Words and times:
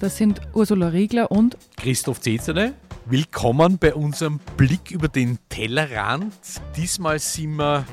das 0.00 0.16
sind 0.16 0.40
Ursula 0.54 0.88
Riegler 0.88 1.30
und 1.30 1.56
Christoph 1.76 2.20
Zezele. 2.20 2.74
Willkommen 3.06 3.78
bei 3.78 3.94
unserem 3.94 4.38
Blick 4.56 4.90
über 4.90 5.08
den 5.08 5.38
Tellerrand. 5.48 6.34
Diesmal 6.76 7.18
sind 7.18 7.56
wir 7.56 7.84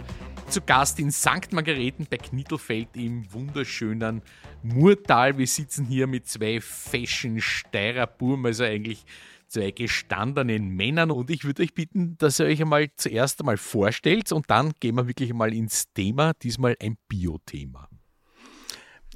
zu 0.49 0.61
Gast 0.61 0.99
in 0.99 1.11
St. 1.11 1.51
Margareten 1.51 2.05
bei 2.09 2.17
Knittelfeld 2.17 2.89
im 2.93 3.31
wunderschönen 3.33 4.21
Murtal. 4.61 5.37
Wir 5.37 5.47
sitzen 5.47 5.85
hier 5.85 6.05
mit 6.05 6.27
zwei 6.27 6.61
Fashion 6.61 7.41
Steirer 7.41 8.07
Burm, 8.07 8.45
also 8.45 8.63
eigentlich 8.63 9.03
zwei 9.47 9.71
gestandenen 9.71 10.69
Männern 10.69 11.11
und 11.11 11.29
ich 11.31 11.43
würde 11.43 11.63
euch 11.63 11.73
bitten, 11.73 12.17
dass 12.17 12.39
ihr 12.39 12.45
euch 12.45 12.61
einmal 12.61 12.89
zuerst 12.95 13.39
einmal 13.39 13.57
vorstellt 13.57 14.31
und 14.31 14.49
dann 14.49 14.73
gehen 14.79 14.95
wir 14.95 15.07
wirklich 15.07 15.33
mal 15.33 15.53
ins 15.53 15.91
Thema, 15.93 16.33
diesmal 16.33 16.75
ein 16.79 16.97
Bio-Thema. 17.07 17.89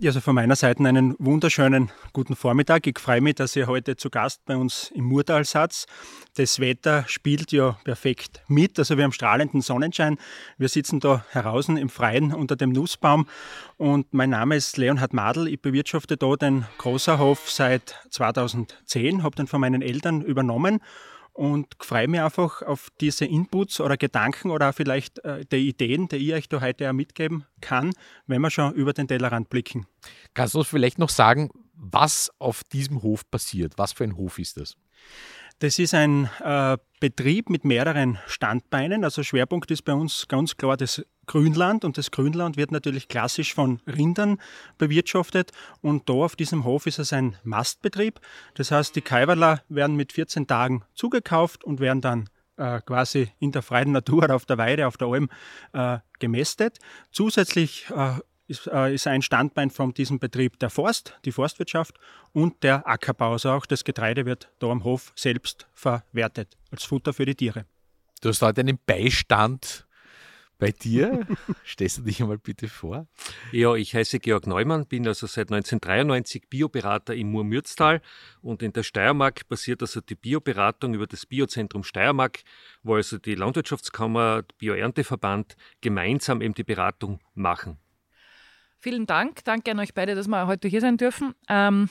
Ja, 0.02 0.12
also 0.12 0.21
von 0.21 0.34
meiner 0.34 0.55
Seite 0.55 0.81
einen 0.88 1.13
wunderschönen 1.20 1.91
guten 2.13 2.34
Vormittag. 2.38 2.88
Ich 2.88 2.98
freue 2.98 3.20
mich, 3.20 3.35
dass 3.35 3.53
ihr 3.57 3.67
heute 3.67 3.98
zu 3.98 4.09
Gast 4.09 4.40
bei 4.45 4.55
uns 4.55 4.94
im 4.95 5.03
Murtal 5.03 5.44
seid. 5.44 5.88
Das 6.38 6.62
Wetter 6.62 7.03
spielt 7.09 7.52
ja 7.52 7.77
perfekt 7.84 8.41
mit. 8.48 8.79
Also 8.79 8.96
wir 8.96 9.04
haben 9.04 9.12
strahlenden 9.12 9.59
Sonnenschein. 9.59 10.18
Wir 10.57 10.70
sitzen 10.70 11.01
da 11.01 11.26
draußen 11.34 11.76
im 11.76 11.90
Freien 11.90 12.34
unter 12.34 12.55
dem 12.55 12.70
Nussbaum. 12.70 13.27
Und 13.76 14.13
mein 14.13 14.29
Name 14.29 14.55
ist 14.55 14.77
Leonhard 14.77 15.12
Madl. 15.12 15.49
Ich 15.49 15.62
bewirtschafte 15.62 16.15
da 16.15 16.34
den 16.37 16.65
Großerhof 16.77 17.52
seit 17.52 17.96
2010, 18.12 19.24
habe 19.24 19.35
den 19.35 19.48
von 19.48 19.59
meinen 19.59 19.81
Eltern 19.81 20.21
übernommen 20.21 20.79
und 21.40 21.68
freue 21.79 22.09
mich 22.09 22.20
einfach 22.20 22.63
auf 22.63 22.90
diese 22.99 23.23
Inputs 23.23 23.79
oder 23.79 23.95
Gedanken 23.95 24.51
oder 24.51 24.73
vielleicht 24.73 25.23
äh, 25.23 25.46
die 25.49 25.70
Ideen, 25.70 26.09
die 26.09 26.18
ich 26.18 26.34
euch 26.34 26.49
da 26.49 26.59
heute 26.59 26.90
auch 26.90 26.93
mitgeben 26.93 27.46
kann, 27.62 27.93
wenn 28.27 28.41
wir 28.41 28.49
schon 28.49 28.73
über 28.73 28.91
den 28.91 29.07
Tellerrand 29.07 29.49
blicken. 29.49 29.87
Kannst 30.34 30.54
du 30.54 30.59
uns 30.59 30.68
vielleicht 30.68 30.99
noch 30.99 31.07
sagen, 31.07 31.49
was 31.76 32.29
auf 32.40 32.65
diesem 32.65 33.04
Hof 33.04 33.29
passiert? 33.31 33.77
Was 33.77 33.93
für 33.93 34.04
ein 34.04 34.18
Hof 34.18 34.37
ist 34.37 34.57
das? 34.57 34.76
Das 35.59 35.79
ist 35.79 35.93
ein 35.93 36.29
äh, 36.43 36.77
Betrieb 36.99 37.49
mit 37.49 37.63
mehreren 37.63 38.20
Standbeinen. 38.27 39.05
Also 39.05 39.24
Schwerpunkt 39.24 39.71
ist 39.71 39.84
bei 39.84 39.93
uns 39.93 40.27
ganz 40.27 40.57
klar 40.57 40.76
das 40.76 41.05
Grünland 41.30 41.85
und 41.85 41.96
das 41.99 42.10
Grünland 42.10 42.58
wird 42.58 42.72
natürlich 42.72 43.08
klassisch 43.08 43.54
von 43.54 43.80
Rindern 43.85 44.40
bewirtschaftet 44.80 45.52
und 45.80 46.10
da 46.10 46.13
auf 46.13 46.36
diesem 46.36 46.63
Hof 46.63 46.88
ist 46.88 46.98
es 46.98 47.13
ein 47.13 47.38
Mastbetrieb. 47.44 48.20
Das 48.55 48.71
heißt, 48.71 48.96
die 48.96 49.02
Kaiwerler 49.02 49.62
werden 49.70 49.96
mit 49.96 50.12
14 50.12 50.48
Tagen 50.48 50.84
zugekauft 50.96 51.63
und 51.63 51.80
werden 51.80 52.02
dann 52.02 52.30
äh, 52.58 52.82
quasi 52.82 53.32
in 53.38 53.52
der 53.52 53.62
freien 53.62 53.91
Natur 53.91 54.34
auf 54.34 54.48
der 54.48 54.58
Weide, 54.58 54.88
auf 54.88 54.98
der 54.98 55.08
Alm 55.08 55.30
äh, 55.74 55.99
gemästet. 56.18 56.80
Zusätzlich 57.12 57.86
äh, 57.96 58.14
ist, 58.48 58.66
äh, 58.66 58.91
ist 58.91 59.05
ein 59.05 59.21
Standbein 59.21 59.70
von 59.70 59.93
diesem 59.93 60.18
Betrieb 60.18 60.58
der 60.58 60.71
Forst, 60.71 61.16
die 61.26 61.32
Forstwirtschaft 61.32 61.99
und 62.34 62.64
der 62.64 62.88
Ackerbau. 62.88 63.34
Also 63.34 63.52
auch 63.52 63.68
das 63.68 63.84
Getreide 63.84 64.25
wird 64.25 64.50
da 64.58 64.69
am 64.69 64.84
Hof 64.84 65.14
selbst 65.16 65.68
verwertet 65.75 66.58
als 66.72 66.86
Futter 66.86 67.14
für 67.14 67.28
die 67.28 67.36
Tiere. 67.36 67.66
Du 68.22 68.30
hast 68.30 68.41
heute 68.41 68.62
einen 68.62 68.80
Beistand 68.84 69.86
bei 70.59 70.72
dir. 70.72 71.25
Stellst 71.66 71.97
du 71.97 72.02
dich 72.03 72.22
einmal 72.22 72.38
bitte 72.38 72.68
vor? 72.68 73.08
Ja, 73.52 73.74
ich 73.74 73.96
heiße 73.96 74.20
Georg 74.20 74.46
Neumann, 74.46 74.86
bin 74.86 75.08
also 75.08 75.25
seit 75.25 75.52
1993 75.52 76.50
Bioberater 76.50 77.16
im 77.16 77.31
Murmürztal 77.31 78.02
und 78.42 78.62
in 78.62 78.74
der 78.74 78.84
Steiermark 78.84 79.47
basiert 79.47 79.81
also 79.81 80.02
die 80.02 80.16
Bioberatung 80.16 80.94
über 80.94 81.08
das 81.08 81.25
Biozentrum 81.25 81.84
Steiermark, 81.84 82.42
wo 82.84 82.96
also 82.96 83.18
die 83.18 83.36
Landwirtschaftskammer, 83.36 84.44
Bioernteverband 84.59 85.56
gemeinsam 85.81 86.42
eben 86.42 86.53
die 86.53 86.64
Beratung 86.64 87.20
machen. 87.34 87.80
Vielen 88.78 89.06
Dank. 89.06 89.44
Danke 89.46 89.72
an 89.72 89.80
euch 89.80 89.94
beide, 89.94 90.16
dass 90.16 90.28
wir 90.28 90.47
heute 90.47 90.68
hier 90.68 90.81
sein 90.81 90.97
dürfen. 90.97 91.34
Ähm, 91.50 91.90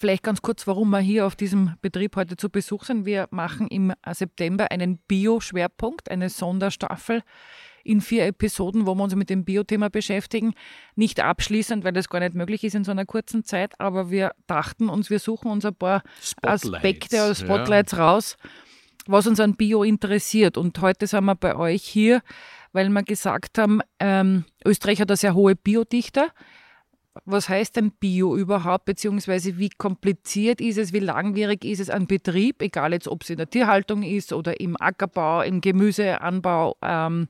vielleicht 0.00 0.22
ganz 0.22 0.42
kurz, 0.42 0.66
warum 0.66 0.90
wir 0.90 0.98
hier 0.98 1.26
auf 1.26 1.36
diesem 1.36 1.74
Betrieb 1.82 2.16
heute 2.16 2.36
zu 2.36 2.48
Besuch 2.48 2.84
sind. 2.84 3.04
Wir 3.04 3.28
machen 3.30 3.68
im 3.68 3.92
September 4.10 4.70
einen 4.70 4.98
Bio-Schwerpunkt, 5.06 6.10
eine 6.10 6.30
Sonderstaffel 6.30 7.22
in 7.84 8.00
vier 8.00 8.26
Episoden, 8.26 8.86
wo 8.86 8.94
wir 8.94 9.04
uns 9.04 9.14
mit 9.14 9.30
dem 9.30 9.44
Bio-Thema 9.44 9.90
beschäftigen. 9.90 10.54
Nicht 10.96 11.20
abschließend, 11.20 11.84
weil 11.84 11.92
das 11.92 12.08
gar 12.08 12.20
nicht 12.20 12.34
möglich 12.34 12.64
ist 12.64 12.74
in 12.74 12.84
so 12.84 12.90
einer 12.90 13.06
kurzen 13.06 13.44
Zeit, 13.44 13.78
aber 13.78 14.10
wir 14.10 14.32
dachten 14.46 14.88
uns, 14.88 15.10
wir 15.10 15.18
suchen 15.18 15.50
uns 15.50 15.64
ein 15.64 15.74
paar 15.74 16.02
Spotlights, 16.22 16.72
Aspekte 16.72 17.16
oder 17.16 17.34
Spotlights 17.34 17.92
ja. 17.92 18.06
raus, 18.06 18.36
was 19.06 19.26
uns 19.26 19.38
an 19.38 19.54
Bio 19.54 19.82
interessiert. 19.82 20.56
Und 20.56 20.80
heute 20.80 21.06
sind 21.06 21.24
wir 21.24 21.34
bei 21.34 21.56
euch 21.56 21.84
hier 21.84 22.22
weil 22.72 22.88
wir 22.88 23.02
gesagt 23.02 23.58
haben, 23.58 23.80
ähm, 23.98 24.44
Österreich 24.64 25.00
hat 25.00 25.10
eine 25.10 25.16
sehr 25.16 25.34
hohe 25.34 25.56
Biodichte. 25.56 26.28
Was 27.24 27.48
heißt 27.48 27.76
denn 27.76 27.92
Bio 27.92 28.36
überhaupt, 28.36 28.86
beziehungsweise 28.86 29.58
wie 29.58 29.70
kompliziert 29.70 30.60
ist 30.60 30.78
es, 30.78 30.92
wie 30.92 31.00
langwierig 31.00 31.64
ist 31.64 31.80
es 31.80 31.90
ein 31.90 32.06
Betrieb, 32.06 32.62
egal 32.62 32.92
jetzt 32.92 33.08
ob 33.08 33.22
es 33.22 33.30
in 33.30 33.36
der 33.36 33.50
Tierhaltung 33.50 34.02
ist 34.02 34.32
oder 34.32 34.60
im 34.60 34.76
Ackerbau, 34.80 35.42
im 35.42 35.60
Gemüseanbau, 35.60 36.76
ähm, 36.82 37.28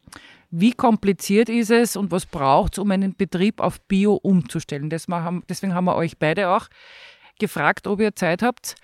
wie 0.51 0.73
kompliziert 0.73 1.49
ist 1.49 1.71
es 1.71 1.97
und 1.97 2.11
was 2.11 2.27
braucht 2.27 2.75
es, 2.75 2.79
um 2.79 2.91
einen 2.91 3.15
Betrieb 3.15 3.61
auf 3.61 3.81
Bio 3.83 4.15
umzustellen? 4.15 4.91
deswegen 4.91 5.75
haben 5.75 5.85
wir 5.85 5.95
euch 5.95 6.19
beide 6.19 6.51
auch 6.51 6.67
gefragt, 7.39 7.87
ob 7.87 8.01
ihr 8.01 8.15
Zeit 8.17 8.43
habt. 8.43 8.75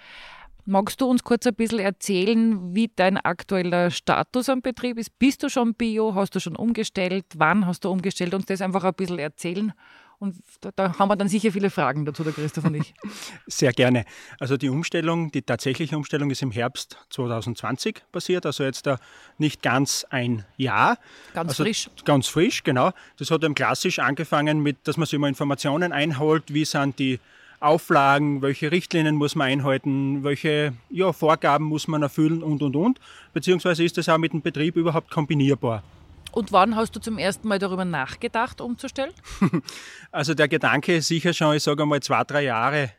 Magst 0.69 1.01
du 1.01 1.07
uns 1.07 1.23
kurz 1.23 1.47
ein 1.47 1.55
bisschen 1.55 1.79
erzählen, 1.79 2.75
wie 2.75 2.91
dein 2.95 3.19
aktueller 3.19 3.93
Status 3.93 4.49
am 4.49 4.63
Betrieb 4.63 4.99
ist? 4.99 5.17
Bist 5.21 5.45
du 5.45 5.49
schon 5.49 5.75
Bio? 5.75 6.17
Hast 6.17 6.35
du 6.35 6.41
schon 6.41 6.57
umgestellt? 6.57 7.25
Wann 7.37 7.67
hast 7.67 7.85
du 7.85 7.91
umgestellt? 7.91 8.35
Uns 8.35 8.47
das 8.47 8.61
einfach 8.61 8.83
ein 8.83 8.95
bisschen 8.95 9.21
erzählen. 9.21 9.73
Und 10.19 10.37
da, 10.63 10.71
da, 10.75 10.99
haben 10.99 11.09
wir 11.09 11.17
dann 11.17 11.29
sicher 11.29 11.53
viele 11.53 11.69
Fragen 11.69 12.05
dazu, 12.07 12.25
der 12.25 12.33
Christoph 12.33 12.65
und 12.65 12.77
ich. 12.77 12.95
Sehr 13.47 13.73
gerne. 13.73 14.05
Also 14.41 14.57
die 14.57 14.71
Umstellung, 14.71 15.31
die 15.31 15.43
tatsächliche 15.43 15.97
Umstellung 15.97 16.31
ist 16.31 16.43
im 16.43 16.51
Herbst 16.51 16.97
2020 17.11 18.03
passiert, 18.13 18.47
also 18.47 18.65
jetzt 18.65 18.87
da 18.87 18.99
nicht 19.37 19.63
ganz 19.63 20.07
ein 20.09 20.45
Jahr. 20.57 20.99
Ganz 21.35 21.51
also 21.51 21.65
frisch. 21.65 21.91
Ganz 22.05 22.29
frisch, 22.29 22.65
genau. 22.65 22.93
Das 23.19 23.31
hat 23.31 23.45
eben 23.45 23.55
klassisch 23.55 23.99
angefangen 23.99 24.61
mit, 24.61 24.79
dass 24.85 24.97
man 24.97 25.05
sich 25.07 25.15
immer 25.15 25.29
Informationen 25.29 25.93
einholt, 25.93 26.55
wie 26.55 26.65
sind 26.65 26.99
die 26.99 27.21
Auflagen, 27.61 28.43
welche 28.43 28.71
Richtlinien 28.71 29.17
muss 29.17 29.35
man 29.35 29.49
einhalten, 29.49 30.25
welche 30.25 30.73
ja, 30.91 31.13
Vorgaben 31.13 31.65
muss 31.65 31.89
man 31.89 32.03
erfüllen 32.03 32.43
und, 32.43 32.63
und, 32.63 32.77
und. 32.77 33.01
Beziehungsweise 33.33 33.85
ist 33.85 33.97
das 33.97 34.09
auch 34.09 34.19
mit 34.19 34.33
dem 34.33 34.43
Betrieb 34.43 34.77
überhaupt 34.77 35.11
kombinierbar. 35.11 35.83
Und 36.37 36.53
wann 36.53 36.77
hast 36.77 36.95
du 36.95 37.01
zum 37.01 37.17
ersten 37.17 37.49
Mal 37.49 37.59
darüber 37.59 37.87
nachgedacht, 37.87 38.61
umzustellen? 38.61 39.15
also 40.13 40.35
der 40.35 40.49
Gedanke 40.49 40.97
ist 40.97 41.09
sicher 41.09 41.33
schon, 41.33 41.57
ich 41.57 41.63
sage 41.63 41.83
einmal, 41.83 42.03
zwei, 42.03 42.25
drei 42.25 42.43
Jahre 42.43 42.91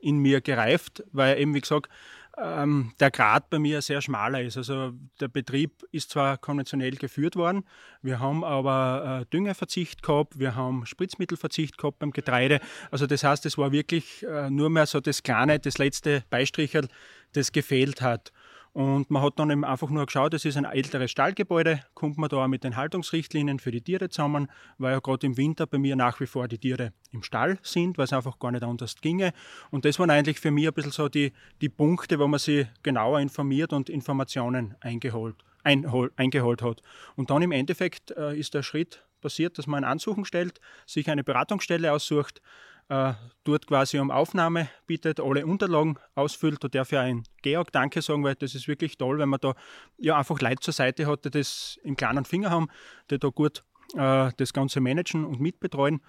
in 0.00 0.18
mir 0.18 0.40
gereift, 0.40 1.02
weil 1.10 1.40
eben, 1.40 1.54
wie 1.54 1.60
gesagt, 1.60 1.90
ähm, 2.38 2.92
der 3.00 3.10
Grad 3.10 3.50
bei 3.50 3.58
mir 3.58 3.82
sehr 3.82 4.00
schmaler 4.00 4.42
ist. 4.42 4.56
Also 4.56 4.92
der 5.18 5.26
Betrieb 5.26 5.82
ist 5.90 6.10
zwar 6.10 6.38
konventionell 6.38 6.92
geführt 6.92 7.34
worden, 7.34 7.64
wir 8.00 8.20
haben 8.20 8.44
aber 8.44 9.22
äh, 9.22 9.26
Düngeverzicht 9.32 10.04
gehabt, 10.04 10.38
wir 10.38 10.54
haben 10.54 10.86
Spritzmittelverzicht 10.86 11.76
gehabt 11.76 11.98
beim 11.98 12.12
Getreide. 12.12 12.60
Also 12.92 13.08
das 13.08 13.24
heißt, 13.24 13.44
es 13.44 13.58
war 13.58 13.72
wirklich 13.72 14.24
äh, 14.24 14.50
nur 14.50 14.70
mehr 14.70 14.86
so 14.86 15.00
das 15.00 15.24
kleine, 15.24 15.58
das 15.58 15.78
letzte 15.78 16.22
Beistricherl, 16.30 16.86
das 17.32 17.50
gefehlt 17.50 18.02
hat. 18.02 18.32
Und 18.74 19.08
man 19.08 19.22
hat 19.22 19.38
dann 19.38 19.50
eben 19.50 19.64
einfach 19.64 19.88
nur 19.88 20.04
geschaut, 20.04 20.34
es 20.34 20.44
ist 20.44 20.56
ein 20.56 20.64
älteres 20.64 21.08
Stallgebäude, 21.08 21.80
kommt 21.94 22.18
man 22.18 22.28
da 22.28 22.38
auch 22.38 22.48
mit 22.48 22.64
den 22.64 22.74
Haltungsrichtlinien 22.74 23.60
für 23.60 23.70
die 23.70 23.80
Tiere 23.80 24.08
zusammen, 24.08 24.48
weil 24.78 24.94
ja 24.94 24.98
gerade 24.98 25.28
im 25.28 25.36
Winter 25.36 25.68
bei 25.68 25.78
mir 25.78 25.94
nach 25.94 26.18
wie 26.18 26.26
vor 26.26 26.48
die 26.48 26.58
Tiere 26.58 26.92
im 27.12 27.22
Stall 27.22 27.58
sind, 27.62 27.98
weil 27.98 28.06
es 28.06 28.12
einfach 28.12 28.40
gar 28.40 28.50
nicht 28.50 28.64
anders 28.64 28.96
ginge. 29.00 29.32
Und 29.70 29.84
das 29.84 30.00
waren 30.00 30.10
eigentlich 30.10 30.40
für 30.40 30.50
mich 30.50 30.66
ein 30.66 30.74
bisschen 30.74 30.90
so 30.90 31.08
die, 31.08 31.32
die 31.60 31.68
Punkte, 31.68 32.18
wo 32.18 32.26
man 32.26 32.40
sich 32.40 32.66
genauer 32.82 33.20
informiert 33.20 33.72
und 33.72 33.88
Informationen 33.88 34.74
eingeholt, 34.80 35.36
einhol, 35.62 36.10
eingeholt 36.16 36.60
hat. 36.60 36.82
Und 37.14 37.30
dann 37.30 37.42
im 37.42 37.52
Endeffekt 37.52 38.10
äh, 38.10 38.36
ist 38.36 38.54
der 38.54 38.64
Schritt 38.64 39.04
passiert, 39.20 39.56
dass 39.56 39.68
man 39.68 39.84
ein 39.84 39.90
Ansuchen 39.92 40.24
stellt, 40.24 40.60
sich 40.84 41.08
eine 41.08 41.22
Beratungsstelle 41.22 41.92
aussucht, 41.92 42.42
dort 42.88 43.66
quasi 43.66 43.98
um 43.98 44.10
Aufnahme 44.10 44.68
bittet, 44.86 45.20
alle 45.20 45.46
Unterlagen 45.46 45.98
ausfüllt. 46.14 46.62
Da 46.62 46.68
darf 46.68 46.92
ich 46.92 46.98
ein 46.98 47.24
Georg 47.42 47.72
Danke 47.72 48.02
sagen, 48.02 48.24
weil 48.24 48.34
das 48.34 48.54
ist 48.54 48.68
wirklich 48.68 48.98
toll, 48.98 49.18
wenn 49.18 49.28
man 49.28 49.40
da 49.40 49.54
ja 49.98 50.18
einfach 50.18 50.40
Leute 50.40 50.60
zur 50.60 50.74
Seite 50.74 51.06
hat, 51.06 51.24
die 51.24 51.30
das 51.30 51.78
im 51.82 51.96
kleinen 51.96 52.24
Finger 52.24 52.50
haben, 52.50 52.68
die 53.10 53.18
da 53.18 53.28
gut 53.28 53.64
äh, 53.94 54.30
das 54.36 54.52
Ganze 54.52 54.80
managen 54.80 55.24
und 55.24 55.40
mitbetreuen. 55.40 56.02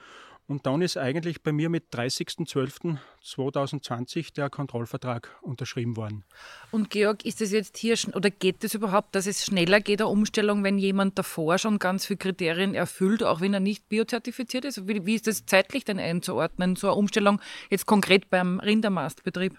Und 0.48 0.68
dann 0.68 0.84
ist 0.84 0.96
eigentlich 0.96 1.42
bei 1.42 1.52
mir 1.52 1.70
mit 1.70 1.92
30.12.2020 1.92 4.36
der 4.36 4.52
Kontrollvertrag 4.52 5.36
unterschrieben 5.42 5.98
worden. 5.98 6.24
Und 6.72 6.92
Georg, 6.92 7.26
ist 7.26 7.42
es 7.42 7.52
jetzt 7.52 7.78
hier 7.78 7.98
oder 8.14 8.30
geht 8.30 8.64
es 8.64 8.76
überhaupt, 8.76 9.16
dass 9.16 9.26
es 9.26 9.44
schneller 9.44 9.82
geht, 9.82 10.02
der 10.02 10.10
Umstellung, 10.10 10.64
wenn 10.64 10.78
jemand 10.78 11.18
davor 11.18 11.58
schon 11.58 11.80
ganz 11.80 12.06
viele 12.06 12.18
Kriterien 12.18 12.76
erfüllt, 12.76 13.24
auch 13.24 13.42
wenn 13.42 13.56
er 13.56 13.60
nicht 13.60 13.90
biozertifiziert 13.90 14.66
ist? 14.66 14.88
Wie, 14.88 15.08
wie 15.08 15.16
ist 15.16 15.26
das 15.26 15.48
zeitlich 15.48 15.84
denn 15.84 15.98
einzuordnen, 15.98 16.76
so 16.76 16.86
eine 16.88 16.96
Umstellung 16.96 17.42
jetzt 17.72 17.88
konkret 17.88 18.30
beim 18.30 18.60
Rindermastbetrieb? 18.60 19.58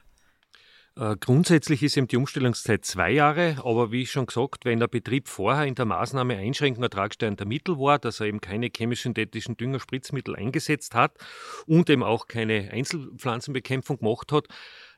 Äh, 0.98 1.16
grundsätzlich 1.20 1.82
ist 1.82 1.96
eben 1.98 2.08
die 2.08 2.16
Umstellungszeit 2.16 2.84
zwei 2.86 3.10
Jahre, 3.10 3.58
aber 3.64 3.92
wie 3.92 4.06
schon 4.06 4.26
gesagt, 4.26 4.64
wenn 4.64 4.80
der 4.80 4.88
Betrieb 4.88 5.28
vorher 5.28 5.66
in 5.66 5.74
der 5.74 5.84
Maßnahme 5.84 6.36
Einschränkung 6.36 6.82
ertragsteuernder 6.82 7.44
Mittel 7.44 7.78
war, 7.78 7.98
dass 7.98 8.20
er 8.20 8.26
eben 8.26 8.40
keine 8.40 8.70
chemisch-synthetischen 8.70 9.58
Düngerspritzmittel 9.58 10.34
eingesetzt 10.34 10.94
hat 10.94 11.12
und 11.66 11.90
eben 11.90 12.02
auch 12.02 12.28
keine 12.28 12.70
Einzelpflanzenbekämpfung 12.72 13.98
gemacht 13.98 14.32
hat, 14.32 14.48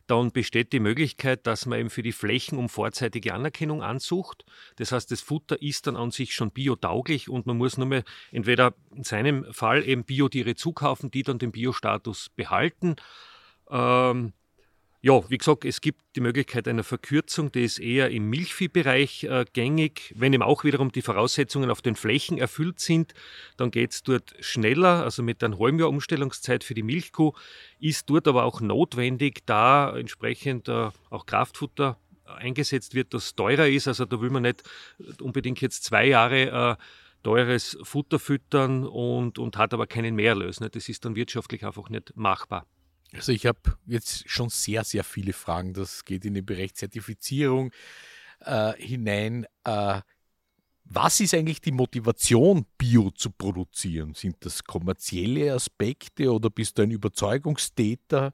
dann 0.07 0.31
besteht 0.31 0.73
die 0.73 0.81
Möglichkeit, 0.81 1.47
dass 1.49 1.67
man 1.67 1.81
eben 1.81 1.91
für 1.91 2.03
die 2.03 2.13
Flächen 2.13 2.59
um 2.59 2.69
vorzeitige 2.69 3.35
Anerkennung 3.35 3.83
ansucht. 3.83 4.45
Das 4.77 4.93
heißt, 4.93 5.11
das 5.11 5.21
Futter 5.21 5.61
ist 5.61 5.89
dann 5.89 5.97
an 5.97 6.13
sich 6.13 6.33
schon 6.33 6.53
biotauglich 6.53 7.29
und 7.29 7.47
man 7.47 7.59
muss 7.59 7.77
nur 7.77 7.89
mehr 7.89 8.05
entweder 8.31 8.75
in 8.95 9.03
seinem 9.03 9.53
Fall 9.53 9.87
eben 9.87 10.05
Biotiere 10.05 10.55
zukaufen, 10.55 11.11
die 11.11 11.25
dann 11.25 11.41
den 11.41 11.51
Biostatus 11.51 12.31
behalten. 12.31 12.97
Ähm, 13.69 14.33
ja, 15.01 15.31
wie 15.31 15.39
gesagt, 15.39 15.65
es 15.65 15.81
gibt 15.81 16.03
die 16.17 16.21
Möglichkeit 16.21 16.67
einer 16.67 16.83
Verkürzung, 16.83 17.53
die 17.53 17.63
ist 17.63 17.79
eher 17.79 18.11
im 18.11 18.29
Milchviehbereich 18.31 19.25
äh, 19.25 19.45
gängig. 19.53 20.13
Wenn 20.17 20.33
eben 20.33 20.43
auch 20.43 20.65
wiederum 20.65 20.91
die 20.91 21.03
Voraussetzungen 21.03 21.71
auf 21.71 21.83
den 21.83 21.95
Flächen 21.95 22.37
erfüllt 22.37 22.81
sind, 22.81 23.15
dann 23.57 23.71
geht 23.71 23.93
es 23.93 24.03
dort 24.03 24.35
schneller, 24.41 25.05
also 25.05 25.23
mit 25.23 25.43
einer 25.45 25.59
halben 25.59 25.79
Jahr 25.79 25.89
Umstellungszeit 25.89 26.65
für 26.65 26.75
die 26.75 26.83
Milchkuh, 26.83 27.33
ist 27.79 28.11
dort 28.11 28.27
aber 28.27 28.45
auch 28.45 28.61
notwendig, 28.61 29.47
da 29.47 29.97
entsprechend 29.97 30.69
äh, 30.69 30.91
auch 31.11 31.27
Kraftfutter 31.27 31.97
eingesetzt 32.25 32.95
wird, 32.95 33.15
das 33.15 33.37
teurer 33.37 33.69
ist. 33.69 33.87
Also 33.87 34.05
da 34.05 34.21
will 34.21 34.31
man 34.31 34.43
nicht 34.43 34.65
unbedingt 35.21 35.61
jetzt 35.61 35.85
zwei 35.85 36.07
Jahre 36.07 36.77
äh, 36.79 36.83
teures 37.23 37.79
Futter 37.83 38.19
füttern 38.19 38.85
und, 38.85 39.39
und 39.39 39.57
hat 39.57 39.73
aber 39.75 39.87
keinen 39.87 40.17
Mehrerlös. 40.17 40.61
Ne? 40.61 40.71
Das 40.71 40.89
ist 40.89 41.05
dann 41.05 41.15
wirtschaftlich 41.15 41.65
einfach 41.65 41.89
nicht 41.89 42.17
machbar. 42.17 42.67
Also 43.15 43.33
ich 43.33 43.47
habe 43.47 43.61
jetzt 43.87 44.29
schon 44.29 44.49
sehr, 44.49 44.85
sehr 44.85 45.05
viele 45.05 45.33
Fragen. 45.33 45.73
Das 45.73 46.05
geht 46.05 46.25
in 46.25 46.35
den 46.35 46.45
Bereich 46.45 46.75
Zertifizierung 46.75 47.73
äh, 48.41 48.75
hinein. 48.75 49.47
Äh, 49.65 50.01
was 50.91 51.21
ist 51.21 51.35
eigentlich 51.35 51.61
die 51.61 51.73
Motivation, 51.73 52.65
Bio 52.79 53.11
zu 53.11 53.31
produzieren? 53.31 54.15
Sind 54.15 54.37
das 54.41 54.65
kommerzielle 54.65 55.53
Aspekte 55.53 56.33
oder 56.33 56.49
bist 56.49 56.79
du 56.79 56.83
ein 56.83 56.91
Überzeugungstäter? 56.91 58.33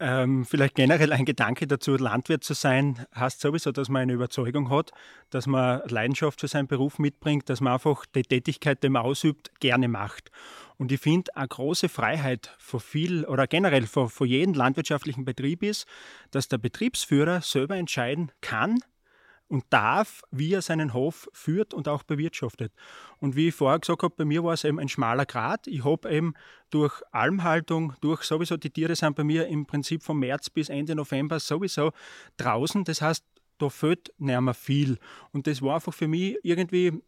Ähm, 0.00 0.44
vielleicht 0.44 0.74
generell 0.74 1.12
ein 1.12 1.24
Gedanke 1.24 1.66
dazu, 1.66 1.96
Landwirt 1.96 2.44
zu 2.44 2.52
sein, 2.52 3.06
heißt 3.14 3.40
sowieso, 3.40 3.72
dass 3.72 3.88
man 3.88 4.02
eine 4.02 4.12
Überzeugung 4.12 4.68
hat, 4.68 4.90
dass 5.30 5.46
man 5.46 5.80
Leidenschaft 5.88 6.40
für 6.40 6.48
seinen 6.48 6.66
Beruf 6.66 6.98
mitbringt, 6.98 7.48
dass 7.48 7.60
man 7.60 7.74
einfach 7.74 8.04
die 8.06 8.22
Tätigkeit, 8.22 8.82
die 8.82 8.88
man 8.88 9.02
ausübt, 9.02 9.52
gerne 9.60 9.88
macht. 9.88 10.30
Und 10.76 10.92
ich 10.92 11.00
finde, 11.00 11.36
eine 11.36 11.48
große 11.48 11.88
Freiheit 11.88 12.54
für 12.58 12.80
viel 12.80 13.24
oder 13.24 13.46
generell 13.46 13.86
für, 13.86 14.08
für 14.08 14.26
jeden 14.26 14.54
landwirtschaftlichen 14.54 15.24
Betrieb 15.24 15.62
ist, 15.62 15.86
dass 16.30 16.48
der 16.48 16.58
Betriebsführer 16.58 17.40
selber 17.42 17.76
entscheiden 17.76 18.32
kann, 18.40 18.80
und 19.48 19.64
darf, 19.70 20.22
wie 20.30 20.52
er 20.52 20.62
seinen 20.62 20.94
Hof 20.94 21.28
führt 21.32 21.74
und 21.74 21.88
auch 21.88 22.02
bewirtschaftet. 22.02 22.72
Und 23.20 23.36
wie 23.36 23.48
ich 23.48 23.54
vorher 23.54 23.78
gesagt 23.78 24.02
habe, 24.02 24.14
bei 24.16 24.24
mir 24.24 24.42
war 24.42 24.54
es 24.54 24.64
eben 24.64 24.80
ein 24.80 24.88
schmaler 24.88 25.26
Grat. 25.26 25.66
Ich 25.66 25.84
habe 25.84 26.10
eben 26.10 26.34
durch 26.70 27.02
Almhaltung, 27.12 27.94
durch 28.00 28.22
sowieso, 28.22 28.56
die 28.56 28.70
Tiere 28.70 28.96
sind 28.96 29.16
bei 29.16 29.24
mir 29.24 29.46
im 29.46 29.66
Prinzip 29.66 30.02
vom 30.02 30.18
März 30.18 30.50
bis 30.50 30.68
Ende 30.68 30.94
November 30.94 31.38
sowieso 31.40 31.92
draußen. 32.36 32.84
Das 32.84 33.02
heißt, 33.02 33.24
da 33.58 33.68
fehlt 33.68 34.12
nicht 34.18 34.40
mehr 34.40 34.54
viel. 34.54 34.98
Und 35.32 35.46
das 35.46 35.62
war 35.62 35.76
einfach 35.76 35.94
für 35.94 36.08
mich 36.08 36.36
irgendwie 36.42 37.00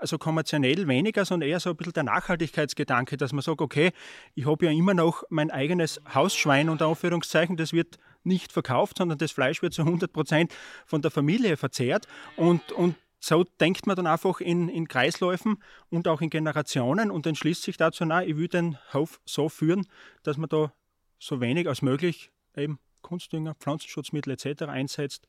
also 0.00 0.18
kommerziell 0.18 0.86
weniger, 0.86 1.24
sondern 1.24 1.48
eher 1.48 1.60
so 1.60 1.70
ein 1.70 1.76
bisschen 1.76 1.94
der 1.94 2.02
Nachhaltigkeitsgedanke, 2.04 3.16
dass 3.16 3.32
man 3.32 3.42
sagt, 3.42 3.60
okay, 3.60 3.92
ich 4.34 4.46
habe 4.46 4.66
ja 4.66 4.72
immer 4.72 4.94
noch 4.94 5.24
mein 5.30 5.50
eigenes 5.50 6.00
Hausschwein 6.12 6.68
unter 6.68 6.86
Anführungszeichen, 6.86 7.56
das 7.56 7.72
wird 7.72 7.98
nicht 8.22 8.52
verkauft, 8.52 8.98
sondern 8.98 9.18
das 9.18 9.32
Fleisch 9.32 9.62
wird 9.62 9.74
zu 9.74 9.82
100 9.82 10.12
Prozent 10.12 10.54
von 10.86 11.02
der 11.02 11.10
Familie 11.10 11.56
verzehrt 11.56 12.06
und, 12.36 12.72
und 12.72 12.96
so 13.20 13.44
denkt 13.58 13.86
man 13.86 13.96
dann 13.96 14.06
einfach 14.06 14.40
in, 14.40 14.68
in 14.68 14.86
Kreisläufen 14.86 15.62
und 15.88 16.08
auch 16.08 16.20
in 16.20 16.28
Generationen 16.28 17.10
und 17.10 17.26
entschließt 17.26 17.62
sich 17.62 17.78
dazu, 17.78 18.04
na, 18.04 18.22
ich 18.22 18.36
will 18.36 18.48
den 18.48 18.76
Hof 18.92 19.20
so 19.24 19.48
führen, 19.48 19.86
dass 20.22 20.36
man 20.36 20.50
da 20.50 20.72
so 21.18 21.40
wenig 21.40 21.66
als 21.66 21.80
möglich 21.80 22.30
eben 22.54 22.78
Kunstdünger, 23.00 23.54
Pflanzenschutzmittel 23.54 24.32
etc. 24.32 24.64
einsetzt 24.64 25.26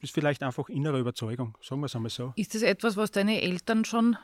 ist 0.00 0.12
vielleicht 0.12 0.42
einfach 0.42 0.68
innere 0.68 0.98
Überzeugung, 0.98 1.56
sagen 1.62 1.80
wir 1.80 1.86
es 1.86 1.96
einmal 1.96 2.10
so. 2.10 2.32
Ist 2.36 2.54
das 2.54 2.62
etwas, 2.62 2.96
was 2.96 3.10
deine 3.10 3.40
Eltern 3.40 3.84
schon 3.84 4.16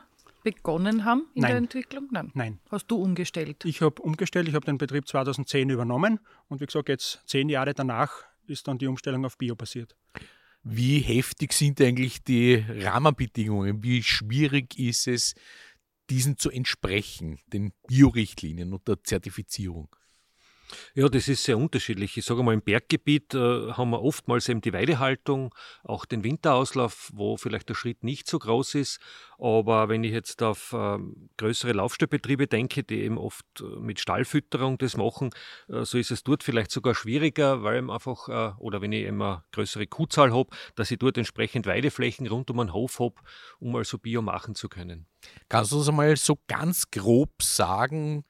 begonnen 0.43 1.05
haben 1.05 1.27
in 1.33 1.41
Nein. 1.41 1.51
der 1.51 1.57
Entwicklung? 1.57 2.07
Nein. 2.11 2.31
Nein. 2.33 2.59
Hast 2.69 2.87
du 2.87 2.97
umgestellt? 2.97 3.63
Ich 3.65 3.81
habe 3.81 4.01
umgestellt, 4.01 4.47
ich 4.47 4.55
habe 4.55 4.65
den 4.65 4.77
Betrieb 4.77 5.07
2010 5.07 5.69
übernommen 5.69 6.19
und 6.49 6.61
wie 6.61 6.65
gesagt, 6.65 6.89
jetzt 6.89 7.21
zehn 7.25 7.49
Jahre 7.49 7.73
danach 7.73 8.11
ist 8.45 8.67
dann 8.67 8.77
die 8.77 8.87
Umstellung 8.87 9.25
auf 9.25 9.37
Bio 9.37 9.55
passiert. 9.55 9.95
Wie 10.63 10.99
heftig 10.99 11.53
sind 11.53 11.81
eigentlich 11.81 12.23
die 12.23 12.55
Rahmenbedingungen? 12.55 13.83
Wie 13.83 14.03
schwierig 14.03 14.77
ist 14.79 15.07
es, 15.07 15.35
diesen 16.09 16.37
zu 16.37 16.49
entsprechen, 16.49 17.39
den 17.47 17.73
Bio-Richtlinien 17.87 18.73
und 18.73 18.87
der 18.87 19.03
Zertifizierung? 19.03 19.89
Ja, 20.95 21.09
das 21.09 21.27
ist 21.27 21.43
sehr 21.43 21.57
unterschiedlich. 21.57 22.17
Ich 22.17 22.25
sage 22.25 22.43
mal, 22.43 22.53
im 22.53 22.61
Berggebiet 22.61 23.33
äh, 23.33 23.71
haben 23.71 23.91
wir 23.91 24.01
oftmals 24.01 24.49
eben 24.49 24.61
die 24.61 24.73
Weidehaltung, 24.73 25.53
auch 25.83 26.05
den 26.05 26.23
Winterauslauf, 26.23 27.11
wo 27.13 27.37
vielleicht 27.37 27.69
der 27.69 27.75
Schritt 27.75 28.03
nicht 28.03 28.27
so 28.27 28.39
groß 28.39 28.75
ist. 28.75 28.99
Aber 29.37 29.89
wenn 29.89 30.03
ich 30.03 30.11
jetzt 30.11 30.41
auf 30.41 30.73
äh, 30.73 30.97
größere 31.37 31.73
Laufstellbetriebe 31.73 32.47
denke, 32.47 32.83
die 32.83 33.01
eben 33.01 33.17
oft 33.17 33.45
äh, 33.59 33.63
mit 33.79 33.99
Stallfütterung 33.99 34.77
das 34.77 34.95
machen, 34.97 35.31
äh, 35.67 35.83
so 35.85 35.97
ist 35.97 36.11
es 36.11 36.23
dort 36.23 36.43
vielleicht 36.43 36.71
sogar 36.71 36.95
schwieriger, 36.95 37.63
weil 37.63 37.89
einfach, 37.89 38.29
äh, 38.29 38.53
oder 38.59 38.81
wenn 38.81 38.91
ich 38.91 39.05
immer 39.05 39.43
größere 39.51 39.87
Kuhzahl 39.87 40.33
habe, 40.33 40.49
dass 40.75 40.91
ich 40.91 40.99
dort 40.99 41.17
entsprechend 41.17 41.65
Weideflächen 41.65 42.27
rund 42.27 42.49
um 42.51 42.59
einen 42.59 42.73
Hof 42.73 42.99
habe, 42.99 43.15
um 43.59 43.75
also 43.75 43.97
Bio 43.97 44.21
machen 44.21 44.55
zu 44.55 44.69
können. 44.69 45.07
Kannst 45.49 45.71
du 45.71 45.77
uns 45.77 45.89
einmal 45.89 46.15
so 46.15 46.37
ganz 46.47 46.89
grob 46.91 47.41
sagen, 47.41 48.25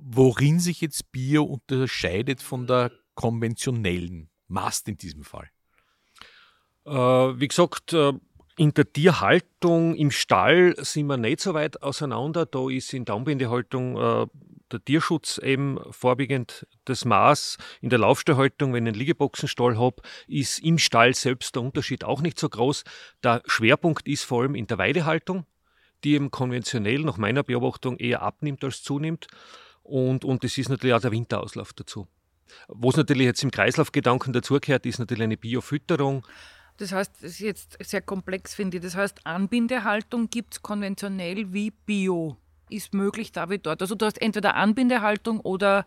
worin 0.00 0.60
sich 0.60 0.80
jetzt 0.80 1.12
Bio 1.12 1.44
unterscheidet 1.44 2.42
von 2.42 2.66
der 2.66 2.92
konventionellen 3.14 4.28
Mast 4.48 4.88
in 4.88 4.96
diesem 4.96 5.24
Fall? 5.24 5.48
Äh, 6.84 6.90
wie 6.92 7.48
gesagt, 7.48 7.92
äh, 7.92 8.12
in 8.58 8.72
der 8.72 8.90
Tierhaltung 8.90 9.94
im 9.96 10.10
Stall 10.10 10.74
sind 10.78 11.08
wir 11.08 11.16
nicht 11.18 11.40
so 11.40 11.52
weit 11.52 11.82
auseinander. 11.82 12.46
Da 12.46 12.70
ist 12.70 12.94
in 12.94 13.04
der 13.04 13.14
Anbindehaltung 13.16 13.96
äh, 13.96 14.26
der 14.72 14.84
Tierschutz 14.84 15.38
eben 15.38 15.78
vorwiegend 15.90 16.66
das 16.86 17.04
Maß. 17.04 17.58
In 17.80 17.90
der 17.90 17.98
Laufstallhaltung, 17.98 18.72
wenn 18.72 18.86
ich 18.86 18.92
einen 18.92 18.98
Liegeboxenstall 18.98 19.78
habe, 19.78 20.02
ist 20.26 20.58
im 20.60 20.78
Stall 20.78 21.14
selbst 21.14 21.54
der 21.54 21.62
Unterschied 21.62 22.04
auch 22.04 22.22
nicht 22.22 22.38
so 22.38 22.48
groß. 22.48 22.84
Der 23.22 23.42
Schwerpunkt 23.46 24.08
ist 24.08 24.24
vor 24.24 24.42
allem 24.42 24.54
in 24.54 24.66
der 24.66 24.78
Weidehaltung, 24.78 25.44
die 26.02 26.14
eben 26.14 26.30
konventionell 26.30 27.00
nach 27.00 27.18
meiner 27.18 27.42
Beobachtung 27.42 27.98
eher 27.98 28.22
abnimmt 28.22 28.64
als 28.64 28.82
zunimmt. 28.82 29.26
Und, 29.86 30.24
und 30.24 30.42
das 30.42 30.58
ist 30.58 30.68
natürlich 30.68 30.94
auch 30.94 31.00
der 31.00 31.12
Winterauslauf 31.12 31.72
dazu. 31.72 32.08
Was 32.68 32.96
natürlich 32.96 33.24
jetzt 33.24 33.42
im 33.42 33.50
Kreislaufgedanken 33.50 34.32
dazugehört, 34.32 34.84
ist 34.86 34.98
natürlich 34.98 35.24
eine 35.24 35.36
Biofütterung. 35.36 36.26
Das 36.78 36.92
heißt, 36.92 37.12
das 37.22 37.32
ist 37.32 37.38
jetzt 37.40 37.78
sehr 37.80 38.02
komplex, 38.02 38.54
finde 38.54 38.78
ich. 38.78 38.82
Das 38.82 38.96
heißt, 38.96 39.24
Anbindehaltung 39.24 40.28
gibt 40.28 40.54
es 40.54 40.62
konventionell 40.62 41.52
wie 41.52 41.70
Bio. 41.70 42.36
Ist 42.68 42.94
möglich 42.94 43.32
da 43.32 43.48
wie 43.48 43.58
dort. 43.58 43.80
Also 43.80 43.94
du 43.94 44.04
hast 44.04 44.20
entweder 44.20 44.56
Anbindehaltung 44.56 45.40
oder 45.40 45.86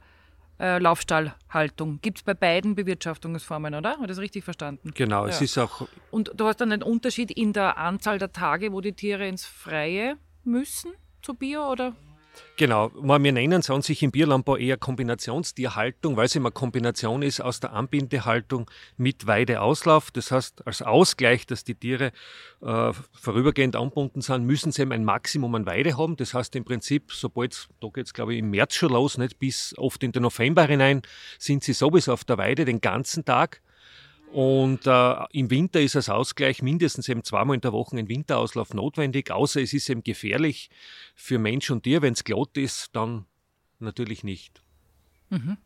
äh, 0.59 0.79
Laufstallhaltung. 0.79 1.99
Gibt 2.01 2.19
es 2.19 2.23
bei 2.23 2.33
beiden 2.33 2.75
Bewirtschaftungsformen, 2.75 3.75
oder? 3.75 3.91
Habe 3.91 4.03
ich 4.03 4.07
das 4.07 4.19
richtig 4.19 4.45
verstanden? 4.45 4.91
Genau, 4.95 5.25
ja. 5.25 5.29
es 5.29 5.41
ist 5.41 5.57
auch. 5.57 5.87
Und 6.09 6.31
du 6.35 6.45
hast 6.45 6.61
dann 6.61 6.71
einen 6.71 6.83
Unterschied 6.83 7.31
in 7.31 7.51
der 7.51 7.77
Anzahl 7.77 8.17
der 8.17 8.31
Tage, 8.31 8.71
wo 8.71 8.79
die 8.79 8.93
Tiere 8.93 9.27
ins 9.27 9.45
Freie 9.45 10.17
müssen 10.45 10.91
zu 11.21 11.33
Bio, 11.33 11.69
oder? 11.69 11.95
Genau, 12.59 12.91
wir 12.93 13.31
nennen 13.31 13.61
es 13.61 13.69
an 13.69 13.81
sich 13.81 14.03
im 14.03 14.11
Bierlandbau 14.11 14.57
eher 14.57 14.75
Kombinationstierhaltung, 14.75 16.17
weil 16.17 16.25
es 16.25 16.35
immer 16.35 16.51
Kombination 16.51 17.21
ist 17.21 17.39
aus 17.39 17.61
der 17.61 17.71
Anbindehaltung 17.71 18.69
mit 18.97 19.27
Weideauslauf. 19.27 20.11
Das 20.11 20.31
heißt, 20.31 20.67
als 20.67 20.81
Ausgleich, 20.81 21.47
dass 21.47 21.63
die 21.63 21.75
Tiere 21.75 22.11
äh, 22.61 22.91
vorübergehend 23.13 23.77
anbunden 23.77 24.19
sind, 24.19 24.45
müssen 24.45 24.73
sie 24.73 24.81
eben 24.81 24.91
ein 24.91 25.05
Maximum 25.05 25.55
an 25.55 25.65
Weide 25.65 25.97
haben. 25.97 26.17
Das 26.17 26.33
heißt 26.33 26.53
im 26.57 26.65
Prinzip, 26.65 27.13
sobald, 27.13 27.69
da 27.79 27.87
geht 27.87 28.07
es 28.07 28.13
glaube 28.13 28.33
ich 28.33 28.39
im 28.39 28.49
März 28.49 28.75
schon 28.75 28.89
los, 28.89 29.17
nicht 29.17 29.39
bis 29.39 29.73
oft 29.77 30.03
in 30.03 30.11
den 30.11 30.23
November 30.23 30.65
hinein, 30.65 31.01
sind 31.37 31.63
sie 31.63 31.71
sowieso 31.71 32.11
auf 32.11 32.25
der 32.25 32.37
Weide 32.37 32.65
den 32.65 32.81
ganzen 32.81 33.23
Tag. 33.23 33.61
Und 34.31 34.85
äh, 34.85 35.15
im 35.31 35.49
Winter 35.49 35.81
ist 35.81 35.95
als 35.95 36.09
Ausgleich 36.09 36.61
mindestens 36.61 37.09
eben 37.09 37.23
zweimal 37.23 37.55
in 37.55 37.61
der 37.61 37.73
Woche 37.73 37.97
ein 37.97 38.09
Winterauslauf 38.09 38.73
notwendig, 38.73 39.31
außer 39.31 39.61
es 39.61 39.73
ist 39.73 39.89
eben 39.89 40.03
gefährlich 40.03 40.69
für 41.15 41.39
Mensch 41.39 41.71
und 41.71 41.83
Tier. 41.83 42.01
Wenn 42.01 42.13
es 42.13 42.23
glatt 42.23 42.55
ist, 42.55 42.95
dann 42.95 43.25
natürlich 43.79 44.23
nicht. 44.23 44.61
Mhm. 45.29 45.57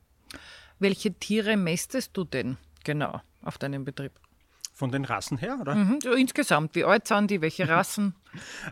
Welche 0.80 1.14
Tiere 1.14 1.58
mästest 1.58 2.16
du 2.16 2.24
denn 2.24 2.58
genau 2.84 3.22
auf 3.42 3.58
deinem 3.58 3.84
Betrieb? 3.84 4.14
Von 4.76 4.92
den 4.92 5.06
Rassen 5.06 5.38
her, 5.38 5.60
oder? 5.62 5.76
Mhm. 5.76 6.00
Insgesamt, 6.18 6.74
wie 6.74 6.84
alt 6.84 7.08
sind 7.08 7.30
die, 7.30 7.42
welche 7.42 7.68
Rassen? 7.70 8.16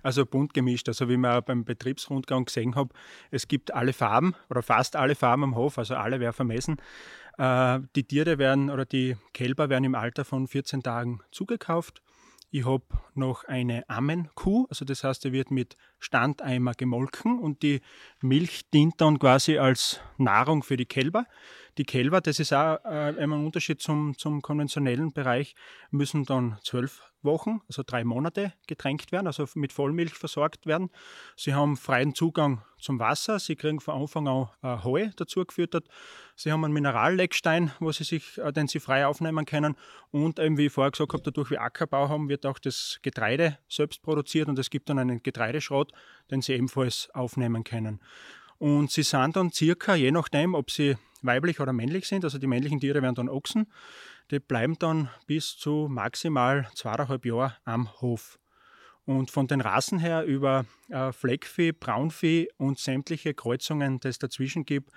Also 0.01 0.25
bunt 0.25 0.53
gemischt. 0.53 0.87
Also 0.87 1.09
wie 1.09 1.17
man 1.17 1.43
beim 1.43 1.63
Betriebsrundgang 1.63 2.45
gesehen 2.45 2.75
habe, 2.75 2.93
es 3.29 3.47
gibt 3.47 3.73
alle 3.73 3.93
Farben 3.93 4.35
oder 4.49 4.63
fast 4.63 4.95
alle 4.95 5.13
Farben 5.15 5.43
am 5.43 5.55
Hof, 5.55 5.77
also 5.77 5.95
alle 5.95 6.19
werden 6.19 6.33
vermessen. 6.33 6.77
Äh, 7.41 7.79
die 7.95 8.03
Tiere 8.03 8.37
werden 8.37 8.69
oder 8.69 8.85
die 8.85 9.17
Kälber 9.33 9.69
werden 9.69 9.85
im 9.85 9.95
Alter 9.95 10.25
von 10.25 10.47
14 10.47 10.83
Tagen 10.83 11.21
zugekauft. 11.31 12.03
Ich 12.51 12.65
habe 12.65 12.83
noch 13.15 13.45
eine 13.45 13.89
Ammenkuh, 13.89 14.67
also 14.69 14.85
das 14.85 15.03
heißt, 15.03 15.23
die 15.23 15.31
wird 15.31 15.49
mit 15.49 15.75
Standeimer 16.01 16.73
gemolken 16.73 17.39
und 17.39 17.61
die 17.63 17.79
Milch 18.21 18.69
dient 18.71 18.99
dann 18.99 19.19
quasi 19.19 19.57
als 19.57 20.01
Nahrung 20.17 20.63
für 20.63 20.75
die 20.75 20.85
Kälber. 20.85 21.25
Die 21.77 21.85
Kälber, 21.85 22.19
das 22.19 22.39
ist 22.39 22.53
auch 22.53 22.83
äh, 22.83 23.15
ein 23.17 23.31
Unterschied 23.31 23.81
zum, 23.81 24.17
zum 24.17 24.41
konventionellen 24.41 25.13
Bereich, 25.13 25.55
müssen 25.89 26.25
dann 26.25 26.57
zwölf 26.63 27.01
Wochen, 27.23 27.61
also 27.67 27.83
drei 27.85 28.03
Monate 28.03 28.53
getränkt 28.67 29.11
werden, 29.11 29.27
also 29.27 29.45
mit 29.55 29.71
Vollmilch 29.71 30.15
versorgt 30.15 30.65
werden. 30.65 30.89
Sie 31.35 31.53
haben 31.53 31.77
freien 31.77 32.15
Zugang 32.15 32.63
zum 32.79 32.99
Wasser, 32.99 33.39
sie 33.39 33.55
kriegen 33.55 33.79
von 33.79 34.01
Anfang 34.01 34.27
an 34.27 34.49
äh, 34.63 34.83
Heu 34.83 35.09
dazu 35.15 35.45
gefüttert. 35.45 35.87
Sie 36.35 36.51
haben 36.51 36.65
einen 36.65 36.73
Mineralleckstein, 36.73 37.71
wo 37.79 37.91
sie 37.91 38.03
sich, 38.03 38.37
äh, 38.39 38.51
den 38.51 38.67
sie 38.67 38.79
frei 38.79 39.05
aufnehmen 39.05 39.45
können. 39.45 39.75
Und 40.09 40.39
eben, 40.39 40.57
wie 40.57 40.65
ich 40.65 40.73
vorher 40.73 40.91
gesagt 40.91 41.13
habe, 41.13 41.23
dadurch 41.23 41.51
wir 41.51 41.61
Ackerbau 41.61 42.09
haben, 42.09 42.27
wird 42.27 42.45
auch 42.45 42.59
das 42.59 42.99
Getreide 43.01 43.59
selbst 43.69 44.01
produziert 44.01 44.49
und 44.49 44.57
es 44.57 44.69
gibt 44.69 44.89
dann 44.89 44.99
einen 44.99 45.21
Getreideschrot, 45.21 45.90
den 46.29 46.41
sie 46.41 46.53
ebenfalls 46.53 47.09
aufnehmen 47.13 47.63
können. 47.63 47.99
Und 48.57 48.91
sie 48.91 49.03
sind 49.03 49.35
dann 49.35 49.51
circa, 49.51 49.95
je 49.95 50.11
nachdem, 50.11 50.53
ob 50.53 50.69
sie 50.69 50.95
weiblich 51.23 51.59
oder 51.59 51.73
männlich 51.73 52.07
sind, 52.07 52.23
also 52.23 52.37
die 52.37 52.47
männlichen 52.47 52.79
Tiere 52.79 53.01
werden 53.01 53.15
dann 53.15 53.29
Ochsen, 53.29 53.71
die 54.29 54.39
bleiben 54.39 54.77
dann 54.79 55.09
bis 55.25 55.57
zu 55.57 55.87
maximal 55.89 56.69
zweieinhalb 56.75 57.25
Jahre 57.25 57.55
am 57.65 57.91
Hof. 58.01 58.39
Und 59.05 59.31
von 59.31 59.47
den 59.47 59.61
Rassen 59.61 59.99
her 59.99 60.25
über 60.25 60.65
äh, 60.89 61.11
Fleckvieh, 61.11 61.71
Braunvieh 61.71 62.49
und 62.57 62.77
sämtliche 62.77 63.33
Kreuzungen, 63.33 63.99
die 63.99 64.09
es 64.09 64.19
dazwischen 64.19 64.63
gibt, 64.63 64.91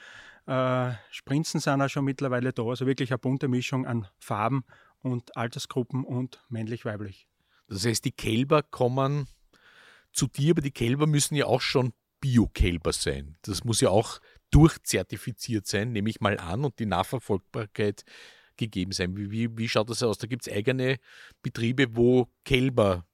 äh, 0.47 0.93
Sprinzen 1.11 1.59
sind 1.59 1.81
auch 1.81 1.89
schon 1.89 2.05
mittlerweile 2.05 2.53
da. 2.53 2.65
Also 2.65 2.87
wirklich 2.87 3.11
eine 3.11 3.19
bunte 3.19 3.49
Mischung 3.49 3.87
an 3.87 4.07
Farben 4.19 4.65
und 5.01 5.37
Altersgruppen 5.37 6.05
und 6.05 6.45
männlich-weiblich. 6.49 7.27
Das 7.69 7.87
heißt, 7.87 8.05
die 8.05 8.13
Kälber 8.13 8.63
kommen 8.63 9.27
zu 10.15 10.27
dir, 10.27 10.53
aber 10.53 10.63
die 10.63 10.71
Kälber 10.71 11.07
müssen 11.07 11.35
ja 11.35 11.47
auch 11.47 11.61
schon 11.61 11.93
Bio-Kälber 12.21 12.93
sein. 12.93 13.37
Das 13.43 13.65
muss 13.65 13.81
ja 13.81 13.91
auch 13.91 14.21
durchzertifiziert 14.51 15.67
sein, 15.67 15.93
nehme 15.93 16.09
ich 16.09 16.21
mal 16.21 16.39
an, 16.39 16.65
und 16.65 16.79
die 16.79 16.87
Nachverfolgbarkeit 16.87 18.05
gegeben 18.57 18.93
sein. 18.93 19.17
Wie, 19.17 19.31
wie, 19.31 19.59
wie 19.59 19.69
schaut 19.69 19.91
das 19.91 20.03
aus? 20.03 20.19
Da 20.19 20.27
gibt 20.27 20.47
es 20.47 20.53
eigene 20.53 20.99
Betriebe, 21.43 21.97
wo 21.97 22.29
Kälber 22.45 23.07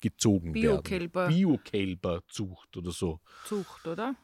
gezogen 0.00 0.52
Bio-Kälber. 0.52 1.28
werden. 1.28 1.36
Bio-Kälberzucht 1.36 2.76
oder 2.76 2.90
so. 2.90 3.20
Zucht, 3.44 3.86
oder? 3.86 4.16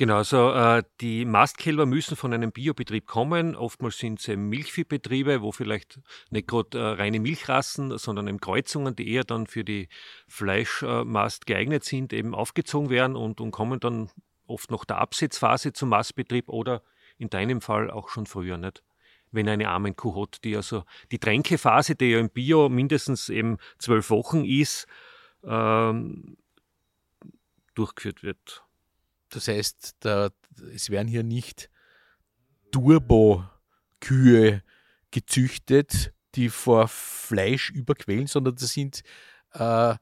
Genau, 0.00 0.16
also 0.16 0.50
äh, 0.52 0.82
die 1.02 1.26
Mastkälber 1.26 1.84
müssen 1.84 2.16
von 2.16 2.32
einem 2.32 2.52
Biobetrieb 2.52 3.06
kommen. 3.06 3.54
Oftmals 3.54 3.98
sind 3.98 4.18
es 4.18 4.34
Milchviehbetriebe, 4.34 5.42
wo 5.42 5.52
vielleicht 5.52 6.00
nicht 6.30 6.48
gerade 6.48 6.78
äh, 6.78 6.82
reine 6.92 7.20
Milchrassen, 7.20 7.98
sondern 7.98 8.26
eben 8.26 8.40
Kreuzungen, 8.40 8.96
die 8.96 9.12
eher 9.12 9.24
dann 9.24 9.46
für 9.46 9.62
die 9.62 9.90
Fleischmast 10.26 11.44
geeignet 11.44 11.84
sind, 11.84 12.14
eben 12.14 12.34
aufgezogen 12.34 12.88
werden 12.88 13.14
und, 13.14 13.42
und 13.42 13.50
kommen 13.50 13.78
dann 13.78 14.10
oft 14.46 14.70
noch 14.70 14.86
der 14.86 14.96
Absetzphase 14.96 15.74
zum 15.74 15.90
Mastbetrieb 15.90 16.48
oder 16.48 16.82
in 17.18 17.28
deinem 17.28 17.60
Fall 17.60 17.90
auch 17.90 18.08
schon 18.08 18.24
früher 18.24 18.56
nicht 18.56 18.82
wenn 19.32 19.50
eine 19.50 19.68
Armenkuh 19.68 20.22
hat, 20.22 20.42
die 20.44 20.56
also 20.56 20.84
die 21.12 21.18
Tränkephase, 21.18 21.94
die 21.94 22.12
ja 22.12 22.18
im 22.20 22.30
Bio 22.30 22.70
mindestens 22.70 23.28
eben 23.28 23.58
zwölf 23.78 24.08
Wochen 24.08 24.46
ist, 24.46 24.88
ähm, 25.44 26.38
durchgeführt 27.74 28.24
wird. 28.24 28.64
Das 29.30 29.48
heißt, 29.48 29.96
da, 30.00 30.30
es 30.74 30.90
werden 30.90 31.08
hier 31.08 31.22
nicht 31.22 31.70
Turbo-Kühe 32.72 34.62
gezüchtet, 35.10 36.12
die 36.34 36.48
vor 36.48 36.88
Fleisch 36.88 37.70
überquellen, 37.70 38.26
sondern 38.26 38.54
das 38.54 38.72
sind 38.72 39.02
äh, 39.52 39.94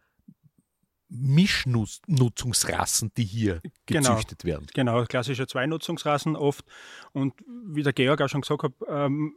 Mischnutzungsrassen, 1.08 3.12
die 3.16 3.24
hier 3.24 3.62
genau. 3.86 4.10
gezüchtet 4.10 4.40
genau, 4.40 4.52
werden. 4.52 4.66
Genau, 4.74 5.04
klassische 5.04 5.46
Zweinutzungsrassen 5.46 6.36
oft. 6.36 6.64
Und 7.12 7.34
wie 7.66 7.82
der 7.82 7.94
Georg 7.94 8.20
auch 8.20 8.28
schon 8.28 8.42
gesagt 8.42 8.62
hat, 8.62 8.72
ähm, 8.88 9.34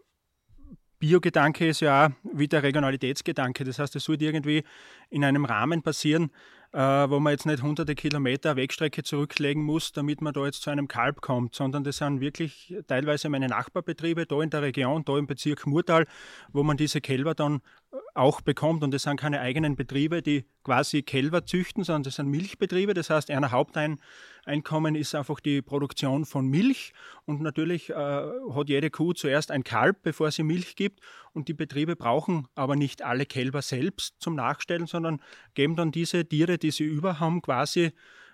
Biogedanke 1.00 1.68
ist 1.68 1.80
ja 1.80 2.08
auch 2.08 2.12
wie 2.34 2.48
der 2.48 2.64
Regionalitätsgedanke. 2.64 3.64
Das 3.64 3.80
heißt, 3.80 3.96
es 3.96 4.04
sollte 4.04 4.26
irgendwie 4.26 4.64
in 5.10 5.24
einem 5.24 5.46
Rahmen 5.46 5.82
passieren, 5.82 6.32
äh, 6.74 6.80
wo 6.80 7.20
man 7.20 7.32
jetzt 7.32 7.46
nicht 7.46 7.62
hunderte 7.62 7.96
Kilometer 7.96 8.56
Wegstrecke 8.56 9.04
zurücklegen 9.04 9.64
muss, 9.64 9.92
damit 9.92 10.22
man 10.22 10.34
da 10.34 10.46
jetzt 10.46 10.62
zu 10.62 10.70
einem 10.70 10.88
Kalb 10.88 11.22
kommt, 11.22 11.56
sondern 11.56 11.84
das 11.84 11.98
sind 11.98 12.22
wirklich 12.22 12.76
teilweise 12.88 13.30
meine 13.30 13.48
Nachbarbetriebe 13.48 14.26
da 14.26 14.42
in 14.42 14.50
der 14.50 14.62
Region, 14.62 15.04
da 15.04 15.18
im 15.18 15.28
Bezirk 15.28 15.68
Murtal, 15.68 16.08
wo 16.54 16.64
man 16.64 16.78
diese 16.78 17.02
Kälber 17.02 17.36
dann 17.36 17.62
auch 18.14 18.42
bekommt. 18.42 18.84
Und 18.84 18.94
das 18.94 19.04
sind 19.04 19.20
keine 19.20 19.42
eigenen 19.42 19.76
Betriebe, 19.76 20.22
die 20.22 20.46
quasi 20.64 21.02
Kälber 21.02 21.46
züchten, 21.46 21.84
sondern 21.84 22.04
das 22.04 22.16
sind 22.16 22.28
Milchbetriebe. 22.28 22.94
Das 22.94 23.10
heißt, 23.10 23.30
einer 23.32 23.52
Haupteinkommen 23.52 24.96
ist 24.96 25.16
einfach 25.16 25.40
die 25.40 25.62
Produktion 25.62 26.26
von 26.26 26.48
Milch. 26.48 26.94
Und 27.26 27.42
natürlich 27.42 27.90
äh, 27.90 27.94
hat 27.94 28.70
jede 28.70 28.90
Kuh 28.90 29.14
zuerst 29.14 29.52
ein 29.52 29.64
Kalb, 29.64 30.04
bevor 30.04 30.32
sie 30.32 30.44
Milch 30.44 30.76
gibt. 30.76 31.02
Und 31.34 31.48
die 31.48 31.54
Betriebe 31.54 31.96
brauchen 31.96 32.48
aber 32.56 32.76
nicht 32.76 33.02
alle 33.02 33.26
Kälber 33.26 33.62
selbst 33.62 34.16
zum 34.20 34.36
Nachstellen, 34.36 34.88
sondern 34.88 35.22
geben 35.54 35.76
dann 35.76 35.92
diese 35.92 36.28
Tiere, 36.28 36.58
die 36.58 36.72
sie 36.72 36.86
über 36.86 37.20
haben, 37.20 37.42
quasi 37.42 37.92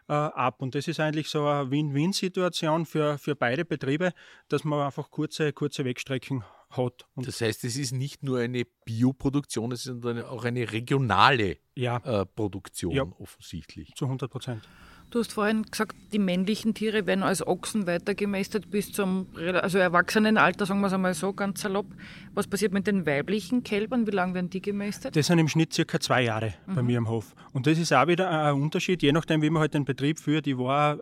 äh, 0.07 0.13
ab. 0.13 0.61
Und 0.61 0.75
das 0.75 0.87
ist 0.87 0.99
eigentlich 0.99 1.29
so 1.29 1.45
eine 1.45 1.71
Win-Win-Situation 1.71 2.85
für, 2.85 3.17
für 3.17 3.35
beide 3.35 3.65
Betriebe, 3.65 4.13
dass 4.49 4.63
man 4.63 4.85
einfach 4.85 5.11
kurze, 5.11 5.53
kurze 5.53 5.85
Wegstrecken 5.85 6.43
hat. 6.71 7.05
Und 7.15 7.27
das 7.27 7.41
heißt, 7.41 7.63
es 7.63 7.77
ist 7.77 7.91
nicht 7.91 8.23
nur 8.23 8.39
eine 8.39 8.63
Bioproduktion, 8.85 9.71
es 9.71 9.85
ist 9.85 10.05
auch 10.05 10.43
eine 10.43 10.71
regionale 10.71 11.57
ja. 11.75 11.97
äh, 11.97 12.25
Produktion 12.25 12.91
ja. 12.91 13.03
offensichtlich. 13.19 13.93
Zu 13.95 14.05
100 14.05 14.29
Prozent. 14.29 14.67
Du 15.09 15.19
hast 15.19 15.31
vorhin 15.31 15.63
gesagt, 15.63 15.95
die 16.11 16.19
männlichen 16.19 16.73
Tiere 16.73 17.05
werden 17.05 17.23
als 17.23 17.45
Ochsen 17.45 17.87
weitergemästet 17.87 18.69
bis 18.69 18.91
zum 18.91 19.27
also 19.37 19.77
Erwachsenenalter, 19.77 20.65
sagen 20.65 20.81
wir 20.81 20.87
es 20.87 20.93
einmal 20.93 21.13
so 21.13 21.31
ganz 21.31 21.61
salopp. 21.61 21.85
Was 22.33 22.45
passiert 22.47 22.73
mit 22.73 22.87
den 22.87 23.05
weiblichen 23.05 23.63
Kälbern? 23.63 24.05
Wie 24.05 24.11
lange 24.11 24.33
werden 24.33 24.49
die 24.49 24.61
gemästet? 24.61 25.15
Das 25.15 25.27
sind 25.27 25.39
im 25.39 25.47
Schnitt 25.47 25.71
circa 25.71 26.01
zwei 26.01 26.23
Jahre 26.23 26.55
mhm. 26.65 26.75
bei 26.75 26.83
mir 26.83 26.97
im 26.97 27.07
Hof. 27.07 27.35
Und 27.53 27.67
das 27.67 27.77
ist 27.77 27.93
auch 27.93 28.07
wieder 28.07 28.29
ein 28.29 28.61
Unterschied, 28.61 29.01
je 29.01 29.13
nachdem, 29.13 29.41
wie 29.41 29.49
man 29.49 29.61
halt 29.61 29.73
den 29.75 29.85
Betrieb 29.85 30.19
führt. 30.19 30.45
Ich 30.45 30.57
war 30.57 30.99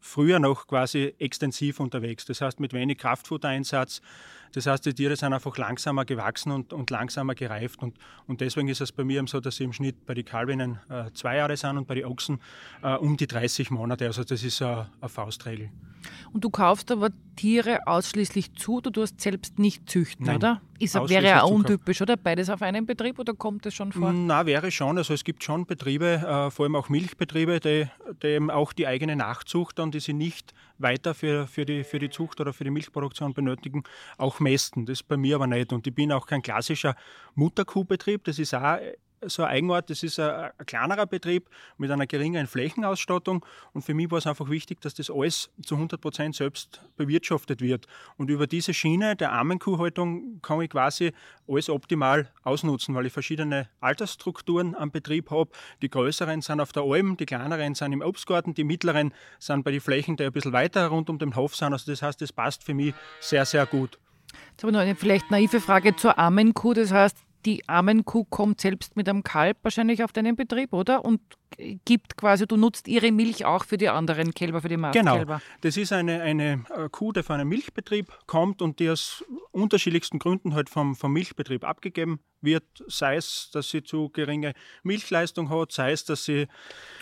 früher 0.00 0.38
noch 0.38 0.66
quasi 0.66 1.14
extensiv 1.18 1.80
unterwegs. 1.80 2.24
Das 2.24 2.40
heißt, 2.40 2.58
mit 2.58 2.72
wenig 2.72 2.98
Kraftfuttereinsatz, 2.98 4.00
das 4.54 4.66
heißt, 4.66 4.86
die 4.86 4.94
Tiere 4.94 5.16
sind 5.16 5.32
einfach 5.32 5.56
langsamer 5.58 6.04
gewachsen 6.04 6.52
und, 6.52 6.72
und 6.72 6.88
langsamer 6.90 7.34
gereift. 7.34 7.82
Und, 7.82 7.96
und 8.28 8.40
deswegen 8.40 8.68
ist 8.68 8.80
es 8.80 8.92
bei 8.92 9.02
mir 9.02 9.24
so, 9.26 9.40
dass 9.40 9.56
sie 9.56 9.64
im 9.64 9.72
Schnitt 9.72 10.06
bei 10.06 10.14
den 10.14 10.24
Kalbinnen 10.24 10.78
äh, 10.88 11.10
zwei 11.12 11.36
Jahre 11.36 11.56
sind 11.56 11.76
und 11.76 11.88
bei 11.88 11.96
den 11.96 12.04
Ochsen 12.04 12.40
äh, 12.82 12.94
um 12.94 13.16
die 13.16 13.26
30 13.26 13.70
Monate. 13.72 14.06
Also 14.06 14.22
das 14.22 14.44
ist 14.44 14.60
äh, 14.60 14.64
eine 14.64 15.08
Faustregel. 15.08 15.70
Und 16.32 16.44
du 16.44 16.50
kaufst 16.50 16.90
aber 16.90 17.10
Tiere 17.36 17.86
ausschließlich 17.86 18.54
zu, 18.54 18.80
du 18.80 18.90
tust 18.90 19.20
selbst 19.20 19.58
nicht 19.58 19.88
züchten, 19.88 20.26
Nein, 20.26 20.36
oder? 20.36 20.60
Ist, 20.78 20.94
wäre 20.94 21.24
ja 21.24 21.42
untypisch, 21.42 22.02
oder? 22.02 22.16
Beides 22.16 22.50
auf 22.50 22.60
einem 22.60 22.86
Betrieb 22.86 23.18
oder 23.18 23.32
kommt 23.32 23.64
das 23.64 23.74
schon 23.74 23.92
vor? 23.92 24.12
Na, 24.12 24.44
wäre 24.44 24.70
schon. 24.70 24.98
Also 24.98 25.14
es 25.14 25.24
gibt 25.24 25.42
schon 25.42 25.66
Betriebe, 25.66 26.06
äh, 26.06 26.50
vor 26.50 26.64
allem 26.64 26.76
auch 26.76 26.88
Milchbetriebe, 26.88 27.60
die, 27.60 27.86
die 28.22 28.26
eben 28.26 28.50
auch 28.50 28.72
die 28.72 28.86
eigene 28.86 29.16
Nachzucht 29.16 29.78
dann, 29.78 29.90
die 29.90 30.00
sie 30.00 30.12
nicht 30.12 30.52
weiter 30.78 31.14
für, 31.14 31.46
für, 31.46 31.64
die, 31.64 31.84
für 31.84 31.98
die 31.98 32.10
Zucht 32.10 32.40
oder 32.40 32.52
für 32.52 32.64
die 32.64 32.70
Milchproduktion 32.70 33.34
benötigen, 33.34 33.84
auch 34.18 34.40
mästen. 34.44 34.86
Das 34.86 35.00
ist 35.00 35.08
bei 35.08 35.16
mir 35.16 35.34
aber 35.34 35.48
nicht. 35.48 35.72
Und 35.72 35.86
ich 35.86 35.94
bin 35.94 36.12
auch 36.12 36.26
kein 36.26 36.42
klassischer 36.42 36.94
Mutterkuhbetrieb. 37.34 38.22
Das 38.24 38.38
ist 38.38 38.54
auch 38.54 38.78
so 39.28 39.42
ein 39.42 39.50
Eigenort. 39.50 39.90
Das 39.90 40.02
ist 40.02 40.18
ein, 40.18 40.50
ein, 40.58 40.66
kleinerer 40.66 41.06
Betrieb 41.06 41.48
mit 41.78 41.90
einer 41.90 42.06
geringen 42.06 42.46
Flächenausstattung. 42.46 43.44
Und 43.72 43.82
für 43.82 43.94
mich 43.94 44.10
war 44.10 44.18
es 44.18 44.26
einfach 44.26 44.48
wichtig, 44.50 44.80
dass 44.80 44.94
das 44.94 45.10
alles 45.10 45.50
zu 45.62 45.74
100 45.74 46.00
Prozent 46.00 46.36
selbst 46.36 46.82
bewirtschaftet 46.96 47.60
wird. 47.60 47.86
Und 48.16 48.30
über 48.30 48.46
diese 48.46 48.74
Schiene 48.74 49.16
der 49.16 49.32
Armenkuhhaltung 49.32 50.40
kann 50.42 50.60
ich 50.60 50.70
quasi 50.70 51.12
alles 51.48 51.68
optimal 51.68 52.30
ausnutzen, 52.42 52.94
weil 52.94 53.06
ich 53.06 53.12
verschiedene 53.12 53.68
Altersstrukturen 53.80 54.74
am 54.74 54.90
Betrieb 54.90 55.30
habe. 55.30 55.50
Die 55.82 55.90
größeren 55.90 56.42
sind 56.42 56.60
auf 56.60 56.72
der 56.72 56.84
Alm, 56.84 57.16
die 57.16 57.26
kleineren 57.26 57.74
sind 57.74 57.92
im 57.92 58.02
Obstgarten, 58.02 58.54
die 58.54 58.64
mittleren 58.64 59.12
sind 59.38 59.64
bei 59.64 59.70
den 59.70 59.80
Flächen, 59.80 60.16
die 60.16 60.24
ein 60.24 60.32
bisschen 60.32 60.52
weiter 60.52 60.86
rund 60.88 61.10
um 61.10 61.18
den 61.18 61.36
Hof 61.36 61.56
sind. 61.56 61.72
Also 61.72 61.90
das 61.90 62.02
heißt, 62.02 62.20
das 62.20 62.32
passt 62.32 62.64
für 62.64 62.74
mich 62.74 62.94
sehr, 63.20 63.44
sehr 63.44 63.66
gut. 63.66 63.98
Jetzt 64.50 64.62
habe 64.62 64.70
ich 64.70 64.74
noch 64.74 64.80
eine 64.80 64.94
vielleicht 64.94 65.30
naive 65.30 65.60
Frage 65.60 65.96
zur 65.96 66.18
armen 66.18 66.54
Kuh. 66.54 66.74
Das 66.74 66.92
heißt, 66.92 67.16
die 67.44 67.68
armen 67.68 68.04
Kuh 68.04 68.24
kommt 68.24 68.60
selbst 68.60 68.96
mit 68.96 69.08
einem 69.08 69.22
Kalb 69.22 69.58
wahrscheinlich 69.62 70.02
auf 70.02 70.12
deinen 70.12 70.36
Betrieb, 70.36 70.72
oder? 70.72 71.04
Und 71.04 71.20
gibt 71.84 72.16
quasi, 72.16 72.46
du 72.46 72.56
nutzt 72.56 72.88
ihre 72.88 73.12
Milch 73.12 73.44
auch 73.44 73.64
für 73.64 73.76
die 73.76 73.88
anderen 73.88 74.34
Kälber, 74.34 74.60
für 74.60 74.68
die 74.68 74.76
Mastkälber. 74.76 75.24
Genau. 75.24 75.38
Das 75.60 75.76
ist 75.76 75.92
eine, 75.92 76.20
eine 76.20 76.64
äh, 76.76 76.88
Kuh, 76.90 77.12
die 77.12 77.22
von 77.22 77.36
einem 77.36 77.48
Milchbetrieb 77.48 78.12
kommt 78.26 78.62
und 78.62 78.80
die 78.80 78.90
aus 78.90 79.24
unterschiedlichsten 79.52 80.18
Gründen 80.18 80.54
halt 80.54 80.68
vom, 80.68 80.96
vom 80.96 81.12
Milchbetrieb 81.12 81.64
abgegeben 81.64 82.20
wird. 82.40 82.64
Sei 82.88 83.16
es, 83.16 83.50
dass 83.52 83.70
sie 83.70 83.82
zu 83.82 84.08
geringe 84.10 84.52
Milchleistung 84.82 85.50
hat, 85.50 85.72
sei 85.72 85.92
es, 85.92 86.04
dass 86.04 86.24
sie. 86.24 86.48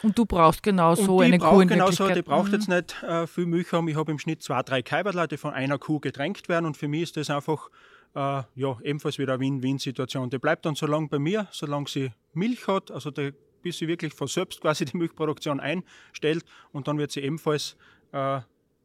Und 0.02 0.18
du 0.18 0.26
brauchst 0.26 0.62
genau 0.62 0.94
so 0.94 1.20
eine 1.20 1.38
Kuh. 1.38 1.60
In 1.60 1.68
genau 1.68 1.90
so, 1.90 2.08
die 2.08 2.22
braucht 2.22 2.48
mhm. 2.48 2.54
jetzt 2.54 2.68
nicht 2.68 3.02
äh, 3.02 3.26
viel 3.26 3.46
Milch 3.46 3.72
haben. 3.72 3.88
Ich 3.88 3.96
habe 3.96 4.12
im 4.12 4.18
Schnitt 4.18 4.42
zwei, 4.42 4.62
drei 4.62 4.82
Kälberle, 4.82 5.28
die 5.28 5.36
von 5.36 5.54
einer 5.54 5.78
Kuh 5.78 6.00
gedrängt 6.00 6.48
werden 6.48 6.66
und 6.66 6.76
für 6.76 6.88
mich 6.88 7.02
ist 7.02 7.16
das 7.16 7.30
einfach 7.30 7.70
ja, 8.14 8.78
ebenfalls 8.82 9.18
wieder 9.18 9.34
eine 9.34 9.40
Win-Win-Situation. 9.40 10.28
Die 10.30 10.38
bleibt 10.38 10.66
dann 10.66 10.74
so 10.74 10.86
lange 10.86 11.08
bei 11.08 11.18
mir, 11.18 11.48
solange 11.50 11.88
sie 11.88 12.12
Milch 12.34 12.66
hat, 12.66 12.90
also 12.90 13.10
die, 13.10 13.32
bis 13.62 13.78
sie 13.78 13.88
wirklich 13.88 14.12
von 14.12 14.28
selbst 14.28 14.60
quasi 14.60 14.84
die 14.86 14.96
Milchproduktion 14.96 15.60
einstellt 15.60 16.44
und 16.72 16.88
dann 16.88 16.98
wird 16.98 17.12
sie 17.12 17.20
ebenfalls 17.20 17.76
äh, 18.12 18.40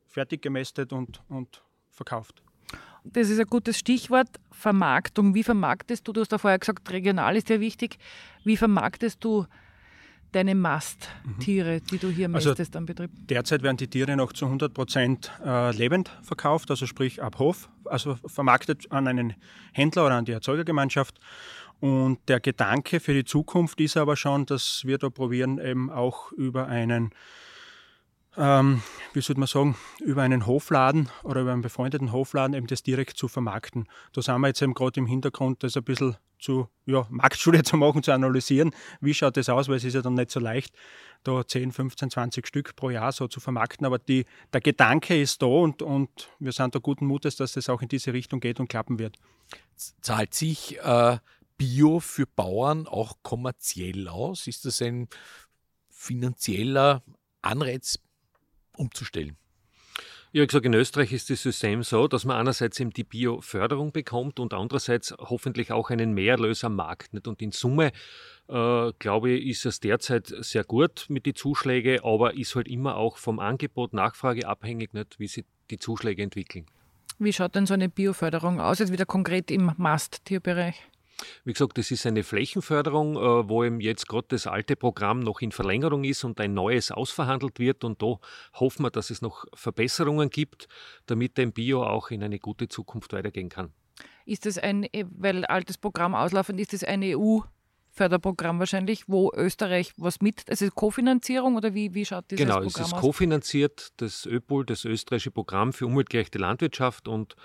fertig 0.08 0.42
gemästet 0.42 0.94
und, 0.94 1.22
und 1.30 1.64
verkauft. 1.90 2.42
Das 3.04 3.30
ist 3.30 3.40
ein 3.40 3.48
gutes 3.48 3.80
Stichwort, 3.80 4.28
Vermarktung. 4.52 5.34
Wie 5.34 5.44
vermarktest 5.44 6.08
du, 6.08 6.14
du 6.14 6.22
hast 6.22 6.32
ja 6.32 6.38
vorher 6.38 6.60
gesagt, 6.60 6.90
regional 6.92 7.38
ist 7.38 7.50
ja 7.50 7.60
wichtig, 7.60 7.98
wie 8.44 8.58
vermarktest 8.58 9.24
du 9.24 9.46
deine 10.32 10.56
Masttiere, 10.56 11.82
die 11.82 11.98
du 11.98 12.10
hier 12.10 12.30
also 12.34 12.50
mästest 12.50 12.76
am 12.76 12.86
Betrieb? 12.86 13.10
Derzeit 13.28 13.64
werden 13.64 13.78
die 13.78 13.88
Tiere 13.88 14.16
noch 14.16 14.34
zu 14.34 14.46
100 14.46 14.74
Prozent 14.74 15.32
äh, 15.44 15.76
lebend 15.76 16.12
verkauft, 16.22 16.70
also 16.72 16.86
sprich 16.86 17.22
ab 17.22 17.40
Hof, 17.40 17.70
also 17.86 18.18
vermarktet 18.26 18.92
an 18.92 19.08
einen 19.08 19.36
Händler 19.74 20.06
oder 20.06 20.16
an 20.16 20.26
die 20.26 20.34
Erzeugergemeinschaft. 20.34 21.20
Und 21.80 22.20
der 22.28 22.40
Gedanke 22.40 23.00
für 23.00 23.14
die 23.14 23.24
Zukunft 23.24 23.80
ist 23.82 23.98
aber 23.98 24.16
schon, 24.16 24.46
dass 24.46 24.84
wir 24.86 24.98
da 24.98 25.10
probieren, 25.10 25.60
eben 25.60 25.92
auch 25.92 26.32
über 26.32 26.68
einen 26.68 27.12
ähm, 28.38 28.84
wie 29.14 29.22
sollte 29.22 29.40
man 29.40 29.48
sagen, 29.48 29.76
über 30.00 30.22
einen 30.22 30.46
Hofladen 30.46 31.10
oder 31.24 31.42
über 31.42 31.54
einen 31.54 31.64
befreundeten 31.64 32.12
Hofladen 32.12 32.56
eben 32.56 32.68
das 32.68 32.84
direkt 32.84 33.18
zu 33.18 33.28
vermarkten. 33.28 33.88
Da 34.14 34.22
sind 34.22 34.40
wir 34.40 34.48
jetzt 34.48 34.62
eben 34.62 34.76
gerade 34.76 35.00
im 35.00 35.08
Hintergrund, 35.08 35.64
das 35.64 35.76
ein 35.76 35.84
bisschen 35.84 36.18
zu 36.40 36.68
ja, 36.86 37.06
Marktstudie 37.10 37.62
zu 37.64 37.78
machen, 37.78 38.04
zu 38.04 38.12
analysieren, 38.12 38.72
wie 39.02 39.14
schaut 39.14 39.38
das 39.38 39.50
aus, 39.50 39.68
weil 39.68 39.78
es 39.78 39.84
ist 39.84 39.94
ja 39.94 40.02
dann 40.02 40.14
nicht 40.14 40.32
so 40.32 40.40
leicht, 40.40 40.76
da 41.24 41.46
10, 41.46 41.72
15, 41.72 42.12
20 42.12 42.48
Stück 42.48 42.76
pro 42.76 42.90
Jahr 42.90 43.12
so 43.12 43.28
zu 43.28 43.40
vermarkten. 43.40 43.86
Aber 43.86 44.00
die, 44.00 44.26
der 44.54 44.62
Gedanke 44.62 45.20
ist 45.20 45.42
da 45.42 45.48
und, 45.48 45.82
und 45.82 46.30
wir 46.40 46.52
sind 46.52 46.76
da 46.76 46.80
guten 46.80 47.06
Mutes, 47.06 47.36
dass 47.36 47.54
das 47.54 47.70
auch 47.70 47.82
in 47.82 47.88
diese 47.88 48.14
Richtung 48.14 48.40
geht 48.40 48.60
und 48.60 48.70
klappen 48.70 49.00
wird. 49.00 49.18
Zahlt 50.02 50.34
sich 50.34 50.78
äh, 50.80 51.18
Bio 51.58 52.00
für 52.00 52.28
Bauern 52.28 52.88
auch 52.88 53.18
kommerziell 53.24 54.08
aus? 54.08 54.48
Ist 54.48 54.66
das 54.66 54.82
ein 54.82 55.08
finanzieller 55.98 57.04
Anreiz 57.42 58.00
umzustellen. 58.78 59.36
Ja, 60.34 60.44
ich 60.44 60.52
sage, 60.52 60.68
in 60.68 60.74
Österreich 60.74 61.14
ist 61.14 61.30
das 61.30 61.42
System 61.42 61.84
so, 61.84 62.08
dass 62.08 62.26
man 62.26 62.38
einerseits 62.38 62.80
eben 62.82 62.92
die 62.92 63.06
Bio-Förderung 63.06 63.94
bekommt 63.94 64.40
und 64.40 64.54
andererseits 64.54 65.16
hoffentlich 65.18 65.72
auch 65.72 65.90
einen 65.90 66.14
Mehrerlös 66.14 66.66
am 66.66 66.76
Markt. 66.76 67.14
Nicht? 67.14 67.28
Und 67.30 67.42
in 67.42 67.54
Summe, 67.54 67.92
äh, 68.50 68.92
glaube 69.00 69.32
ich, 69.32 69.48
ist 69.48 69.66
es 69.66 69.80
derzeit 69.80 70.28
sehr 70.28 70.66
gut 70.66 71.06
mit 71.08 71.26
den 71.26 71.36
Zuschlägen, 71.36 72.04
aber 72.04 72.36
ist 72.36 72.56
halt 72.56 72.68
immer 72.68 72.98
auch 72.98 73.18
vom 73.18 73.40
Angebot, 73.40 73.94
Nachfrage 73.94 74.48
abhängig, 74.48 74.94
nicht, 74.94 75.18
wie 75.18 75.28
sich 75.28 75.46
die 75.70 75.80
Zuschläge 75.80 76.24
entwickeln. 76.24 76.66
Wie 77.20 77.32
schaut 77.32 77.56
denn 77.56 77.66
so 77.66 77.74
eine 77.74 77.90
Bioförderung 77.90 78.60
aus, 78.60 78.80
jetzt 78.80 78.92
wieder 78.92 79.06
konkret 79.06 79.50
im 79.50 79.72
Masttierbereich? 79.78 80.76
Wie 81.44 81.54
gesagt, 81.54 81.78
das 81.78 81.92
ist 81.92 82.06
eine 82.06 82.24
Flächenförderung, 82.24 83.16
äh, 83.16 83.50
wo 83.50 83.64
eben 83.64 83.80
jetzt 83.80 84.08
gerade 84.08 84.28
das 84.30 84.48
alte 84.48 84.76
Programm 84.76 85.20
noch 85.20 85.42
in 85.42 85.52
Verlängerung 85.52 86.04
ist 86.04 86.24
und 86.24 86.40
ein 86.40 86.54
neues 86.54 86.92
ausverhandelt 86.92 87.60
wird. 87.60 87.84
Und 87.84 88.02
da 88.02 88.20
hoffen 88.54 88.84
wir, 88.84 88.92
dass 88.92 89.10
es 89.10 89.22
noch 89.22 89.46
Verbesserungen 89.54 90.30
gibt, 90.30 90.68
damit 91.06 91.38
dem 91.38 91.54
Bio 91.54 91.84
auch 91.84 92.12
in 92.12 92.24
eine 92.24 92.40
gute 92.40 92.68
Zukunft 92.68 93.14
weitergehen 93.14 93.50
kann. 93.50 93.72
Ist 94.26 94.46
das 94.46 94.58
ein, 94.58 94.84
äh, 94.94 95.06
weil 95.10 95.46
altes 95.46 95.78
Programm 95.78 96.14
auslaufend 96.14 96.60
ist, 96.60 96.74
das 96.74 96.84
ein 96.84 97.02
EU? 97.04 97.40
Förderprogramm 97.98 98.60
wahrscheinlich, 98.60 99.10
wo 99.10 99.32
Österreich 99.36 99.92
was 99.98 100.22
mit, 100.22 100.48
also 100.50 100.70
Kofinanzierung 100.70 101.56
oder 101.56 101.74
wie, 101.74 101.96
wie 101.96 102.06
schaut 102.06 102.30
dieses 102.30 102.46
genau, 102.46 102.60
Programm 102.62 102.68
aus? 102.68 102.74
Genau, 102.76 102.86
es 102.86 102.94
ist 102.94 103.00
kofinanziert, 103.02 103.88
das 103.98 104.26
ÖPOL, 104.28 104.68
das 104.68 104.86
österreichische 104.86 105.32
Programm 105.32 105.74
für 105.74 105.88
umweltgerechte 105.88 106.38
Landwirtschaft 106.38 107.08
und 107.08 107.36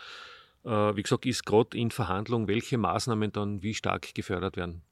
wie 0.65 1.03
gesagt, 1.03 1.27
ist 1.27 1.45
gerade 1.45 1.77
in 1.77 1.91
Verhandlung, 1.91 2.49
welche 2.49 2.79
Maßnahmen 2.79 3.33
dann 3.33 3.63
wie 3.63 3.75
stark 3.75 4.15
gefördert 4.15 4.57
werden. 4.57 4.83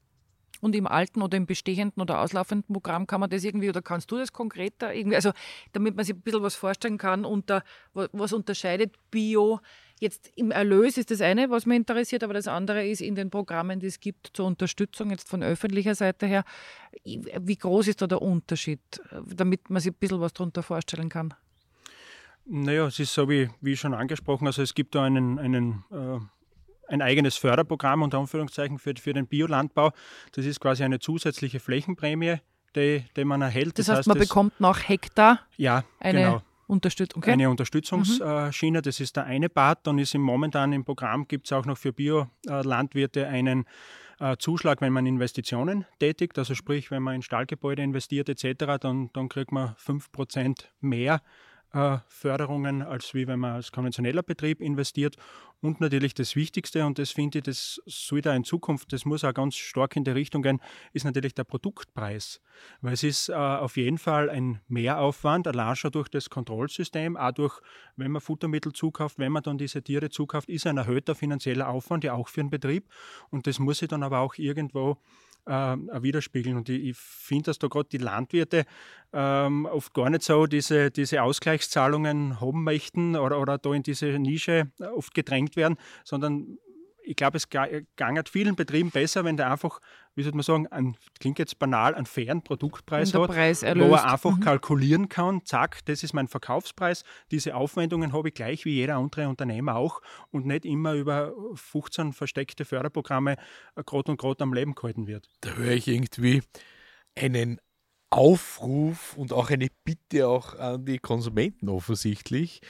Und 0.59 0.75
im 0.75 0.85
alten 0.85 1.23
oder 1.23 1.37
im 1.37 1.47
bestehenden 1.47 2.01
oder 2.01 2.19
auslaufenden 2.19 2.71
Programm 2.73 3.07
kann 3.07 3.19
man 3.19 3.31
das 3.31 3.43
irgendwie, 3.43 3.69
oder 3.69 3.81
kannst 3.81 4.11
du 4.11 4.17
das 4.17 4.31
konkreter 4.31 4.93
irgendwie, 4.93 5.15
also 5.15 5.31
damit 5.73 5.95
man 5.95 6.05
sich 6.05 6.15
ein 6.15 6.21
bisschen 6.21 6.43
was 6.43 6.53
vorstellen 6.55 6.99
kann, 6.99 7.25
unter, 7.25 7.63
was 7.93 8.31
unterscheidet 8.31 8.95
Bio 9.09 9.59
Jetzt 10.01 10.31
im 10.35 10.49
Erlös 10.49 10.97
ist 10.97 11.11
das 11.11 11.21
eine, 11.21 11.51
was 11.51 11.67
mich 11.67 11.77
interessiert, 11.77 12.23
aber 12.23 12.33
das 12.33 12.47
andere 12.47 12.87
ist 12.87 13.01
in 13.01 13.13
den 13.13 13.29
Programmen, 13.29 13.79
die 13.79 13.85
es 13.85 13.99
gibt 13.99 14.31
zur 14.33 14.47
Unterstützung 14.47 15.11
jetzt 15.11 15.29
von 15.29 15.43
öffentlicher 15.43 15.93
Seite 15.93 16.25
her. 16.25 16.43
Wie 17.05 17.55
groß 17.55 17.87
ist 17.87 18.01
da 18.01 18.07
der 18.07 18.19
Unterschied, 18.19 18.79
damit 19.23 19.69
man 19.69 19.79
sich 19.79 19.91
ein 19.91 19.99
bisschen 19.99 20.19
was 20.19 20.33
darunter 20.33 20.63
vorstellen 20.63 21.09
kann? 21.09 21.35
Naja, 22.45 22.87
es 22.87 22.99
ist 22.99 23.13
so 23.13 23.29
wie, 23.29 23.49
wie 23.61 23.77
schon 23.77 23.93
angesprochen, 23.93 24.47
also 24.47 24.61
es 24.61 24.73
gibt 24.73 24.95
da 24.95 25.03
einen, 25.03 25.39
einen 25.39 25.83
äh, 25.91 26.19
ein 26.91 27.01
eigenes 27.01 27.37
Förderprogramm 27.37 28.01
unter 28.01 28.19
Anführungszeichen 28.19 28.77
für, 28.77 28.93
für 28.97 29.13
den 29.13 29.27
Biolandbau. 29.27 29.91
Das 30.33 30.45
ist 30.45 30.59
quasi 30.59 30.83
eine 30.83 30.99
zusätzliche 30.99 31.59
Flächenprämie, 31.59 32.37
die, 32.75 33.05
die 33.15 33.25
man 33.25 33.41
erhält. 33.41 33.79
Das, 33.79 33.85
das 33.85 33.89
heißt, 33.89 33.97
heißt, 33.99 34.07
man 34.07 34.17
das, 34.17 34.27
bekommt 34.27 34.59
nach 34.59 34.87
Hektar 34.87 35.39
ja, 35.57 35.83
eine 35.99 36.19
genau. 36.19 36.41
Unterstützung. 36.67 37.23
Okay? 37.23 37.31
Eine 37.31 37.49
Unterstützungsschiene, 37.49 38.79
mhm. 38.79 38.83
das 38.83 38.99
ist 38.99 39.15
der 39.15 39.25
eine 39.25 39.49
Part. 39.49 39.87
Dann 39.87 39.97
ist 39.99 40.13
im 40.15 40.21
momentan 40.21 40.73
im 40.73 40.83
Programm 40.83 41.27
gibt 41.27 41.47
es 41.47 41.53
auch 41.53 41.65
noch 41.65 41.77
für 41.77 41.93
Biolandwirte 41.93 43.27
einen 43.27 43.65
äh, 44.19 44.37
Zuschlag, 44.37 44.81
wenn 44.81 44.93
man 44.93 45.05
Investitionen 45.05 45.85
tätigt. 45.99 46.37
Also 46.37 46.55
sprich, 46.55 46.91
wenn 46.91 47.03
man 47.03 47.15
in 47.15 47.21
Stallgebäude 47.21 47.81
investiert 47.81 48.29
etc., 48.29 48.79
dann, 48.79 49.09
dann 49.13 49.29
kriegt 49.29 49.51
man 49.51 49.75
5% 49.75 50.65
mehr 50.81 51.21
Förderungen, 52.07 52.81
als 52.81 53.13
wie 53.13 53.27
wenn 53.27 53.39
man 53.39 53.53
als 53.53 53.71
konventioneller 53.71 54.23
Betrieb 54.23 54.61
investiert. 54.61 55.15
Und 55.61 55.79
natürlich 55.79 56.15
das 56.15 56.35
Wichtigste, 56.35 56.85
und 56.85 56.97
das 56.97 57.11
finde 57.11 57.37
ich, 57.37 57.43
das 57.43 57.81
soll 57.85 58.21
da 58.21 58.35
in 58.35 58.43
Zukunft, 58.43 58.91
das 58.93 59.05
muss 59.05 59.23
auch 59.23 59.33
ganz 59.33 59.55
stark 59.55 59.95
in 59.95 60.03
die 60.03 60.11
Richtung 60.11 60.41
gehen, 60.41 60.59
ist 60.91 61.05
natürlich 61.05 61.35
der 61.35 61.43
Produktpreis. 61.43 62.41
Weil 62.81 62.93
es 62.93 63.03
ist 63.03 63.29
äh, 63.29 63.33
auf 63.33 63.77
jeden 63.77 63.99
Fall 63.99 64.29
ein 64.29 64.59
Mehraufwand, 64.67 65.47
allein 65.47 65.75
schon 65.75 65.91
durch 65.91 66.09
das 66.09 66.31
Kontrollsystem, 66.31 67.15
auch 67.15 67.31
durch, 67.31 67.61
wenn 67.95 68.11
man 68.11 68.21
Futtermittel 68.21 68.73
zukauft, 68.73 69.19
wenn 69.19 69.31
man 69.31 69.43
dann 69.43 69.59
diese 69.59 69.83
Tiere 69.83 70.09
zukauft, 70.09 70.49
ist 70.49 70.65
ein 70.65 70.77
erhöhter 70.77 71.13
finanzieller 71.13 71.69
Aufwand 71.69 72.03
ja 72.03 72.13
auch 72.13 72.27
für 72.27 72.41
den 72.41 72.49
Betrieb. 72.49 72.89
Und 73.29 73.45
das 73.45 73.59
muss 73.59 73.77
sich 73.77 73.87
dann 73.87 74.01
aber 74.01 74.19
auch 74.19 74.35
irgendwo 74.35 74.97
äh, 75.45 75.75
widerspiegeln. 76.01 76.57
Und 76.57 76.69
ich, 76.69 76.83
ich 76.83 76.97
finde, 76.97 77.45
dass 77.45 77.59
da 77.59 77.67
gerade 77.67 77.89
die 77.89 77.97
Landwirte 77.97 78.65
ähm, 79.13 79.65
oft 79.65 79.93
gar 79.93 80.09
nicht 80.09 80.23
so 80.23 80.45
diese, 80.45 80.91
diese 80.91 81.23
Ausgleichszahlungen 81.23 82.39
haben 82.39 82.63
möchten 82.63 83.15
oder, 83.15 83.39
oder 83.39 83.57
da 83.57 83.73
in 83.73 83.83
diese 83.83 84.07
Nische 84.19 84.71
oft 84.95 85.13
gedrängt 85.13 85.55
werden, 85.55 85.77
sondern 86.03 86.57
ich 87.11 87.17
glaube, 87.17 87.35
es 87.35 87.49
gangert 87.49 88.29
vielen 88.29 88.55
Betrieben 88.55 88.89
besser, 88.89 89.25
wenn 89.25 89.35
der 89.35 89.51
einfach, 89.51 89.81
wie 90.15 90.23
soll 90.23 90.31
man 90.31 90.43
sagen, 90.43 90.67
ein, 90.67 90.95
klingt 91.19 91.39
jetzt 91.39 91.59
banal, 91.59 91.93
einen 91.93 92.05
fairen 92.05 92.41
Produktpreis 92.41 93.13
hat, 93.13 93.29
wo 93.29 93.33
er 93.33 94.11
einfach 94.11 94.37
mhm. 94.37 94.39
kalkulieren 94.39 95.09
kann, 95.09 95.45
zack, 95.45 95.83
das 95.85 96.03
ist 96.03 96.13
mein 96.13 96.29
Verkaufspreis, 96.29 97.03
diese 97.29 97.55
Aufwendungen 97.55 98.13
habe 98.13 98.29
ich 98.29 98.33
gleich 98.33 98.63
wie 98.63 98.75
jeder 98.75 98.95
andere 98.95 99.27
Unternehmer 99.27 99.75
auch 99.75 100.01
und 100.31 100.45
nicht 100.45 100.63
immer 100.63 100.93
über 100.93 101.33
15 101.53 102.13
versteckte 102.13 102.63
Förderprogramme 102.63 103.35
gerade 103.85 104.11
und 104.11 104.17
gerade 104.17 104.41
am 104.41 104.53
Leben 104.53 104.73
gehalten 104.73 105.05
wird. 105.05 105.27
Da 105.41 105.51
höre 105.51 105.73
ich 105.73 105.89
irgendwie 105.89 106.43
einen 107.19 107.59
Aufruf 108.09 109.17
und 109.17 109.33
auch 109.33 109.49
eine 109.49 109.67
Bitte 109.83 110.29
auch 110.29 110.57
an 110.57 110.85
die 110.85 110.99
Konsumenten 110.99 111.67
offensichtlich, 111.67 112.61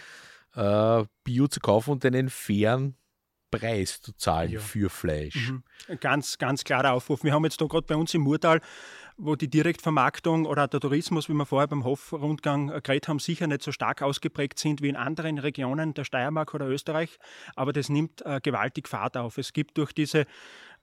äh, 0.56 1.04
Bio 1.24 1.48
zu 1.48 1.60
kaufen 1.60 1.92
und 1.92 2.06
einen 2.06 2.32
fairen 2.32 2.96
Preis 3.52 4.02
zu 4.02 4.14
zahlen 4.14 4.52
ja. 4.52 4.60
für 4.60 4.90
Fleisch. 4.90 5.52
Mhm. 5.52 5.64
Ganz, 6.00 6.38
ganz 6.38 6.64
klarer 6.64 6.94
Aufruf. 6.94 7.24
Wir 7.24 7.34
haben 7.34 7.44
jetzt 7.44 7.62
da 7.62 7.66
gerade 7.66 7.86
bei 7.86 7.96
uns 7.96 8.14
im 8.14 8.22
Murtal 8.22 8.62
wo 9.24 9.36
die 9.36 9.50
Direktvermarktung 9.50 10.46
oder 10.46 10.68
der 10.68 10.80
Tourismus, 10.80 11.30
wie 11.30 11.34
wir 11.34 11.46
vorher 11.46 11.68
beim 11.68 11.84
Hofrundgang 11.84 12.68
geredet 12.82 13.08
haben, 13.08 13.20
sicher 13.20 13.46
nicht 13.46 13.62
so 13.62 13.72
stark 13.72 14.02
ausgeprägt 14.02 14.58
sind 14.58 14.82
wie 14.82 14.90
in 14.90 14.96
anderen 14.96 15.38
Regionen 15.38 15.94
der 15.94 16.06
Steiermark 16.06 16.54
oder 16.54 16.68
Österreich. 16.68 17.20
Aber 17.56 17.72
das 17.72 17.90
nimmt 17.90 18.26
äh, 18.26 18.40
gewaltig 18.42 18.88
Fahrt 18.88 19.18
auf. 19.18 19.38
Es 19.38 19.54
gibt 19.54 19.78
durch 19.78 19.94
diese 19.94 20.26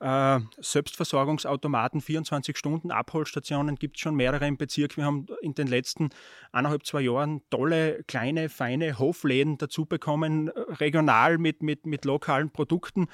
äh, 0.00 0.40
Selbstversorgungsautomaten, 0.58 2.00
24 2.00 2.56
Stunden 2.56 2.90
Abholstationen 2.90 3.76
gibt 3.76 3.96
es 3.96 4.02
schon 4.02 4.14
mehrere 4.14 4.46
im 4.46 4.56
Bezirk. 4.56 4.96
Wir 4.96 5.04
haben 5.04 5.26
in 5.42 5.54
den 5.54 5.66
letzten 5.66 6.10
eineinhalb, 6.52 6.86
zwei 6.86 7.00
Jahren 7.00 7.42
tolle, 7.50 8.04
kleine, 8.04 8.48
feine 8.48 8.98
Hofläden 8.98 9.58
dazu 9.58 9.86
bekommen, 9.86 10.48
regional 10.48 11.38
mit, 11.38 11.62
mit, 11.62 11.86
mit 11.86 12.04
lokalen 12.04 12.50
Produkten. 12.50 13.08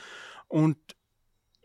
Und 0.49 0.77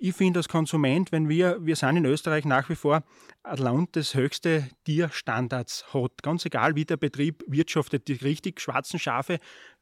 ich 0.02 0.16
finde 0.16 0.40
als 0.40 0.48
Konsument, 0.48 1.12
wenn 1.12 1.28
wir, 1.28 1.58
wir 1.60 1.76
sind 1.76 1.98
in 1.98 2.06
Österreich 2.06 2.46
nach 2.46 2.70
wie 2.70 2.76
vor 2.76 3.04
ein 3.44 3.58
Land, 3.58 3.98
das 3.98 4.16
höchste 4.16 4.70
Tierstandards 4.86 5.94
hat. 5.94 6.24
Ganz 6.24 6.46
egal, 6.46 6.76
wie 6.76 6.86
der 6.86 6.96
Betrieb 6.96 7.44
wirtschaftet, 7.48 8.08
die 8.08 8.14
richtig 8.14 8.62
schwarzen 8.62 8.98
Schafe 8.98 9.40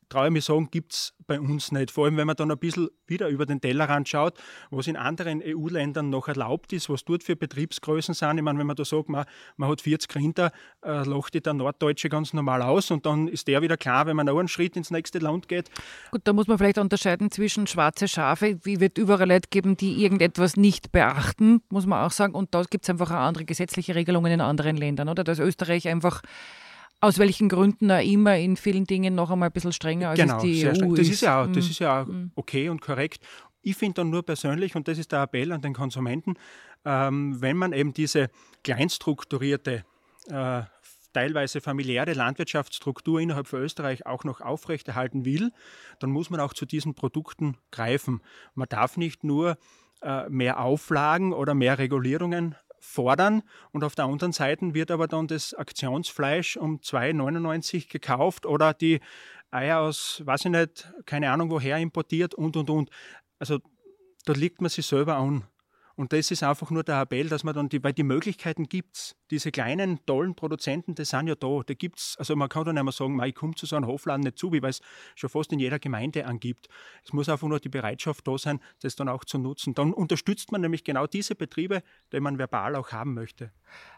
traue 0.09 0.27
ich 0.27 0.33
mir 0.33 0.41
sagen, 0.41 0.69
gibt 0.71 0.93
es 0.93 1.13
bei 1.27 1.39
uns 1.39 1.71
nicht. 1.71 1.91
Vor 1.91 2.05
allem, 2.05 2.17
wenn 2.17 2.27
man 2.27 2.35
dann 2.35 2.51
ein 2.51 2.57
bisschen 2.57 2.89
wieder 3.05 3.27
über 3.27 3.45
den 3.45 3.59
Tellerrand 3.61 4.07
schaut, 4.07 4.37
was 4.71 4.87
in 4.87 4.95
anderen 4.95 5.41
EU-Ländern 5.43 6.09
noch 6.09 6.27
erlaubt 6.27 6.73
ist, 6.73 6.89
was 6.89 7.03
dort 7.03 7.23
für 7.23 7.35
Betriebsgrößen 7.35 8.13
sind. 8.13 8.37
Ich 8.37 8.43
meine, 8.43 8.59
wenn 8.59 8.67
man 8.67 8.75
da 8.75 8.85
sagt, 8.85 9.09
man, 9.09 9.25
man 9.57 9.69
hat 9.69 9.81
40 9.81 10.15
Rinder, 10.15 10.51
äh, 10.83 11.03
lacht 11.03 11.33
die 11.33 11.41
der 11.41 11.53
Norddeutsche 11.53 12.09
ganz 12.09 12.33
normal 12.33 12.61
aus 12.61 12.91
und 12.91 13.05
dann 13.05 13.27
ist 13.27 13.47
der 13.47 13.61
wieder 13.61 13.77
klar, 13.77 14.05
wenn 14.05 14.15
man 14.15 14.25
noch 14.25 14.39
einen 14.39 14.47
Schritt 14.47 14.77
ins 14.77 14.91
nächste 14.91 15.19
Land 15.19 15.47
geht. 15.47 15.69
Gut, 16.11 16.21
da 16.23 16.33
muss 16.33 16.47
man 16.47 16.57
vielleicht 16.57 16.77
unterscheiden 16.77 17.31
zwischen 17.31 17.67
schwarze 17.67 18.07
Schafe, 18.07 18.59
wie 18.63 18.79
wird 18.79 18.97
überall 18.97 19.27
Leute 19.27 19.49
geben, 19.49 19.77
die 19.77 20.01
irgendetwas 20.03 20.55
nicht 20.55 20.91
beachten, 20.91 21.61
muss 21.69 21.85
man 21.85 22.05
auch 22.05 22.11
sagen. 22.11 22.33
Und 22.33 22.53
da 22.53 22.63
gibt 22.63 22.85
es 22.85 22.89
einfach 22.89 23.11
auch 23.11 23.15
andere 23.15 23.45
gesetzliche 23.45 23.95
Regelungen 23.95 24.31
in 24.31 24.41
anderen 24.41 24.77
Ländern, 24.77 25.09
oder? 25.09 25.23
Dass 25.23 25.39
Österreich 25.39 25.87
einfach 25.87 26.21
aus 26.99 27.19
welchen 27.19 27.49
Gründen 27.49 27.91
auch 27.91 28.03
immer 28.03 28.37
in 28.37 28.57
vielen 28.57 28.85
Dingen 28.85 29.15
noch 29.15 29.29
einmal 29.29 29.49
ein 29.49 29.53
bisschen 29.53 29.73
strenger 29.73 30.09
als 30.09 30.19
genau, 30.19 30.41
die 30.41 30.65
EU 30.65 30.93
ist. 30.93 30.99
Das 30.99 31.07
ist 31.09 31.21
ja, 31.21 31.43
auch, 31.43 31.47
das 31.47 31.69
ist 31.69 31.79
ja 31.79 32.05
mm. 32.05 32.31
okay 32.35 32.69
und 32.69 32.81
korrekt. 32.81 33.25
Ich 33.61 33.75
finde 33.75 33.95
dann 33.95 34.09
nur 34.09 34.23
persönlich, 34.23 34.75
und 34.75 34.87
das 34.87 34.97
ist 34.97 35.11
der 35.11 35.23
Appell 35.23 35.51
an 35.51 35.61
den 35.61 35.73
Konsumenten, 35.73 36.35
ähm, 36.85 37.39
wenn 37.41 37.57
man 37.57 37.73
eben 37.73 37.93
diese 37.93 38.29
kleinstrukturierte, 38.63 39.83
äh, 40.27 40.61
teilweise 41.13 41.61
familiäre 41.61 42.13
Landwirtschaftsstruktur 42.13 43.19
innerhalb 43.19 43.47
von 43.47 43.61
Österreich 43.61 44.05
auch 44.05 44.23
noch 44.23 44.41
aufrechterhalten 44.41 45.25
will, 45.25 45.51
dann 45.99 46.11
muss 46.11 46.29
man 46.29 46.39
auch 46.39 46.53
zu 46.53 46.65
diesen 46.65 46.95
Produkten 46.95 47.57
greifen. 47.71 48.21
Man 48.53 48.69
darf 48.69 48.97
nicht 48.97 49.23
nur 49.23 49.57
äh, 50.01 50.29
mehr 50.29 50.59
Auflagen 50.59 51.33
oder 51.33 51.53
mehr 51.53 51.79
Regulierungen 51.79 52.55
fordern 52.87 53.43
und 53.71 53.83
auf 53.83 53.95
der 53.95 54.05
anderen 54.05 54.31
Seite 54.31 54.73
wird 54.73 54.91
aber 54.91 55.07
dann 55.07 55.27
das 55.27 55.53
Aktionsfleisch 55.53 56.57
um 56.57 56.79
2,99 56.79 57.89
gekauft 57.89 58.45
oder 58.45 58.73
die 58.73 59.01
Eier 59.51 59.79
aus, 59.79 60.21
weiß 60.25 60.45
ich 60.45 60.51
nicht, 60.51 60.93
keine 61.05 61.31
Ahnung 61.31 61.51
woher 61.51 61.77
importiert 61.77 62.33
und 62.33 62.55
und 62.55 62.69
und. 62.69 62.89
Also 63.39 63.59
da 64.25 64.33
liegt 64.33 64.61
man 64.61 64.69
sich 64.69 64.85
selber 64.85 65.17
an. 65.17 65.43
Und 65.97 66.13
das 66.13 66.29
ist 66.29 66.43
einfach 66.43 66.69
nur 66.69 66.83
der 66.83 67.01
Appell, 67.01 67.27
dass 67.27 67.43
man 67.43 67.55
dann 67.55 67.69
die, 67.69 67.83
weil 67.83 67.91
die 67.91 68.03
Möglichkeiten 68.03 68.69
gibt 68.69 68.97
es. 68.97 69.15
Diese 69.31 69.51
kleinen, 69.51 70.05
tollen 70.05 70.35
Produzenten, 70.35 70.93
die 70.93 71.05
sind 71.05 71.27
ja 71.27 71.33
da. 71.33 71.61
Die 71.67 71.75
gibt's, 71.75 72.15
also 72.19 72.35
man 72.35 72.49
kann 72.49 72.65
dann 72.65 72.75
nicht 72.75 72.83
mehr 72.83 72.93
sagen, 72.93 73.19
ich 73.23 73.33
komme 73.33 73.55
zu 73.55 73.65
so 73.65 73.75
einem 73.75 73.87
Hofladen 73.87 74.21
nicht 74.21 74.37
zu, 74.37 74.51
weil 74.51 74.69
es 74.69 74.81
schon 75.15 75.31
fast 75.31 75.51
in 75.51 75.59
jeder 75.59 75.79
Gemeinde 75.79 76.27
angibt. 76.27 76.67
Es 77.03 77.13
muss 77.13 77.27
einfach 77.29 77.47
nur 77.47 77.59
die 77.59 77.69
Bereitschaft 77.69 78.27
da 78.27 78.37
sein, 78.37 78.59
das 78.81 78.95
dann 78.95 79.09
auch 79.09 79.25
zu 79.25 79.39
nutzen. 79.39 79.73
Dann 79.73 79.91
unterstützt 79.91 80.51
man 80.51 80.61
nämlich 80.61 80.83
genau 80.83 81.07
diese 81.07 81.33
Betriebe, 81.33 81.81
die 82.13 82.19
man 82.19 82.37
verbal 82.37 82.75
auch 82.75 82.91
haben 82.91 83.15
möchte. 83.15 83.51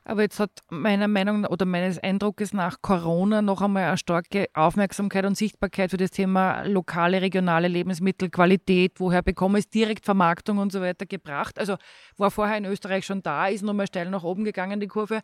Aber 0.05 0.21
jetzt 0.21 0.39
hat 0.39 0.51
meiner 0.69 1.07
Meinung 1.07 1.45
oder 1.45 1.65
meines 1.65 1.99
Eindrucks 1.99 2.53
nach 2.53 2.81
Corona 2.81 3.41
noch 3.41 3.61
einmal 3.61 3.83
eine 3.83 3.97
starke 3.97 4.47
Aufmerksamkeit 4.53 5.25
und 5.25 5.37
Sichtbarkeit 5.37 5.91
für 5.91 5.97
das 5.97 6.11
Thema 6.11 6.63
lokale, 6.63 7.21
regionale 7.21 7.67
Lebensmittelqualität, 7.67 8.99
woher 8.99 9.21
bekomme 9.21 9.59
ich 9.59 9.65
es, 9.65 9.69
Direktvermarktung 9.69 10.57
und 10.57 10.71
so 10.71 10.81
weiter 10.81 11.05
gebracht. 11.05 11.59
Also 11.59 11.75
war 12.17 12.31
vorher 12.31 12.57
in 12.57 12.65
Österreich 12.65 13.05
schon 13.05 13.21
da, 13.23 13.47
ist 13.47 13.63
nochmal 13.63 13.87
steil 13.87 14.09
nach 14.09 14.23
oben 14.23 14.43
gegangen, 14.43 14.79
die 14.79 14.87
Kurve. 14.87 15.21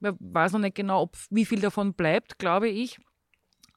Man 0.00 0.16
weiß 0.18 0.52
noch 0.52 0.60
nicht 0.60 0.74
genau, 0.74 1.02
ob, 1.02 1.16
wie 1.30 1.44
viel 1.44 1.60
davon 1.60 1.94
bleibt, 1.94 2.38
glaube 2.38 2.68
ich. 2.68 2.98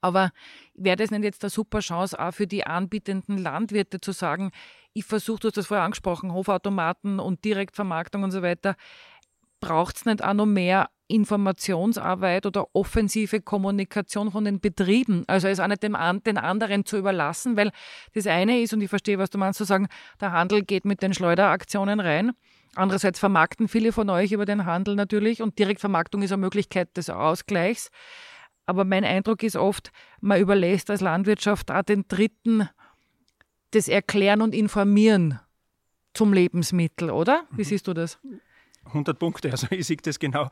Aber 0.01 0.31
wäre 0.75 0.97
das 0.97 1.09
nicht 1.09 1.23
jetzt 1.23 1.43
eine 1.43 1.49
super 1.49 1.79
Chance 1.79 2.19
auch 2.19 2.31
für 2.31 2.47
die 2.47 2.65
anbietenden 2.65 3.37
Landwirte 3.37 3.99
zu 3.99 4.11
sagen, 4.11 4.51
ich 4.93 5.03
versuche, 5.03 5.39
du 5.39 5.47
hast 5.47 5.57
das 5.57 5.67
vorher 5.67 5.83
angesprochen, 5.83 6.31
Hofautomaten 6.31 7.19
und 7.19 7.43
Direktvermarktung 7.43 8.23
und 8.23 8.31
so 8.31 8.41
weiter, 8.41 8.75
braucht 9.59 9.97
es 9.97 10.05
nicht 10.05 10.23
auch 10.23 10.33
noch 10.33 10.45
mehr 10.45 10.89
Informationsarbeit 11.07 12.45
oder 12.45 12.67
offensive 12.73 13.41
Kommunikation 13.41 14.31
von 14.31 14.45
den 14.45 14.59
Betrieben? 14.59 15.23
Also 15.27 15.47
es 15.47 15.59
auch 15.59 15.67
nicht 15.67 15.83
dem, 15.83 15.95
den 16.25 16.37
anderen 16.37 16.85
zu 16.85 16.97
überlassen, 16.97 17.57
weil 17.57 17.71
das 18.13 18.27
eine 18.27 18.61
ist, 18.61 18.73
und 18.73 18.81
ich 18.81 18.89
verstehe, 18.89 19.19
was 19.19 19.29
du 19.29 19.37
meinst, 19.37 19.57
zu 19.57 19.65
sagen, 19.65 19.87
der 20.19 20.31
Handel 20.31 20.63
geht 20.63 20.85
mit 20.85 21.01
den 21.01 21.13
Schleuderaktionen 21.13 21.99
rein. 21.99 22.31
Andererseits 22.75 23.19
vermarkten 23.19 23.67
viele 23.67 23.91
von 23.91 24.09
euch 24.09 24.31
über 24.31 24.45
den 24.45 24.65
Handel 24.65 24.95
natürlich 24.95 25.41
und 25.41 25.57
Direktvermarktung 25.59 26.21
ist 26.21 26.31
eine 26.31 26.41
Möglichkeit 26.41 26.95
des 26.97 27.09
Ausgleichs. 27.09 27.89
Aber 28.65 28.83
mein 28.83 29.05
Eindruck 29.05 29.43
ist 29.43 29.55
oft, 29.55 29.91
man 30.21 30.41
überlässt 30.41 30.89
als 30.89 31.01
Landwirtschaft 31.01 31.71
auch 31.71 31.83
den 31.83 32.07
Dritten 32.07 32.67
das 33.71 33.87
Erklären 33.87 34.41
und 34.41 34.55
Informieren 34.55 35.39
zum 36.13 36.33
Lebensmittel, 36.33 37.11
oder? 37.11 37.43
Wie 37.51 37.61
mhm. 37.61 37.65
siehst 37.65 37.87
du 37.87 37.93
das? 37.93 38.19
100 38.85 39.17
Punkte. 39.17 39.51
Also 39.51 39.67
ich 39.71 39.87
sehe 39.87 39.97
das, 39.97 40.19
genau, 40.19 40.49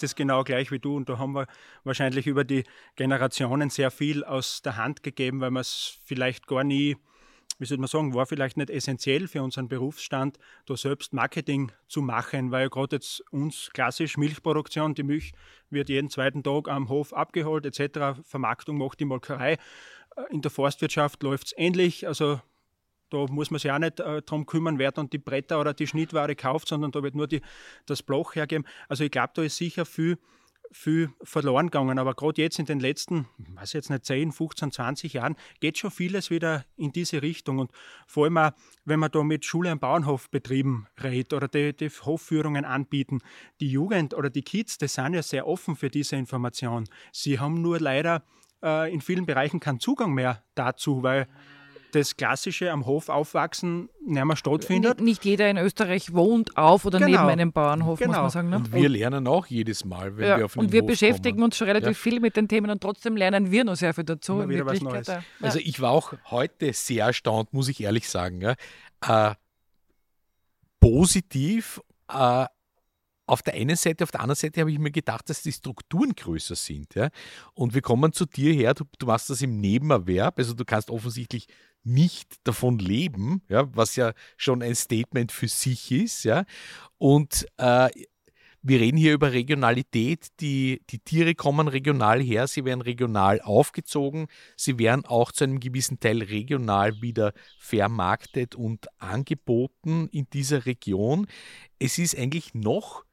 das 0.00 0.14
genau 0.14 0.44
gleich 0.44 0.70
wie 0.70 0.78
du. 0.78 0.96
Und 0.96 1.08
da 1.08 1.18
haben 1.18 1.32
wir 1.32 1.46
wahrscheinlich 1.84 2.26
über 2.26 2.44
die 2.44 2.64
Generationen 2.96 3.70
sehr 3.70 3.90
viel 3.90 4.24
aus 4.24 4.62
der 4.62 4.76
Hand 4.76 5.02
gegeben, 5.02 5.40
weil 5.40 5.50
man 5.50 5.62
es 5.62 5.98
vielleicht 6.04 6.46
gar 6.46 6.64
nie, 6.64 6.96
wie 7.58 7.66
soll 7.66 7.78
man 7.78 7.88
sagen, 7.88 8.14
war 8.14 8.26
vielleicht 8.26 8.56
nicht 8.56 8.70
essentiell 8.70 9.26
für 9.26 9.42
unseren 9.42 9.68
Berufsstand, 9.68 10.38
da 10.66 10.76
selbst 10.76 11.12
Marketing 11.12 11.72
zu 11.88 12.02
machen, 12.02 12.50
weil 12.50 12.68
gerade 12.68 12.96
jetzt 12.96 13.22
uns 13.32 13.70
klassisch 13.72 14.16
Milchproduktion, 14.16 14.94
die 14.94 15.02
Milch 15.02 15.32
wird 15.70 15.88
jeden 15.88 16.10
zweiten 16.10 16.42
Tag 16.42 16.68
am 16.68 16.88
Hof 16.88 17.12
abgeholt 17.12 17.66
etc. 17.66 18.20
Vermarktung 18.22 18.78
macht 18.78 19.00
die 19.00 19.04
Molkerei. 19.04 19.56
In 20.30 20.40
der 20.40 20.50
Forstwirtschaft 20.50 21.22
läuft 21.22 21.48
es 21.48 21.54
ähnlich. 21.56 22.06
Also 22.06 22.40
da 23.10 23.26
muss 23.28 23.50
man 23.50 23.58
sich 23.58 23.70
auch 23.70 23.78
nicht 23.78 24.00
äh, 24.00 24.22
darum 24.22 24.46
kümmern, 24.46 24.78
wer 24.78 24.92
dann 24.92 25.10
die 25.10 25.18
Bretter 25.18 25.60
oder 25.60 25.74
die 25.74 25.86
Schnittware 25.86 26.34
kauft, 26.34 26.68
sondern 26.68 26.90
da 26.90 27.02
wird 27.02 27.14
nur 27.14 27.26
die, 27.26 27.40
das 27.86 28.02
Bloch 28.02 28.34
hergeben. 28.34 28.64
Also 28.88 29.04
ich 29.04 29.10
glaube, 29.10 29.30
da 29.34 29.42
ist 29.42 29.56
sicher 29.56 29.84
viel, 29.84 30.18
viel 30.70 31.10
verloren 31.22 31.66
gegangen. 31.66 31.98
Aber 31.98 32.14
gerade 32.14 32.42
jetzt 32.42 32.58
in 32.58 32.66
den 32.66 32.80
letzten, 32.80 33.26
weiß 33.38 33.72
jetzt 33.72 33.90
nicht, 33.90 34.04
10, 34.04 34.32
15, 34.32 34.72
20 34.72 35.12
Jahren 35.14 35.36
geht 35.60 35.78
schon 35.78 35.90
vieles 35.90 36.30
wieder 36.30 36.64
in 36.76 36.92
diese 36.92 37.22
Richtung. 37.22 37.58
Und 37.58 37.70
vor 38.06 38.24
allem 38.24 38.38
auch, 38.38 38.50
wenn 38.84 39.00
man 39.00 39.10
da 39.10 39.22
mit 39.22 39.44
Schule- 39.44 39.72
und 39.72 39.80
Bauernhofbetrieben 39.80 40.86
redet 41.02 41.32
oder 41.32 41.48
die, 41.48 41.74
die 41.74 41.88
Hofführungen 41.88 42.64
anbieten, 42.64 43.20
die 43.60 43.70
Jugend 43.70 44.14
oder 44.14 44.30
die 44.30 44.42
Kids, 44.42 44.78
die 44.78 44.88
sind 44.88 45.14
ja 45.14 45.22
sehr 45.22 45.46
offen 45.46 45.76
für 45.76 45.88
diese 45.88 46.16
Information. 46.16 46.84
Sie 47.12 47.38
haben 47.38 47.62
nur 47.62 47.80
leider 47.80 48.22
äh, 48.62 48.92
in 48.92 49.00
vielen 49.00 49.26
Bereichen 49.26 49.60
keinen 49.60 49.80
Zugang 49.80 50.12
mehr 50.12 50.42
dazu, 50.54 51.02
weil 51.02 51.28
das 51.92 52.16
klassische 52.16 52.70
am 52.70 52.86
Hof 52.86 53.08
aufwachsen 53.08 53.88
nicht 54.06 54.24
mehr 54.24 54.36
stattfindet. 54.36 55.00
Nicht 55.00 55.24
jeder 55.24 55.50
in 55.50 55.56
Österreich 55.56 56.12
wohnt 56.14 56.56
auf 56.56 56.84
oder 56.84 56.98
genau. 56.98 57.10
neben 57.10 57.30
einem 57.30 57.52
Bauernhof, 57.52 57.98
genau. 57.98 58.12
muss 58.12 58.20
man 58.20 58.30
sagen. 58.30 58.50
Ne? 58.50 58.56
Und 58.56 58.72
wir 58.72 58.88
lernen 58.88 59.26
auch 59.26 59.46
jedes 59.46 59.84
Mal, 59.84 60.16
wenn 60.16 60.28
ja. 60.28 60.38
wir 60.38 60.44
auf 60.46 60.56
einen 60.56 60.66
Und 60.66 60.72
wir 60.72 60.82
Hof 60.82 60.88
beschäftigen 60.88 61.36
kommen. 61.36 61.44
uns 61.44 61.56
schon 61.56 61.66
relativ 61.66 61.88
ja. 61.88 61.94
viel 61.94 62.20
mit 62.20 62.36
den 62.36 62.48
Themen 62.48 62.70
und 62.70 62.80
trotzdem 62.80 63.16
lernen 63.16 63.50
wir 63.50 63.64
noch 63.64 63.76
sehr 63.76 63.94
viel 63.94 64.04
dazu. 64.04 64.40
in 64.40 64.48
Wirklichkeit. 64.50 65.06
Ja. 65.06 65.22
Also 65.40 65.58
ich 65.58 65.80
war 65.80 65.90
auch 65.90 66.14
heute 66.30 66.72
sehr 66.72 67.06
erstaunt, 67.06 67.52
muss 67.52 67.68
ich 67.68 67.82
ehrlich 67.82 68.08
sagen. 68.08 68.54
Äh, 69.00 69.34
positiv 70.80 71.80
äh, 72.12 72.46
auf 73.28 73.42
der 73.42 73.54
einen 73.54 73.76
Seite, 73.76 74.04
auf 74.04 74.10
der 74.10 74.20
anderen 74.20 74.36
Seite 74.36 74.60
habe 74.60 74.72
ich 74.72 74.78
mir 74.78 74.90
gedacht, 74.90 75.28
dass 75.28 75.42
die 75.42 75.52
Strukturen 75.52 76.14
größer 76.14 76.56
sind. 76.56 76.94
Ja? 76.94 77.10
Und 77.52 77.74
wir 77.74 77.82
kommen 77.82 78.12
zu 78.12 78.24
dir 78.24 78.54
her, 78.54 78.72
du, 78.74 78.84
du 78.98 79.06
machst 79.06 79.28
das 79.28 79.42
im 79.42 79.60
Nebenerwerb, 79.60 80.38
also 80.38 80.54
du 80.54 80.64
kannst 80.64 80.90
offensichtlich 80.90 81.46
nicht 81.88 82.36
davon 82.44 82.78
leben, 82.78 83.42
ja, 83.48 83.74
was 83.74 83.96
ja 83.96 84.12
schon 84.36 84.62
ein 84.62 84.74
Statement 84.74 85.32
für 85.32 85.48
sich 85.48 85.90
ist. 85.90 86.24
Ja. 86.24 86.44
Und 86.98 87.46
äh, 87.56 87.88
wir 88.62 88.80
reden 88.80 88.98
hier 88.98 89.14
über 89.14 89.32
Regionalität. 89.32 90.28
Die, 90.40 90.82
die 90.90 90.98
Tiere 90.98 91.34
kommen 91.34 91.68
regional 91.68 92.20
her, 92.20 92.46
sie 92.46 92.64
werden 92.64 92.82
regional 92.82 93.40
aufgezogen, 93.40 94.26
sie 94.56 94.78
werden 94.78 95.04
auch 95.06 95.32
zu 95.32 95.44
einem 95.44 95.60
gewissen 95.60 96.00
Teil 96.00 96.22
regional 96.22 97.00
wieder 97.00 97.32
vermarktet 97.58 98.54
und 98.54 98.86
angeboten 98.98 100.08
in 100.10 100.28
dieser 100.30 100.66
Region. 100.66 101.26
Es 101.78 101.98
ist 101.98 102.18
eigentlich 102.18 102.54
noch 102.54 103.04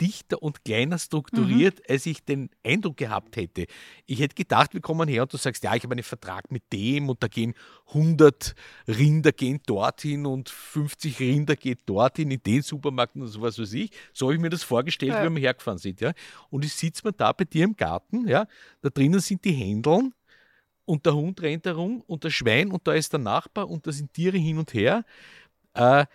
dichter 0.00 0.42
und 0.42 0.64
kleiner 0.64 0.98
strukturiert, 0.98 1.78
mhm. 1.78 1.84
als 1.88 2.06
ich 2.06 2.24
den 2.24 2.50
Eindruck 2.64 2.96
gehabt 2.96 3.36
hätte. 3.36 3.66
Ich 4.06 4.20
hätte 4.20 4.34
gedacht, 4.34 4.74
wir 4.74 4.80
kommen 4.80 5.08
her 5.08 5.22
und 5.22 5.32
du 5.32 5.36
sagst, 5.36 5.64
ja, 5.64 5.74
ich 5.74 5.82
habe 5.82 5.92
einen 5.92 6.02
Vertrag 6.02 6.50
mit 6.50 6.64
dem 6.72 7.08
und 7.08 7.22
da 7.22 7.28
gehen 7.28 7.54
100 7.88 8.54
Rinder 8.88 9.32
gehen 9.32 9.60
dorthin 9.66 10.26
und 10.26 10.48
50 10.48 11.18
Rinder 11.20 11.56
geht 11.56 11.80
dorthin 11.86 12.30
in 12.30 12.42
den 12.42 12.62
Supermarkt 12.62 13.16
und 13.16 13.26
so 13.26 13.40
was 13.40 13.58
weiß 13.58 13.72
ich. 13.74 13.90
So 14.12 14.26
habe 14.26 14.34
ich 14.34 14.40
mir 14.40 14.50
das 14.50 14.62
vorgestellt, 14.62 15.12
ja. 15.12 15.24
wie 15.24 15.34
wir 15.34 15.42
hergefahren 15.42 15.78
sind. 15.78 16.00
Ja? 16.00 16.12
Und 16.50 16.64
ich 16.64 16.74
sitze 16.74 17.06
mir 17.06 17.12
da 17.12 17.32
bei 17.32 17.44
dir 17.44 17.64
im 17.64 17.76
Garten, 17.76 18.28
ja? 18.28 18.46
da 18.82 18.90
drinnen 18.90 19.20
sind 19.20 19.44
die 19.44 19.52
Händeln 19.52 20.12
und 20.84 21.04
der 21.04 21.14
Hund 21.14 21.42
rennt 21.42 21.66
herum 21.66 22.02
und 22.06 22.24
das 22.24 22.32
Schwein 22.32 22.70
und 22.70 22.86
da 22.86 22.94
ist 22.94 23.12
der 23.12 23.20
Nachbar 23.20 23.68
und 23.68 23.86
da 23.86 23.92
sind 23.92 24.12
Tiere 24.14 24.38
hin 24.38 24.58
und 24.58 24.72
her. 24.72 25.04
Äh, 25.74 26.06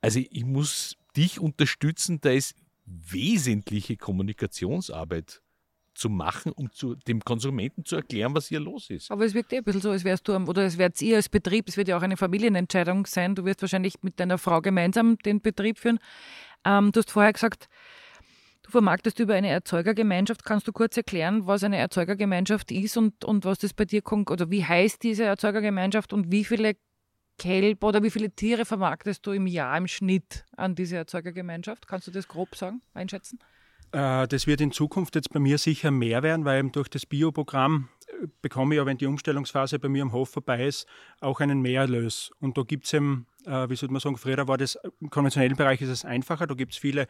also 0.00 0.18
ich 0.18 0.44
muss 0.44 0.96
dich 1.16 1.40
unterstützen, 1.40 2.20
da 2.20 2.30
ist 2.30 2.54
wesentliche 2.90 3.96
Kommunikationsarbeit 3.96 5.42
zu 5.94 6.08
machen, 6.08 6.52
um 6.52 6.70
zu, 6.72 6.94
dem 6.94 7.20
Konsumenten 7.20 7.84
zu 7.84 7.96
erklären, 7.96 8.34
was 8.34 8.48
hier 8.48 8.60
los 8.60 8.90
ist. 8.90 9.10
Aber 9.10 9.24
es 9.24 9.34
wirkt 9.34 9.52
eh 9.52 9.58
ein 9.58 9.64
bisschen 9.64 9.82
so, 9.82 9.90
als 9.90 10.04
wärst 10.04 10.26
du, 10.28 10.34
oder 10.34 10.62
als 10.62 10.78
wärt 10.78 11.00
ihr 11.02 11.16
als 11.16 11.28
Betrieb, 11.28 11.68
es 11.68 11.76
wird 11.76 11.88
ja 11.88 11.96
auch 11.96 12.02
eine 12.02 12.16
Familienentscheidung 12.16 13.06
sein, 13.06 13.34
du 13.34 13.44
wirst 13.44 13.62
wahrscheinlich 13.62 13.94
mit 14.02 14.18
deiner 14.18 14.38
Frau 14.38 14.60
gemeinsam 14.60 15.18
den 15.18 15.40
Betrieb 15.40 15.78
führen. 15.78 15.98
Ähm, 16.64 16.92
du 16.92 17.00
hast 17.00 17.10
vorher 17.10 17.32
gesagt, 17.32 17.68
du 18.62 18.70
vermarktest 18.70 19.18
über 19.18 19.34
eine 19.34 19.48
Erzeugergemeinschaft. 19.48 20.44
Kannst 20.44 20.68
du 20.68 20.72
kurz 20.72 20.96
erklären, 20.96 21.46
was 21.46 21.64
eine 21.64 21.78
Erzeugergemeinschaft 21.78 22.70
ist 22.70 22.96
und, 22.96 23.24
und 23.24 23.44
was 23.44 23.58
das 23.58 23.74
bei 23.74 23.84
dir 23.84 24.02
oder 24.06 24.50
wie 24.50 24.64
heißt 24.64 25.02
diese 25.02 25.24
Erzeugergemeinschaft 25.24 26.12
und 26.12 26.30
wie 26.30 26.44
viele 26.44 26.76
Kälber 27.40 27.88
oder 27.88 28.02
wie 28.02 28.10
viele 28.10 28.30
Tiere 28.30 28.66
vermarktest 28.66 29.26
du 29.26 29.32
im 29.32 29.46
Jahr 29.46 29.78
im 29.78 29.88
Schnitt 29.88 30.44
an 30.58 30.74
diese 30.74 30.96
Erzeugergemeinschaft? 30.96 31.88
Kannst 31.88 32.06
du 32.06 32.10
das 32.10 32.28
grob 32.28 32.54
sagen, 32.54 32.82
einschätzen? 32.92 33.38
Äh, 33.92 34.28
das 34.28 34.46
wird 34.46 34.60
in 34.60 34.72
Zukunft 34.72 35.14
jetzt 35.14 35.30
bei 35.32 35.40
mir 35.40 35.56
sicher 35.56 35.90
mehr 35.90 36.22
werden, 36.22 36.44
weil 36.44 36.68
durch 36.70 36.88
das 36.88 37.06
Bioprogramm 37.06 37.88
äh, 38.08 38.26
bekomme 38.42 38.74
ich 38.74 38.76
ja, 38.78 38.84
wenn 38.84 38.98
die 38.98 39.06
Umstellungsphase 39.06 39.78
bei 39.78 39.88
mir 39.88 40.02
am 40.02 40.12
Hof 40.12 40.28
vorbei 40.28 40.66
ist, 40.66 40.86
auch 41.20 41.40
einen 41.40 41.62
Mehrerlös. 41.62 42.30
Und 42.40 42.58
da 42.58 42.62
gibt 42.62 42.84
es 42.84 42.92
eben, 42.92 43.26
äh, 43.46 43.70
wie 43.70 43.76
sollte 43.76 43.92
man 43.94 44.00
sagen, 44.00 44.18
früher 44.18 44.46
war 44.46 44.58
das, 44.58 44.78
im 45.00 45.08
konventionellen 45.08 45.56
Bereich 45.56 45.80
ist 45.80 45.88
es 45.88 46.04
einfacher, 46.04 46.46
da 46.46 46.54
gibt 46.54 46.72
es 46.72 46.78
viele 46.78 47.08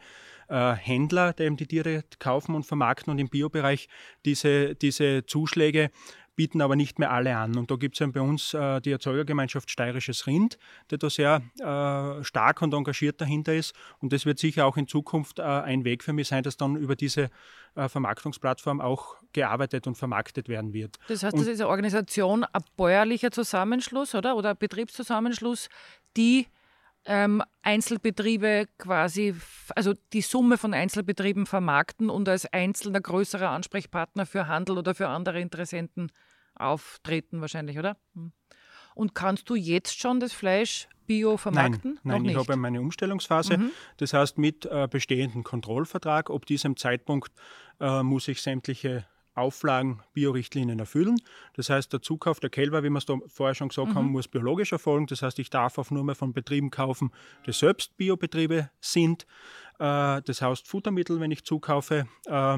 Händler, 0.49 1.31
die 1.31 1.43
eben 1.43 1.55
die 1.55 1.65
Tiere 1.65 2.03
kaufen 2.19 2.55
und 2.55 2.65
vermarkten 2.65 3.09
und 3.09 3.19
im 3.19 3.29
Biobereich 3.29 3.87
diese, 4.25 4.75
diese 4.75 5.25
Zuschläge 5.25 5.91
bieten 6.35 6.61
aber 6.61 6.75
nicht 6.75 6.99
mehr 6.99 7.11
alle 7.11 7.35
an. 7.35 7.57
Und 7.57 7.71
da 7.71 7.75
gibt 7.75 7.99
es 7.99 8.11
bei 8.11 8.21
uns 8.21 8.53
äh, 8.53 8.81
die 8.81 8.91
Erzeugergemeinschaft 8.91 9.69
Steirisches 9.69 10.27
Rind, 10.27 10.57
die 10.89 10.97
da 10.97 11.09
sehr 11.09 11.41
äh, 11.59 12.23
stark 12.23 12.61
und 12.61 12.73
engagiert 12.73 13.21
dahinter 13.21 13.53
ist. 13.53 13.73
Und 13.99 14.13
das 14.13 14.25
wird 14.25 14.39
sicher 14.39 14.65
auch 14.65 14.77
in 14.77 14.87
Zukunft 14.87 15.39
äh, 15.39 15.43
ein 15.43 15.83
Weg 15.83 16.03
für 16.03 16.13
mich 16.13 16.27
sein, 16.29 16.43
dass 16.43 16.57
dann 16.57 16.75
über 16.75 16.95
diese 16.95 17.29
äh, 17.75 17.87
Vermarktungsplattform 17.89 18.81
auch 18.81 19.15
gearbeitet 19.33 19.87
und 19.87 19.95
vermarktet 19.95 20.49
werden 20.49 20.73
wird. 20.73 20.97
Das 21.07 21.23
heißt, 21.23 21.33
und 21.33 21.41
das 21.41 21.47
ist 21.47 21.61
eine 21.61 21.69
Organisation, 21.69 22.43
ein 22.43 22.63
bäuerlicher 22.75 23.31
Zusammenschluss, 23.31 24.15
oder? 24.15 24.35
Oder 24.35 24.51
ein 24.51 24.57
Betriebszusammenschluss, 24.57 25.69
die 26.17 26.47
ähm, 27.05 27.41
Einzelbetriebe 27.63 28.67
quasi, 28.77 29.35
also 29.75 29.93
die 30.13 30.21
Summe 30.21 30.57
von 30.57 30.73
Einzelbetrieben 30.73 31.45
vermarkten 31.45 32.09
und 32.09 32.29
als 32.29 32.45
einzelner 32.51 33.01
größerer 33.01 33.49
Ansprechpartner 33.49 34.25
für 34.25 34.47
Handel 34.47 34.77
oder 34.77 34.93
für 34.93 35.07
andere 35.07 35.39
Interessenten 35.39 36.11
auftreten 36.55 37.41
wahrscheinlich, 37.41 37.79
oder? 37.79 37.97
Hm. 38.13 38.31
Und 38.93 39.15
kannst 39.15 39.49
du 39.49 39.55
jetzt 39.55 39.99
schon 39.99 40.19
das 40.19 40.33
Fleisch 40.33 40.87
bio 41.07 41.37
vermarkten? 41.37 41.99
Nein, 42.03 42.23
nein 42.23 42.31
ich 42.31 42.37
habe 42.37 42.55
meine 42.55 42.81
Umstellungsphase. 42.81 43.57
Mhm. 43.57 43.71
Das 43.97 44.13
heißt, 44.13 44.37
mit 44.37 44.65
äh, 44.65 44.87
bestehendem 44.91 45.43
Kontrollvertrag, 45.43 46.29
ob 46.29 46.45
diesem 46.45 46.75
Zeitpunkt 46.75 47.31
äh, 47.79 48.03
muss 48.03 48.27
ich 48.27 48.41
sämtliche 48.41 49.05
Auflagen 49.41 49.99
Biorichtlinien 50.13 50.79
erfüllen. 50.79 51.17
Das 51.55 51.69
heißt, 51.69 51.91
der 51.91 52.01
Zukauf 52.01 52.39
der 52.39 52.49
Kälber, 52.49 52.83
wie 52.83 52.89
wir 52.89 52.97
es 52.97 53.05
da 53.05 53.17
vorher 53.27 53.55
schon 53.55 53.69
gesagt 53.69 53.89
mhm. 53.89 53.95
haben, 53.95 54.11
muss 54.11 54.27
biologisch 54.27 54.71
erfolgen. 54.71 55.07
Das 55.07 55.21
heißt, 55.21 55.39
ich 55.39 55.49
darf 55.49 55.77
auch 55.77 55.91
nur 55.91 56.03
mehr 56.03 56.15
von 56.15 56.33
Betrieben 56.33 56.71
kaufen, 56.71 57.11
die 57.45 57.51
selbst 57.51 57.97
Biobetriebe 57.97 58.69
sind. 58.79 59.25
Äh, 59.79 60.21
das 60.21 60.41
heißt, 60.41 60.67
Futtermittel, 60.67 61.19
wenn 61.19 61.31
ich 61.31 61.43
zukaufe, 61.43 62.07
äh, 62.27 62.57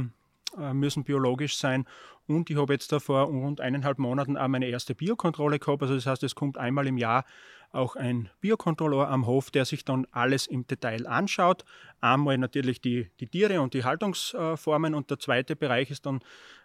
äh, 0.58 0.74
müssen 0.74 1.04
biologisch 1.04 1.58
sein. 1.58 1.86
Und 2.28 2.50
ich 2.50 2.58
habe 2.58 2.74
jetzt 2.74 2.92
da 2.92 3.00
vor 3.00 3.24
rund 3.24 3.60
eineinhalb 3.60 4.00
Monaten 4.00 4.38
auch 4.38 4.48
meine 4.48 4.68
erste 4.68 4.96
Biokontrolle 4.96 5.60
gehabt. 5.60 5.82
Also 5.82 5.96
das 5.96 6.06
heißt, 6.06 6.24
es 6.24 6.36
kommt 6.36 6.58
einmal 6.58 6.88
im 6.88 6.98
Jahr 6.98 7.26
auch 7.74 7.96
ein 7.96 8.30
Biokontrolleur 8.40 9.10
am 9.10 9.26
Hof, 9.26 9.52
der 9.52 9.66
sich 9.66 9.84
dann 9.84 10.08
alles 10.12 10.48
im 10.48 10.66
Detail 10.68 11.08
anschaut. 11.08 11.66
Einmal 12.02 12.38
natürlich 12.38 12.82
die, 12.82 13.10
die 13.20 13.28
Tiere 13.28 13.62
und 13.62 13.74
die 13.74 13.84
Haltungsformen 13.84 14.94
und 14.94 15.10
der 15.10 15.20
zweite 15.20 15.56
Bereich 15.56 15.90
ist 15.90 16.06
dann, 16.06 16.22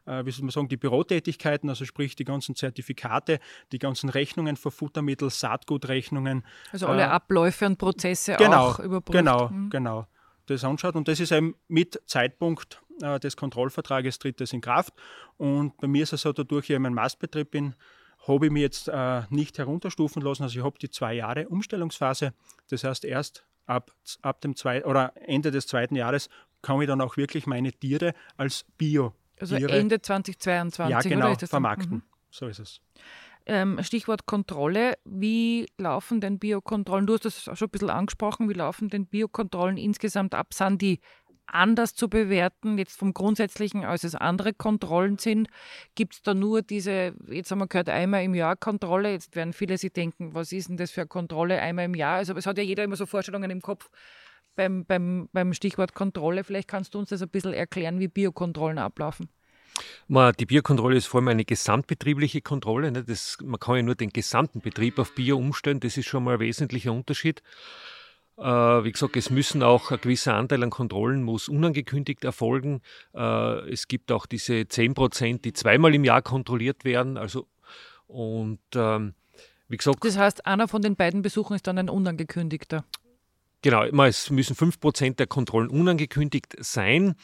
äh, 0.06 0.24
wie 0.24 0.30
soll 0.30 0.44
man 0.44 0.50
sagen, 0.50 0.68
die 0.68 0.76
Bürotätigkeiten, 0.76 1.68
also 1.70 1.84
sprich 1.84 2.14
die 2.14 2.24
ganzen 2.24 2.54
Zertifikate, 2.54 3.40
die 3.72 3.78
ganzen 3.78 4.10
Rechnungen 4.10 4.56
für 4.56 4.70
Futtermittel, 4.70 5.30
Saatgutrechnungen. 5.30 6.44
Also 6.72 6.86
alle 6.86 7.02
äh, 7.02 7.06
Abläufe 7.06 7.66
und 7.66 7.78
Prozesse 7.78 8.36
genau, 8.36 8.68
auch 8.68 8.78
überprüft. 8.78 9.18
Genau, 9.18 9.48
mhm. 9.48 9.70
genau. 9.70 10.06
Das 10.46 10.64
anschaut 10.64 10.94
und 10.94 11.08
das 11.08 11.20
ist 11.20 11.32
eben 11.32 11.54
mit 11.68 12.00
Zeitpunkt 12.06 12.82
äh, 13.02 13.20
des 13.20 13.36
Kontrollvertrages 13.36 14.18
tritt 14.18 14.40
das 14.40 14.52
in 14.52 14.60
Kraft. 14.60 14.94
Und 15.36 15.76
bei 15.78 15.86
mir 15.86 16.02
ist 16.02 16.12
es 16.12 16.22
so, 16.22 16.32
dadurch 16.32 16.70
ich 16.70 16.76
in 16.76 16.82
meinem 16.82 16.94
Mastbetrieb 16.94 17.50
bin, 17.50 17.74
habe 18.28 18.46
ich 18.46 18.52
mich 18.52 18.62
jetzt 18.62 18.88
äh, 18.88 19.22
nicht 19.30 19.58
herunterstufen 19.58 20.22
lassen. 20.22 20.42
Also 20.42 20.58
ich 20.58 20.64
habe 20.64 20.78
die 20.78 20.90
zwei 20.90 21.14
Jahre 21.14 21.48
Umstellungsphase. 21.48 22.32
Das 22.68 22.84
heißt, 22.84 23.04
erst 23.04 23.44
ab, 23.66 23.92
ab 24.22 24.40
dem 24.40 24.56
zwei, 24.56 24.84
oder 24.84 25.12
Ende 25.16 25.50
des 25.50 25.66
zweiten 25.66 25.96
Jahres 25.96 26.28
kann 26.62 26.80
ich 26.80 26.86
dann 26.86 27.00
auch 27.00 27.16
wirklich 27.16 27.46
meine 27.46 27.72
Tiere 27.72 28.14
als 28.36 28.64
Bio. 28.76 29.14
Also 29.40 29.56
Ende 29.56 30.00
2022. 30.00 30.90
Ja, 30.90 31.00
genau, 31.00 31.34
vermarkten. 31.34 31.96
Mhm. 31.96 32.02
So 32.30 32.46
ist 32.46 32.58
es. 32.58 32.80
Ähm, 33.46 33.82
Stichwort 33.82 34.26
Kontrolle. 34.26 34.98
Wie 35.04 35.66
laufen 35.78 36.20
denn 36.20 36.38
Biokontrollen? 36.38 37.06
Du 37.06 37.14
hast 37.14 37.24
das 37.24 37.42
schon 37.42 37.56
ein 37.60 37.70
bisschen 37.70 37.90
angesprochen. 37.90 38.48
Wie 38.48 38.54
laufen 38.54 38.90
denn 38.90 39.06
Biokontrollen 39.06 39.78
insgesamt 39.78 40.34
ab? 40.34 40.52
Sind 40.52 40.82
die 40.82 41.00
anders 41.52 41.94
zu 41.94 42.08
bewerten, 42.08 42.78
jetzt 42.78 42.96
vom 42.98 43.14
Grundsätzlichen, 43.14 43.84
als 43.84 44.04
es 44.04 44.14
andere 44.14 44.52
Kontrollen 44.52 45.18
sind? 45.18 45.48
Gibt 45.94 46.14
es 46.14 46.22
da 46.22 46.34
nur 46.34 46.62
diese, 46.62 47.14
jetzt 47.28 47.50
haben 47.50 47.58
wir 47.58 47.66
gehört, 47.66 47.88
einmal 47.88 48.24
im 48.24 48.34
Jahr 48.34 48.56
Kontrolle? 48.56 49.12
Jetzt 49.12 49.36
werden 49.36 49.52
viele 49.52 49.78
sich 49.78 49.92
denken, 49.92 50.34
was 50.34 50.52
ist 50.52 50.68
denn 50.68 50.76
das 50.76 50.90
für 50.90 51.02
eine 51.02 51.08
Kontrolle 51.08 51.60
einmal 51.60 51.86
im 51.86 51.94
Jahr? 51.94 52.16
Also 52.16 52.34
es 52.34 52.46
hat 52.46 52.58
ja 52.58 52.64
jeder 52.64 52.84
immer 52.84 52.96
so 52.96 53.06
Vorstellungen 53.06 53.50
im 53.50 53.62
Kopf 53.62 53.90
beim, 54.56 54.84
beim, 54.84 55.28
beim 55.32 55.54
Stichwort 55.54 55.94
Kontrolle. 55.94 56.44
Vielleicht 56.44 56.68
kannst 56.68 56.94
du 56.94 56.98
uns 56.98 57.08
das 57.10 57.22
ein 57.22 57.28
bisschen 57.28 57.54
erklären, 57.54 58.00
wie 58.00 58.08
Biokontrollen 58.08 58.78
ablaufen. 58.78 59.28
Die 60.08 60.46
Biokontrolle 60.46 60.96
ist 60.96 61.06
vor 61.06 61.20
allem 61.20 61.28
eine 61.28 61.44
gesamtbetriebliche 61.44 62.40
Kontrolle. 62.40 62.90
Ne? 62.90 63.04
Das, 63.04 63.38
man 63.42 63.60
kann 63.60 63.76
ja 63.76 63.82
nur 63.82 63.94
den 63.94 64.10
gesamten 64.10 64.60
Betrieb 64.60 64.98
auf 64.98 65.14
Bio 65.14 65.36
umstellen. 65.36 65.80
Das 65.80 65.96
ist 65.96 66.06
schon 66.06 66.24
mal 66.24 66.34
ein 66.34 66.40
wesentlicher 66.40 66.92
Unterschied. 66.92 67.42
Äh, 68.38 68.84
wie 68.84 68.92
gesagt, 68.92 69.16
es 69.16 69.30
müssen 69.30 69.64
auch 69.64 69.90
ein 69.90 70.00
gewisser 70.00 70.34
Anteil 70.34 70.62
an 70.62 70.70
Kontrollen 70.70 71.24
muss 71.24 71.48
unangekündigt 71.48 72.24
erfolgen. 72.24 72.82
Äh, 73.12 73.70
es 73.70 73.88
gibt 73.88 74.12
auch 74.12 74.26
diese 74.26 74.68
10 74.68 74.94
Prozent, 74.94 75.44
die 75.44 75.52
zweimal 75.52 75.94
im 75.94 76.04
Jahr 76.04 76.22
kontrolliert 76.22 76.84
werden. 76.84 77.16
Also, 77.16 77.48
und 78.06 78.60
ähm, 78.76 79.14
wie 79.68 79.76
gesagt. 79.76 80.04
Das 80.04 80.16
heißt, 80.16 80.46
einer 80.46 80.68
von 80.68 80.82
den 80.82 80.94
beiden 80.94 81.22
Besuchen 81.22 81.56
ist 81.56 81.66
dann 81.66 81.78
ein 81.78 81.90
unangekündigter. 81.90 82.84
Genau, 83.62 83.82
es 84.04 84.30
müssen 84.30 84.54
5 84.54 84.78
Prozent 84.78 85.18
der 85.18 85.26
Kontrollen 85.26 85.68
unangekündigt 85.68 86.54
sein. 86.60 87.16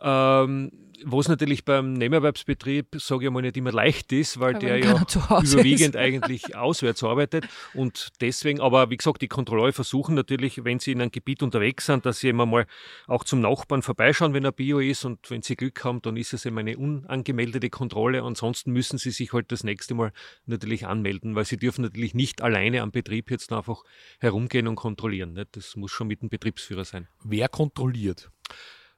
Ähm, 0.00 0.70
was 1.04 1.28
natürlich 1.28 1.64
beim 1.64 1.92
Nebenerwerbsbetrieb, 1.94 2.96
sage 2.98 3.26
ich 3.26 3.30
mal, 3.30 3.42
nicht 3.42 3.56
immer 3.56 3.72
leicht 3.72 4.12
ist, 4.12 4.40
weil 4.40 4.54
der 4.54 4.78
ja 4.78 4.94
überwiegend 4.94 5.94
ist. 5.94 5.96
eigentlich 5.96 6.56
auswärts 6.56 7.02
arbeitet. 7.02 7.46
Und 7.74 8.08
deswegen, 8.20 8.60
aber 8.60 8.90
wie 8.90 8.96
gesagt, 8.96 9.22
die 9.22 9.28
Kontrolleure 9.28 9.72
versuchen 9.72 10.14
natürlich, 10.14 10.64
wenn 10.64 10.78
sie 10.78 10.92
in 10.92 11.00
einem 11.00 11.10
Gebiet 11.10 11.42
unterwegs 11.42 11.86
sind, 11.86 12.06
dass 12.06 12.20
sie 12.20 12.28
immer 12.28 12.46
mal 12.46 12.66
auch 13.06 13.24
zum 13.24 13.40
Nachbarn 13.40 13.82
vorbeischauen, 13.82 14.34
wenn 14.34 14.44
er 14.44 14.52
Bio 14.52 14.78
ist. 14.78 15.04
Und 15.04 15.30
wenn 15.30 15.42
sie 15.42 15.56
Glück 15.56 15.84
haben, 15.84 16.02
dann 16.02 16.16
ist 16.16 16.32
es 16.32 16.46
eben 16.46 16.58
eine 16.58 16.76
unangemeldete 16.76 17.70
Kontrolle. 17.70 18.22
Ansonsten 18.22 18.72
müssen 18.72 18.98
sie 18.98 19.10
sich 19.10 19.32
halt 19.32 19.52
das 19.52 19.64
nächste 19.64 19.94
Mal 19.94 20.12
natürlich 20.46 20.86
anmelden, 20.86 21.34
weil 21.34 21.44
sie 21.44 21.56
dürfen 21.56 21.82
natürlich 21.82 22.14
nicht 22.14 22.42
alleine 22.42 22.82
am 22.82 22.90
Betrieb 22.90 23.30
jetzt 23.30 23.52
einfach 23.52 23.82
herumgehen 24.20 24.68
und 24.68 24.76
kontrollieren. 24.76 25.46
Das 25.52 25.76
muss 25.76 25.90
schon 25.90 26.08
mit 26.08 26.22
dem 26.22 26.28
Betriebsführer 26.28 26.84
sein. 26.84 27.08
Wer 27.24 27.48
kontrolliert? 27.48 28.30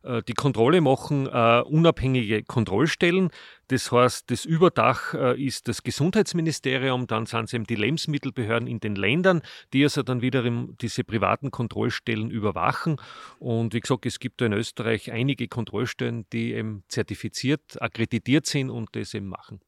Äh, 0.08 0.22
die 0.26 0.34
Kontrolle 0.34 0.80
machen 0.80 1.26
äh, 1.26 1.62
unabhängige 1.64 2.42
Kontrollstellen. 2.42 3.30
Das 3.68 3.92
heißt, 3.92 4.30
das 4.30 4.44
Überdach 4.46 5.14
äh, 5.14 5.40
ist 5.40 5.68
das 5.68 5.82
Gesundheitsministerium, 5.82 7.06
dann 7.06 7.26
sind 7.26 7.44
es 7.44 7.52
eben 7.52 7.64
die 7.64 7.74
Lebensmittelbehörden 7.74 8.66
in 8.66 8.80
den 8.80 8.96
Ländern, 8.96 9.42
die 9.72 9.84
also 9.84 10.02
dann 10.02 10.22
wiederum 10.22 10.74
diese 10.80 11.04
privaten 11.04 11.50
Kontrollstellen 11.50 12.30
überwachen. 12.30 12.96
Und 13.38 13.74
wie 13.74 13.80
gesagt, 13.80 14.06
es 14.06 14.18
gibt 14.18 14.40
in 14.40 14.54
Österreich 14.54 15.12
einige 15.12 15.48
Kontrollstellen, 15.48 16.24
die 16.32 16.54
eben 16.54 16.84
zertifiziert, 16.88 17.80
akkreditiert 17.80 18.46
sind 18.46 18.70
und 18.70 18.96
das 18.96 19.12
eben 19.12 19.28
machen. 19.28 19.60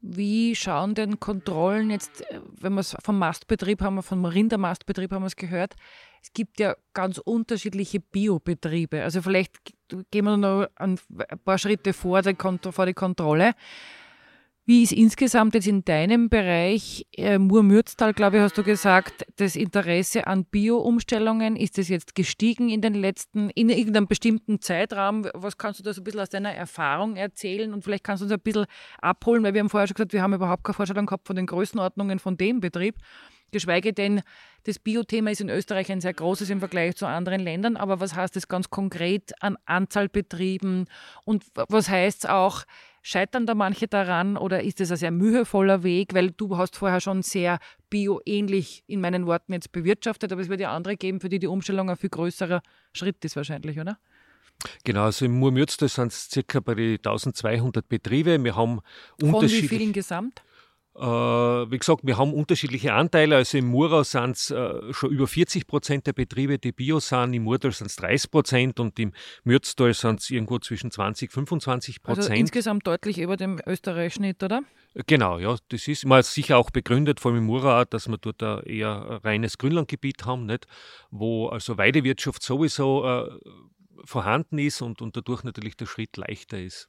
Wie 0.00 0.54
schauen 0.54 0.94
denn 0.94 1.18
Kontrollen 1.18 1.90
jetzt, 1.90 2.22
äh, 2.30 2.40
wenn 2.60 2.74
wir 2.74 2.80
es 2.80 2.96
vom 3.02 3.18
Mastbetrieb 3.18 3.82
haben, 3.82 4.02
vom 4.02 4.24
Rindermastbetrieb 4.24 5.10
haben 5.12 5.22
wir 5.22 5.28
es 5.28 5.36
gehört, 5.36 5.74
es 6.22 6.32
gibt 6.32 6.60
ja 6.60 6.76
ganz 6.92 7.18
unterschiedliche 7.18 8.00
Biobetriebe. 8.00 9.02
Also 9.02 9.22
vielleicht 9.22 9.56
gehen 10.10 10.24
wir 10.24 10.36
noch 10.36 10.66
ein 10.76 10.98
paar 11.44 11.58
Schritte 11.58 11.92
vor, 11.92 12.22
vor 12.24 12.86
die 12.86 12.94
Kontrolle. 12.94 13.54
Wie 14.68 14.82
ist 14.82 14.90
insgesamt 14.90 15.54
jetzt 15.54 15.68
in 15.68 15.84
deinem 15.84 16.28
Bereich, 16.28 17.06
äh, 17.16 17.38
Mur-Mürztal, 17.38 18.12
glaube 18.12 18.38
ich, 18.38 18.42
hast 18.42 18.58
du 18.58 18.64
gesagt, 18.64 19.24
das 19.36 19.54
Interesse 19.54 20.26
an 20.26 20.44
Bio-Umstellungen? 20.44 21.54
Ist 21.54 21.78
das 21.78 21.88
jetzt 21.88 22.16
gestiegen 22.16 22.68
in 22.68 22.80
den 22.80 22.94
letzten, 22.94 23.48
in 23.50 23.68
irgendeinem 23.68 24.08
bestimmten 24.08 24.60
Zeitraum? 24.60 25.24
Was 25.34 25.56
kannst 25.56 25.78
du 25.78 25.84
da 25.84 25.92
so 25.92 26.00
ein 26.00 26.04
bisschen 26.04 26.18
aus 26.18 26.30
deiner 26.30 26.52
Erfahrung 26.52 27.14
erzählen? 27.14 27.72
Und 27.72 27.84
vielleicht 27.84 28.02
kannst 28.02 28.22
du 28.22 28.24
uns 28.24 28.32
ein 28.32 28.40
bisschen 28.40 28.66
abholen, 29.00 29.44
weil 29.44 29.54
wir 29.54 29.60
haben 29.60 29.70
vorher 29.70 29.86
schon 29.86 29.94
gesagt, 29.94 30.12
wir 30.12 30.22
haben 30.22 30.34
überhaupt 30.34 30.64
keine 30.64 30.74
Vorstellung 30.74 31.06
gehabt 31.06 31.28
von 31.28 31.36
den 31.36 31.46
Größenordnungen 31.46 32.18
von 32.18 32.36
dem 32.36 32.58
Betrieb. 32.58 32.96
Geschweige 33.52 33.92
denn, 33.92 34.22
das 34.64 34.80
Biothema 34.80 35.30
ist 35.30 35.40
in 35.40 35.48
Österreich 35.48 35.92
ein 35.92 36.00
sehr 36.00 36.12
großes 36.12 36.50
im 36.50 36.58
Vergleich 36.58 36.96
zu 36.96 37.06
anderen 37.06 37.40
Ländern. 37.40 37.76
Aber 37.76 38.00
was 38.00 38.16
heißt 38.16 38.34
das 38.34 38.48
ganz 38.48 38.68
konkret 38.68 39.32
an 39.40 39.56
Anzahl 39.64 40.08
Betrieben? 40.08 40.86
Und 41.24 41.44
was 41.54 41.88
heißt 41.88 42.24
es 42.24 42.30
auch, 42.30 42.64
Scheitern 43.08 43.46
da 43.46 43.54
manche 43.54 43.86
daran 43.86 44.36
oder 44.36 44.64
ist 44.64 44.80
es 44.80 44.90
ein 44.90 44.96
sehr 44.96 45.12
mühevoller 45.12 45.84
Weg? 45.84 46.12
Weil 46.12 46.32
du 46.32 46.56
hast 46.56 46.74
vorher 46.74 47.00
schon 47.00 47.22
sehr 47.22 47.60
bioähnlich 47.88 48.82
in 48.88 49.00
meinen 49.00 49.26
Worten 49.26 49.52
jetzt 49.52 49.70
bewirtschaftet, 49.70 50.32
aber 50.32 50.40
es 50.40 50.48
wird 50.48 50.58
ja 50.58 50.74
andere 50.74 50.96
geben, 50.96 51.20
für 51.20 51.28
die 51.28 51.38
die 51.38 51.46
Umstellung 51.46 51.88
ein 51.88 51.96
viel 51.96 52.10
größerer 52.10 52.62
Schritt 52.92 53.24
ist 53.24 53.36
wahrscheinlich, 53.36 53.78
oder? 53.78 53.96
Genau, 54.82 55.04
also 55.04 55.24
im 55.24 55.38
Murmürztal 55.38 55.88
sind 55.88 56.10
es 56.10 56.28
circa 56.28 56.58
bei 56.58 56.74
den 56.74 56.96
1200 56.96 57.88
Betriebe. 57.88 58.42
Wir 58.42 58.56
haben 58.56 58.80
Von 59.20 59.40
wie 59.40 59.68
vielen 59.68 59.92
gesamt? 59.92 60.42
Äh, 60.98 61.70
wie 61.70 61.78
gesagt, 61.78 62.00
wir 62.04 62.16
haben 62.16 62.32
unterschiedliche 62.32 62.94
Anteile. 62.94 63.36
Also 63.36 63.58
im 63.58 63.66
Murau 63.66 64.02
sind 64.02 64.36
es 64.36 64.50
äh, 64.50 64.92
schon 64.92 65.10
über 65.10 65.26
40 65.26 65.66
Prozent 65.66 66.06
der 66.06 66.14
Betriebe, 66.14 66.58
die 66.58 66.72
Bio 66.72 67.00
sind. 67.00 67.34
Im 67.34 67.42
Murtal 67.42 67.72
sind 67.72 67.88
es 67.88 67.96
30 67.96 68.30
Prozent 68.30 68.80
und 68.80 68.98
im 68.98 69.12
Mürztal 69.44 69.92
sind 69.92 70.20
es 70.20 70.30
irgendwo 70.30 70.58
zwischen 70.58 70.90
20 70.90 71.28
und 71.36 71.46
25 71.48 72.02
Prozent. 72.02 72.30
Also 72.30 72.40
insgesamt 72.40 72.86
deutlich 72.86 73.18
über 73.18 73.36
dem 73.36 73.60
Österreich-Schnitt, 73.66 74.42
oder? 74.42 74.62
Genau, 75.06 75.38
ja. 75.38 75.56
Das 75.68 75.86
ist 75.86 76.06
mal 76.06 76.22
sicher 76.22 76.56
auch 76.56 76.70
begründet, 76.70 77.20
vor 77.20 77.30
allem 77.30 77.40
im 77.40 77.46
Murau, 77.46 77.84
dass 77.84 78.08
wir 78.08 78.16
dort 78.16 78.42
ein 78.42 78.62
eher 78.64 79.20
reines 79.22 79.58
Grünlandgebiet 79.58 80.24
haben, 80.24 80.46
nicht? 80.46 80.66
wo 81.10 81.48
also 81.48 81.76
Weidewirtschaft 81.76 82.42
sowieso 82.42 83.04
äh, 83.04 83.30
vorhanden 84.04 84.58
ist 84.58 84.80
und, 84.80 85.02
und 85.02 85.14
dadurch 85.14 85.44
natürlich 85.44 85.76
der 85.76 85.86
Schritt 85.86 86.16
leichter 86.16 86.58
ist. 86.58 86.88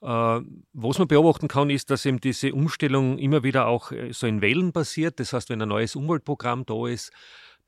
Äh, 0.00 0.40
was 0.72 0.98
man 0.98 1.08
beobachten 1.08 1.48
kann, 1.48 1.70
ist, 1.70 1.90
dass 1.90 2.06
eben 2.06 2.20
diese 2.20 2.52
Umstellung 2.52 3.18
immer 3.18 3.42
wieder 3.42 3.66
auch 3.66 3.90
äh, 3.92 4.12
so 4.12 4.26
in 4.26 4.40
Wellen 4.40 4.72
passiert. 4.72 5.18
Das 5.20 5.32
heißt, 5.32 5.50
wenn 5.50 5.62
ein 5.62 5.68
neues 5.68 5.96
Umweltprogramm 5.96 6.64
da 6.66 6.86
ist, 6.86 7.12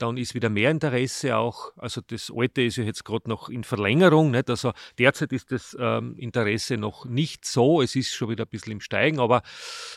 dann 0.00 0.16
ist 0.16 0.34
wieder 0.34 0.48
mehr 0.48 0.70
Interesse 0.70 1.36
auch. 1.36 1.72
Also 1.76 2.00
das 2.00 2.32
alte 2.34 2.62
ist 2.62 2.76
ja 2.76 2.84
jetzt 2.84 3.04
gerade 3.04 3.28
noch 3.28 3.48
in 3.48 3.64
Verlängerung. 3.64 4.30
Nicht? 4.30 4.48
Also 4.48 4.72
derzeit 4.98 5.32
ist 5.32 5.52
das 5.52 5.76
ähm, 5.78 6.16
Interesse 6.16 6.76
noch 6.76 7.04
nicht 7.04 7.44
so. 7.44 7.82
Es 7.82 7.96
ist 7.96 8.12
schon 8.12 8.30
wieder 8.30 8.44
ein 8.44 8.48
bisschen 8.48 8.72
im 8.72 8.80
Steigen, 8.80 9.20
aber 9.20 9.42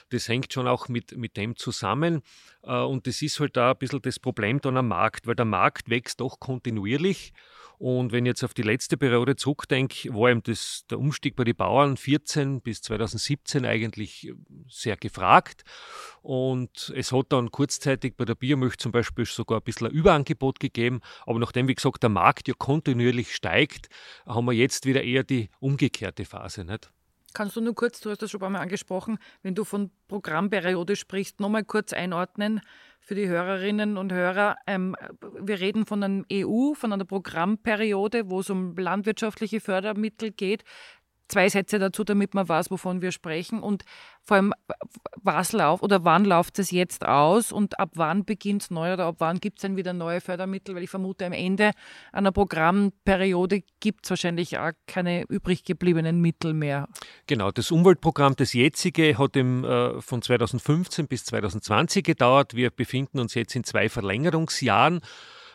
das 0.10 0.28
hängt 0.28 0.52
schon 0.52 0.68
auch 0.68 0.88
mit, 0.90 1.16
mit 1.16 1.38
dem 1.38 1.56
zusammen. 1.56 2.22
Äh, 2.64 2.80
und 2.80 3.08
das 3.08 3.22
ist 3.22 3.40
halt 3.40 3.56
da 3.56 3.72
ein 3.72 3.78
bisschen 3.78 4.02
das 4.02 4.20
Problem 4.20 4.60
dann 4.60 4.78
am 4.78 4.90
Markt, 4.90 5.26
weil 5.26 5.36
der 5.36 5.46
Markt 5.46 5.90
wächst 5.90 6.20
doch 6.20 6.40
kontinuierlich. 6.40 7.34
Und 7.78 8.12
wenn 8.12 8.26
ich 8.26 8.30
jetzt 8.30 8.44
auf 8.44 8.54
die 8.54 8.62
letzte 8.62 8.98
Periode 8.98 9.36
zurückdenke, 9.36 10.14
war 10.14 10.30
eben 10.30 10.44
das, 10.44 10.86
der 10.90 11.00
Umstieg 11.00 11.36
bei 11.36 11.44
den 11.44 11.56
Bauern 11.56 11.98
14 11.98 12.62
bis 12.62 12.82
2017 12.82 13.66
eigentlich 13.66 14.28
äh, 14.28 14.34
sehr 14.70 14.98
gefragt. 14.98 15.64
Und 16.22 16.94
es 16.96 17.12
hat 17.12 17.28
dann 17.30 17.52
kurzzeitig 17.52 18.16
bei 18.16 18.26
der 18.26 18.36
Biomilch 18.36 18.78
zum 18.78 18.92
Beispiel 18.92 19.26
sogar 19.26 19.60
ein 19.60 19.64
bisschen 19.64 19.88
ein 19.88 19.94
Überangebot 19.94 20.60
gegeben. 20.60 21.02
Aber 21.26 21.40
nachdem, 21.40 21.68
wie 21.68 21.76
gesagt, 21.76 22.04
der 22.04 22.10
Markt 22.10 22.48
ja 22.48 22.54
kontinuierlich 22.58 23.36
steigt, 23.36 23.90
haben 24.26 24.46
wir 24.46 24.54
jetzt 24.54 24.86
wieder 24.86 25.04
eher 25.04 25.24
die 25.24 25.50
umgekehrte 25.60 26.26
Phase. 26.26 26.64
Nicht? 26.64 26.92
Kannst 27.34 27.56
du 27.56 27.62
nur 27.62 27.74
kurz, 27.76 28.00
du 28.00 28.10
hast 28.10 28.22
das 28.22 28.32
schon 28.32 28.40
ein 28.40 28.42
paar 28.42 28.50
Mal 28.52 28.60
angesprochen, 28.60 29.18
wenn 29.42 29.56
du 29.56 29.64
von 29.64 29.90
Programmperiode 30.08 30.96
sprichst, 30.96 31.40
nochmal 31.40 31.64
kurz 31.64 31.92
einordnen 31.92 32.62
für 33.00 33.16
die 33.16 33.28
Hörerinnen 33.28 33.98
und 33.98 34.14
Hörer. 34.14 34.58
Ähm, 34.68 34.96
wir 35.40 35.60
reden 35.60 35.86
von 35.86 36.04
einer 36.04 36.24
EU, 36.32 36.74
von 36.74 36.94
einer 36.94 37.06
Programmperiode, 37.06 38.30
wo 38.30 38.40
es 38.40 38.50
um 38.50 38.76
landwirtschaftliche 38.76 39.60
Fördermittel 39.60 40.32
geht 40.32 40.64
zwei 41.34 41.50
Sätze 41.50 41.80
dazu, 41.80 42.04
damit 42.04 42.34
man 42.34 42.48
weiß, 42.48 42.72
wovon 42.72 43.02
wir 43.02 43.12
sprechen 43.12 43.62
und 43.62 43.84
vor 44.22 44.36
allem, 44.36 44.54
was 45.22 45.52
läuft 45.52 45.84
oder 45.84 46.06
wann 46.06 46.26
läuft 46.26 46.60
es 46.60 46.72
jetzt 46.72 47.06
aus 47.06 47.52
und 47.52 47.80
ab 47.80 47.92
wann 47.96 48.24
beginnt 48.24 48.64
es 48.64 48.72
neu 48.72 48.94
oder 48.94 49.06
ab 49.06 49.16
wann 49.18 49.40
gibt 49.40 49.58
es 49.58 49.64
dann 49.64 49.76
wieder 49.76 49.94
neue 49.94 50.22
Fördermittel, 50.22 50.76
weil 50.76 50.84
ich 50.84 50.90
vermute, 50.90 51.26
am 51.26 51.34
Ende 51.34 51.72
einer 52.12 52.32
Programmperiode 52.32 53.64
gibt 53.80 54.06
es 54.06 54.12
wahrscheinlich 54.12 54.58
auch 54.58 54.72
keine 54.88 55.24
übrig 55.24 55.66
gebliebenen 55.66 56.22
Mittel 56.22 56.54
mehr. 56.54 56.88
Genau, 57.28 57.52
das 57.52 57.72
Umweltprogramm, 57.72 58.36
das 58.36 58.54
jetzige, 58.54 59.18
hat 59.18 59.36
im, 59.36 59.66
äh, 59.66 60.00
von 60.02 60.22
2015 60.22 61.08
bis 61.08 61.26
2020 61.26 62.06
gedauert. 62.06 62.56
Wir 62.56 62.70
befinden 62.70 63.20
uns 63.20 63.34
jetzt 63.34 63.56
in 63.56 63.64
zwei 63.64 63.90
Verlängerungsjahren 63.90 65.02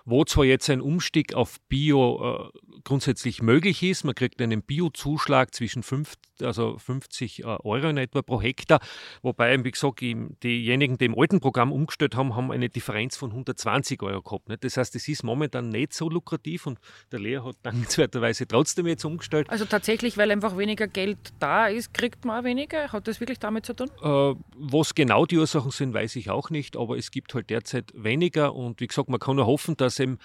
wo 0.09 0.25
zwar 0.25 0.45
jetzt 0.45 0.71
ein 0.71 0.81
Umstieg 0.81 1.35
auf 1.35 1.61
Bio 1.69 2.51
äh, 2.55 2.59
grundsätzlich 2.85 3.43
möglich 3.43 3.83
ist, 3.83 4.05
man 4.05 4.15
kriegt 4.15 4.41
einen 4.41 4.63
Biozuschlag 4.63 5.55
zwischen 5.55 5.83
5, 5.83 6.15
also 6.41 6.79
50 6.79 7.41
äh, 7.41 7.45
Euro 7.45 7.89
in 7.89 7.99
etwa 7.99 8.23
pro 8.23 8.41
Hektar, 8.41 8.81
wobei, 9.23 9.63
wie 9.63 9.71
gesagt, 9.71 10.01
diejenigen, 10.01 10.97
die 10.97 11.05
im 11.05 11.19
alten 11.19 11.41
Programm 11.41 11.73
umgestellt 11.73 12.17
haben, 12.17 12.35
haben 12.35 12.51
eine 12.51 12.71
Differenz 12.71 13.17
von 13.17 13.31
120 13.31 14.03
Euro 14.03 14.23
gehabt. 14.23 14.49
Nicht? 14.49 14.65
Das 14.65 14.79
heißt, 14.79 14.97
es 14.97 15.09
ist 15.09 15.25
momentan 15.25 15.69
nicht 15.69 15.93
so 15.93 16.09
lukrativ 16.09 16.67
und 16.67 16.79
der 17.13 17.21
Lehrer 17.21 17.49
hat 17.49 17.57
dankenswerterweise 17.63 18.47
trotzdem 18.49 18.87
jetzt 18.87 19.05
umgestellt. 19.05 19.51
Also 19.51 19.67
tatsächlich, 19.67 20.17
weil 20.17 20.31
einfach 20.31 20.57
weniger 20.57 20.87
Geld 20.87 21.19
da 21.39 21.67
ist, 21.67 21.93
kriegt 21.93 22.25
man 22.25 22.41
auch 22.41 22.45
weniger? 22.45 22.93
Hat 22.93 23.07
das 23.09 23.21
wirklich 23.21 23.41
damit 23.41 23.67
zu 23.67 23.75
tun? 23.75 23.91
Äh, 24.03 24.35
was 24.57 24.95
genau 24.95 25.27
die 25.27 25.37
Ursachen 25.37 25.71
sind, 25.71 25.93
weiß 25.93 26.17
ich 26.17 26.31
auch 26.31 26.49
nicht, 26.49 26.79
aber 26.79 26.97
es 26.97 27.11
gibt 27.11 27.35
halt 27.35 27.51
derzeit 27.51 27.93
weniger 27.95 28.55
und 28.55 28.81
wie 28.81 28.87
gesagt, 28.87 29.11
man 29.11 29.21
kann 29.21 29.37
nur 29.37 29.47
hoffen, 29.47 29.77
dass 29.77 29.98
eben 30.01 30.19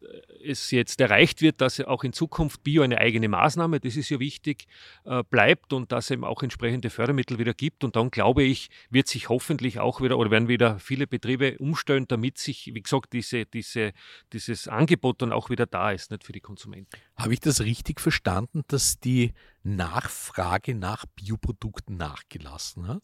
äh, 0.00 0.50
es 0.50 0.70
jetzt 0.70 1.00
erreicht 1.00 1.42
wird, 1.42 1.60
dass 1.60 1.80
auch 1.80 2.04
in 2.04 2.12
Zukunft 2.12 2.62
Bio 2.62 2.82
eine 2.82 2.98
eigene 2.98 3.28
Maßnahme, 3.28 3.80
das 3.80 3.96
ist 3.96 4.10
ja 4.10 4.18
wichtig, 4.20 4.66
äh, 5.04 5.22
bleibt 5.22 5.72
und 5.72 5.92
dass 5.92 6.06
es 6.06 6.10
eben 6.12 6.24
auch 6.24 6.42
entsprechende 6.42 6.90
Fördermittel 6.90 7.38
wieder 7.38 7.54
gibt. 7.54 7.84
Und 7.84 7.96
dann 7.96 8.10
glaube 8.10 8.42
ich, 8.42 8.70
wird 8.90 9.08
sich 9.08 9.28
hoffentlich 9.28 9.80
auch 9.80 10.00
wieder 10.00 10.18
oder 10.18 10.30
werden 10.30 10.48
wieder 10.48 10.78
viele 10.78 11.06
Betriebe 11.06 11.56
umstellen, 11.58 12.06
damit 12.08 12.38
sich, 12.38 12.70
wie 12.74 12.82
gesagt, 12.82 13.12
diese, 13.12 13.46
diese, 13.46 13.92
dieses 14.32 14.68
Angebot 14.68 15.22
dann 15.22 15.32
auch 15.32 15.50
wieder 15.50 15.66
da 15.66 15.90
ist, 15.92 16.10
nicht 16.10 16.24
für 16.24 16.32
die 16.32 16.40
Konsumenten. 16.40 16.90
Habe 17.16 17.32
ich 17.32 17.40
das 17.40 17.60
richtig 17.60 18.00
verstanden, 18.00 18.62
dass 18.68 19.00
die 19.00 19.32
Nachfrage 19.62 20.74
nach 20.74 21.06
Bioprodukten 21.16 21.96
nachgelassen 21.96 22.88
hat? 22.88 23.02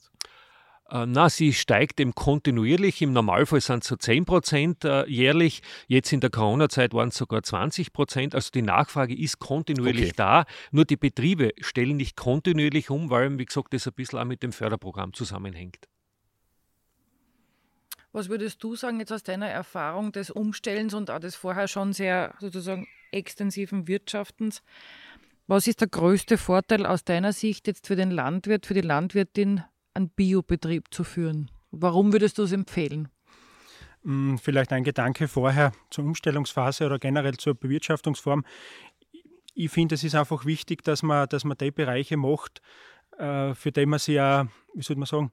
Äh, 0.90 1.06
na, 1.06 1.30
sie 1.30 1.52
steigt 1.52 2.00
eben 2.00 2.14
kontinuierlich. 2.14 3.00
Im 3.00 3.12
Normalfall 3.12 3.60
sind 3.60 3.84
es 3.84 3.88
so 3.88 3.96
10 3.96 4.24
Prozent 4.24 4.84
äh, 4.84 5.06
jährlich. 5.06 5.62
Jetzt 5.86 6.12
in 6.12 6.20
der 6.20 6.30
Corona-Zeit 6.30 6.92
waren 6.94 7.10
es 7.10 7.16
sogar 7.16 7.42
20 7.42 7.92
Prozent. 7.92 8.34
Also 8.34 8.50
die 8.52 8.62
Nachfrage 8.62 9.16
ist 9.16 9.38
kontinuierlich 9.38 10.10
okay. 10.10 10.14
da. 10.16 10.44
Nur 10.72 10.84
die 10.84 10.96
Betriebe 10.96 11.52
stellen 11.60 11.96
nicht 11.96 12.16
kontinuierlich 12.16 12.90
um, 12.90 13.10
weil, 13.10 13.38
wie 13.38 13.44
gesagt, 13.44 13.72
das 13.72 13.86
ein 13.86 13.94
bisschen 13.94 14.18
auch 14.18 14.24
mit 14.24 14.42
dem 14.42 14.52
Förderprogramm 14.52 15.12
zusammenhängt. 15.12 15.86
Was 18.12 18.28
würdest 18.28 18.62
du 18.64 18.74
sagen 18.74 18.98
jetzt 18.98 19.12
aus 19.12 19.22
deiner 19.22 19.46
Erfahrung 19.46 20.10
des 20.10 20.32
Umstellens 20.32 20.94
und 20.94 21.12
auch 21.12 21.20
des 21.20 21.36
vorher 21.36 21.68
schon 21.68 21.92
sehr 21.92 22.34
sozusagen 22.40 22.88
extensiven 23.12 23.86
Wirtschaftens? 23.86 24.62
Was 25.46 25.68
ist 25.68 25.80
der 25.80 25.88
größte 25.88 26.36
Vorteil 26.36 26.86
aus 26.86 27.04
deiner 27.04 27.32
Sicht 27.32 27.68
jetzt 27.68 27.86
für 27.86 27.94
den 27.94 28.10
Landwirt, 28.10 28.66
für 28.66 28.74
die 28.74 28.80
Landwirtin 28.80 29.62
einen 30.00 30.10
Biobetrieb 30.10 30.92
zu 30.92 31.04
führen? 31.04 31.50
Warum 31.70 32.12
würdest 32.12 32.38
du 32.38 32.42
es 32.42 32.52
empfehlen? 32.52 33.08
Hm, 34.02 34.38
vielleicht 34.38 34.72
ein 34.72 34.84
Gedanke 34.84 35.28
vorher 35.28 35.72
zur 35.90 36.04
Umstellungsphase 36.04 36.86
oder 36.86 36.98
generell 36.98 37.36
zur 37.36 37.54
Bewirtschaftungsform. 37.54 38.44
Ich 39.54 39.70
finde, 39.70 39.94
es 39.94 40.04
ist 40.04 40.14
einfach 40.14 40.44
wichtig, 40.46 40.82
dass 40.84 41.02
man, 41.02 41.28
dass 41.28 41.44
man 41.44 41.58
die 41.58 41.70
Bereiche 41.70 42.16
macht, 42.16 42.62
äh, 43.18 43.54
für 43.54 43.72
die 43.72 43.86
man 43.86 43.98
sich 43.98 44.14
ja, 44.14 44.48
wie 44.74 44.82
soll 44.82 44.96
man 44.96 45.06
sagen, 45.06 45.32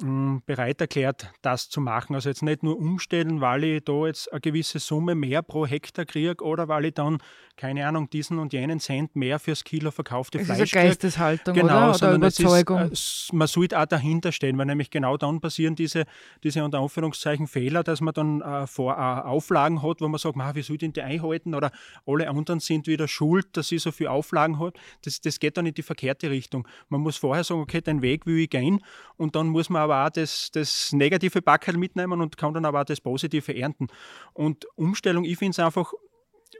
hm, 0.00 0.42
bereit 0.44 0.80
erklärt, 0.80 1.30
das 1.42 1.68
zu 1.68 1.80
machen. 1.80 2.14
Also 2.14 2.28
jetzt 2.28 2.42
nicht 2.42 2.62
nur 2.62 2.76
umstellen, 2.76 3.40
weil 3.40 3.62
ich 3.64 3.84
da 3.84 4.06
jetzt 4.06 4.32
eine 4.32 4.40
gewisse 4.40 4.80
Summe 4.80 5.14
mehr 5.14 5.42
pro 5.42 5.66
Hektar 5.66 6.04
kriege 6.04 6.42
oder 6.42 6.66
weil 6.66 6.86
ich 6.86 6.94
dann 6.94 7.18
keine 7.56 7.86
Ahnung, 7.86 8.10
diesen 8.10 8.38
und 8.38 8.52
jenen 8.52 8.80
Cent 8.80 9.14
mehr 9.14 9.38
fürs 9.38 9.62
Kilo 9.62 9.90
verkaufte 9.90 10.38
es 10.38 10.46
Fleisch 10.46 10.60
ist 10.60 10.76
eine 10.76 10.88
Geisteshaltung, 10.88 11.54
genau, 11.54 11.90
oder? 11.90 11.94
Oder 11.94 12.14
Überzeugung. 12.14 12.90
Ist, 12.90 13.30
äh, 13.32 13.36
man 13.36 13.46
sollte 13.46 13.78
auch 13.78 13.86
dahinter 13.86 14.32
stehen, 14.32 14.58
weil 14.58 14.66
nämlich 14.66 14.90
genau 14.90 15.16
dann 15.16 15.40
passieren 15.40 15.76
diese, 15.76 16.04
diese 16.42 16.64
unter 16.64 16.80
Anführungszeichen 16.80 17.46
Fehler, 17.46 17.84
dass 17.84 18.00
man 18.00 18.12
dann 18.14 18.40
äh, 18.40 18.66
vor 18.66 18.94
äh, 18.94 18.96
Auflagen 18.96 19.82
hat, 19.82 20.00
wo 20.00 20.08
man 20.08 20.18
sagt, 20.18 20.36
wie 20.36 20.62
soll 20.62 20.74
ich 20.74 20.80
denn 20.80 20.92
die 20.92 21.02
einhalten 21.02 21.54
oder 21.54 21.70
alle 22.06 22.28
anderen 22.28 22.58
sind 22.60 22.86
wieder 22.88 23.06
schuld, 23.06 23.46
dass 23.56 23.68
sie 23.68 23.78
so 23.78 23.92
viel 23.92 24.08
Auflagen 24.08 24.58
hat. 24.58 24.76
Das, 25.04 25.20
das 25.20 25.38
geht 25.38 25.56
dann 25.56 25.66
in 25.66 25.74
die 25.74 25.82
verkehrte 25.82 26.30
Richtung. 26.30 26.66
Man 26.88 27.02
muss 27.02 27.16
vorher 27.16 27.44
sagen, 27.44 27.60
okay, 27.60 27.80
den 27.80 28.02
Weg 28.02 28.26
will 28.26 28.38
ich 28.38 28.50
gehen 28.50 28.80
und 29.16 29.36
dann 29.36 29.48
muss 29.48 29.70
man 29.70 29.82
aber 29.82 30.06
auch 30.06 30.10
das, 30.10 30.50
das 30.50 30.92
negative 30.92 31.40
Backel 31.40 31.76
mitnehmen 31.76 32.20
und 32.20 32.36
kann 32.36 32.52
dann 32.52 32.64
aber 32.64 32.80
auch 32.80 32.84
das 32.84 33.00
Positive 33.00 33.56
ernten. 33.56 33.86
Und 34.32 34.66
Umstellung, 34.74 35.24
ich 35.24 35.38
finde 35.38 35.52
es 35.52 35.58
einfach, 35.60 35.92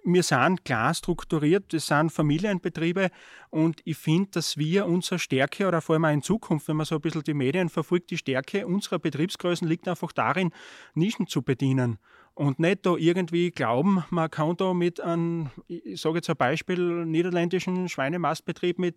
wir 0.05 0.23
sind 0.23 0.65
klar 0.65 0.93
strukturiert, 0.95 1.73
das 1.73 1.87
sind 1.87 2.11
Familienbetriebe 2.11 3.11
und 3.51 3.81
ich 3.85 3.97
finde, 3.97 4.31
dass 4.33 4.57
wir 4.57 4.87
unsere 4.87 5.19
Stärke 5.19 5.67
oder 5.69 5.81
vor 5.81 5.95
allem 5.95 6.05
auch 6.05 6.13
in 6.13 6.23
Zukunft, 6.23 6.69
wenn 6.69 6.77
man 6.77 6.87
so 6.87 6.97
ein 6.97 7.01
bisschen 7.01 7.23
die 7.23 7.35
Medien 7.35 7.69
verfolgt, 7.69 8.11
die 8.11 8.19
Stärke 8.19 8.67
unserer 8.67 8.99
Betriebsgrößen 8.99 9.69
liegt 9.69 9.89
einfach 9.89 10.13
darin, 10.13 10.51
Nischen 10.95 11.27
zu 11.27 11.43
bedienen 11.43 11.99
und 12.35 12.59
nicht 12.59 12.85
da 12.85 12.97
irgendwie 12.97 13.53
glauben, 13.53 14.05
man 14.11 14.31
kann 14.31 14.57
da 14.57 14.75
mit 14.75 15.01
einem, 15.01 15.51
ich 15.69 16.01
sage 16.01 16.17
jetzt 16.17 16.29
ein 16.29 16.37
Beispiel, 16.37 17.07
niederländischen 17.07 17.89
Schweinemastbetrieb 17.89 18.79
mit 18.79 18.97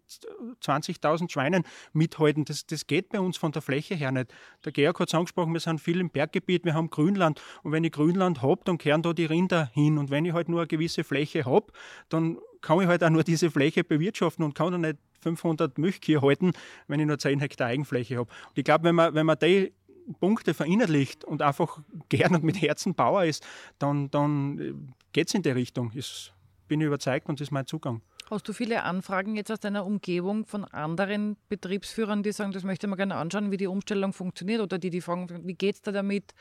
20.000 0.63 1.31
Schweinen 1.31 1.63
mithalten. 1.93 2.45
Das, 2.45 2.65
das 2.65 2.87
geht 2.87 3.09
bei 3.09 3.19
uns 3.19 3.37
von 3.37 3.51
der 3.51 3.61
Fläche 3.61 3.93
her 3.93 4.11
nicht. 4.11 4.33
Der 4.65 4.71
Georg 4.71 4.99
hat 4.99 5.09
es 5.09 5.13
angesprochen, 5.13 5.53
wir 5.53 5.59
sind 5.59 5.79
viel 5.79 5.99
im 5.99 6.09
Berggebiet, 6.09 6.65
wir 6.65 6.73
haben 6.73 6.89
Grünland 6.89 7.41
und 7.61 7.71
wenn 7.71 7.83
ich 7.83 7.91
Grünland 7.91 8.41
habe, 8.41 8.61
dann 8.65 8.79
kehren 8.79 9.03
da 9.03 9.13
die 9.13 9.25
Rinder 9.25 9.69
hin 9.73 9.99
und 9.99 10.09
wenn 10.09 10.25
ich 10.25 10.33
halt 10.33 10.49
nur 10.49 10.61
eine 10.61 10.67
gewisse 10.67 11.03
Fläche 11.03 11.45
habe, 11.45 11.71
dann 12.09 12.39
kann 12.61 12.81
ich 12.81 12.87
halt 12.87 13.03
auch 13.03 13.09
nur 13.11 13.23
diese 13.23 13.51
Fläche 13.51 13.83
bewirtschaften 13.83 14.43
und 14.43 14.55
kann 14.55 14.71
dann 14.71 14.81
nicht 14.81 14.97
500 15.21 15.77
Milchkühe 15.77 16.21
halten, 16.21 16.53
wenn 16.87 16.99
ich 16.99 17.05
nur 17.05 17.19
10 17.19 17.39
Hektar 17.39 17.67
Eigenfläche 17.67 18.17
habe. 18.17 18.29
Und 18.49 18.57
ich 18.57 18.63
glaube, 18.63 18.85
wenn 18.85 18.95
man, 18.95 19.13
wenn 19.13 19.25
man 19.25 19.37
die 19.39 19.73
Punkte 20.19 20.53
verinnerlicht 20.53 21.23
und 21.23 21.41
einfach 21.41 21.79
gern 22.09 22.35
und 22.35 22.43
mit 22.43 22.61
Herzen 22.61 22.95
Bauer 22.95 23.25
ist, 23.25 23.45
dann, 23.79 24.09
dann 24.11 24.59
äh, 24.59 24.73
geht 25.11 25.27
es 25.27 25.33
in 25.33 25.41
die 25.41 25.49
Richtung. 25.49 25.91
Ich 25.93 26.31
bin 26.67 26.81
überzeugt 26.81 27.29
und 27.29 27.39
das 27.39 27.47
ist 27.47 27.51
mein 27.51 27.65
Zugang. 27.65 28.01
Hast 28.29 28.47
du 28.47 28.51
viele 28.51 28.83
Anfragen 28.83 29.37
jetzt 29.37 29.51
aus 29.51 29.61
deiner 29.61 29.85
Umgebung 29.85 30.45
von 30.45 30.65
anderen 30.65 31.37
Betriebsführern, 31.47 32.23
die 32.23 32.33
sagen, 32.33 32.51
das 32.51 32.65
möchte 32.65 32.87
man 32.87 32.97
gerne 32.97 33.15
anschauen, 33.15 33.51
wie 33.51 33.57
die 33.57 33.67
Umstellung 33.67 34.11
funktioniert 34.11 34.59
oder 34.59 34.77
die, 34.77 34.89
die 34.89 34.99
fragen, 34.99 35.47
wie 35.47 35.53
geht 35.53 35.75
es 35.75 35.81
da 35.81 35.93
damit? 35.93 36.33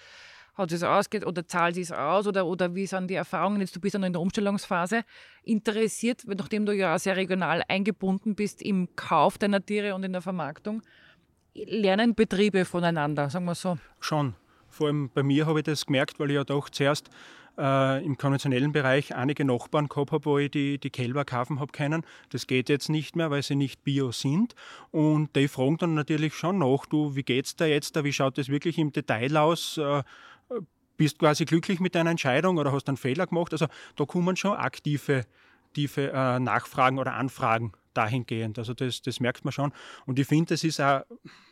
Hat 0.55 0.73
es 0.73 0.83
ausgeht 0.83 1.25
oder 1.25 1.47
zahlt 1.47 1.77
es 1.77 1.93
aus 1.93 2.27
oder, 2.27 2.47
oder 2.47 2.75
wie 2.75 2.87
sind 2.87 3.09
die 3.09 3.14
Erfahrungen? 3.14 3.61
Jetzt 3.61 3.77
du 3.77 3.81
bist 3.81 3.93
ja 3.93 4.01
noch 4.01 4.07
in 4.07 4.14
der 4.14 4.23
Umstellungsphase. 4.23 5.05
Interessiert, 5.43 6.23
nachdem 6.27 6.67
du 6.67 6.73
ja 6.73 6.99
sehr 6.99 7.17
regional 7.17 7.62
eingebunden 7.69 8.35
bist 8.35 8.62
im 8.62 8.89
Kauf 8.97 9.39
deiner 9.39 9.64
Tiere 9.64 9.95
und 9.95 10.03
in 10.03 10.12
der 10.12 10.23
Vermarktung, 10.23 10.83
lernen 11.65 12.15
Betriebe 12.15 12.65
voneinander, 12.65 13.31
sagen 13.31 13.47
wir 13.47 13.55
so? 13.55 13.79
Schon. 14.01 14.35
Vor 14.69 14.89
allem 14.89 15.11
bei 15.13 15.23
mir 15.23 15.47
habe 15.47 15.61
ich 15.61 15.65
das 15.65 15.87
gemerkt, 15.87 16.21
weil 16.21 16.31
ich 16.31 16.35
ja 16.35 16.45
doch 16.45 16.69
zuerst 16.69 17.09
äh, 17.57 18.05
im 18.05 18.19
konventionellen 18.19 18.73
Bereich 18.73 19.15
einige 19.15 19.45
Nachbarn 19.45 19.89
gehabt 19.89 20.13
habe, 20.13 20.25
wo 20.25 20.39
ich 20.39 20.51
die, 20.51 20.79
die 20.79 20.91
Kälber 20.91 21.25
kaufen 21.25 21.61
habe 21.61 21.73
können. 21.73 22.05
Das 22.31 22.47
geht 22.47 22.69
jetzt 22.69 22.89
nicht 22.89 23.17
mehr, 23.17 23.31
weil 23.31 23.43
sie 23.43 23.57
nicht 23.57 23.85
bio 23.85 24.13
sind. 24.13 24.55
Und 24.91 25.35
die 25.35 25.49
fragen 25.49 25.79
dann 25.79 25.95
natürlich 25.95 26.35
schon 26.35 26.59
nach, 26.59 26.87
du, 26.87 27.17
wie 27.17 27.23
geht's 27.23 27.57
da 27.57 27.65
jetzt? 27.65 28.03
Wie 28.03 28.13
schaut 28.13 28.37
das 28.39 28.49
wirklich 28.49 28.79
im 28.79 28.93
Detail 28.93 29.37
aus? 29.37 29.79
Äh, 29.79 30.03
bist 30.97 31.19
quasi 31.19 31.45
glücklich 31.45 31.81
mit 31.81 31.95
deiner 31.95 32.11
Entscheidung 32.11 32.59
oder 32.59 32.73
hast 32.73 32.89
einen 32.89 32.97
Fehler 32.97 33.27
gemacht? 33.27 33.53
Also 33.53 33.67
da 33.97 34.05
kommen 34.05 34.37
schon 34.37 34.57
aktive, 34.57 35.25
aktive 35.69 36.11
äh, 36.13 36.39
Nachfragen 36.39 36.99
oder 36.99 37.15
Anfragen 37.15 37.73
dahingehend. 37.97 38.59
Also 38.59 38.74
das, 38.74 39.03
das 39.03 39.20
merkt 39.20 39.44
man 39.44 39.53
schon. 39.53 39.72
Und 40.05 40.18
ich 40.18 40.26
finde, 40.26 40.55
es 40.55 40.64
ist 40.64 40.80
auch, 40.80 41.03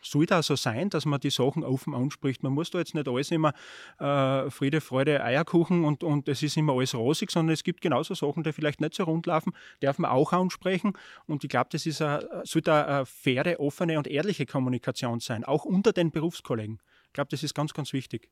soll 0.01 0.25
da 0.25 0.43
so 0.43 0.55
sein, 0.55 0.89
dass 0.89 1.05
man 1.05 1.19
die 1.19 1.29
Sachen 1.29 1.63
offen 1.63 1.93
anspricht. 1.93 2.43
Man 2.43 2.53
muss 2.53 2.71
da 2.71 2.79
jetzt 2.79 2.95
nicht 2.95 3.07
alles 3.07 3.31
immer 3.31 3.53
äh, 3.99 4.49
Friede, 4.49 4.81
Freude, 4.81 5.23
Eierkuchen 5.23 5.83
und, 5.85 6.03
und 6.03 6.27
es 6.27 6.43
ist 6.43 6.57
immer 6.57 6.73
alles 6.73 6.95
rosig, 6.95 7.31
sondern 7.31 7.53
es 7.53 7.63
gibt 7.63 7.81
genauso 7.81 8.13
Sachen, 8.13 8.43
die 8.43 8.53
vielleicht 8.53 8.81
nicht 8.81 8.95
so 8.95 9.03
rund 9.03 9.25
laufen, 9.25 9.53
darf 9.79 9.97
man 9.99 10.11
auch 10.11 10.33
ansprechen. 10.33 10.93
Und 11.27 11.43
ich 11.43 11.49
glaube, 11.49 11.69
das 11.71 11.85
ist 11.85 12.01
a, 12.01 12.21
sollte 12.43 12.73
eine 12.73 13.05
faire, 13.05 13.59
offene 13.59 13.97
und 13.97 14.07
ehrliche 14.07 14.45
Kommunikation 14.45 15.19
sein, 15.19 15.43
auch 15.43 15.65
unter 15.65 15.93
den 15.93 16.11
Berufskollegen. 16.11 16.79
Ich 17.07 17.13
glaube, 17.13 17.29
das 17.31 17.43
ist 17.43 17.53
ganz, 17.53 17.73
ganz 17.73 17.93
wichtig. 17.93 18.29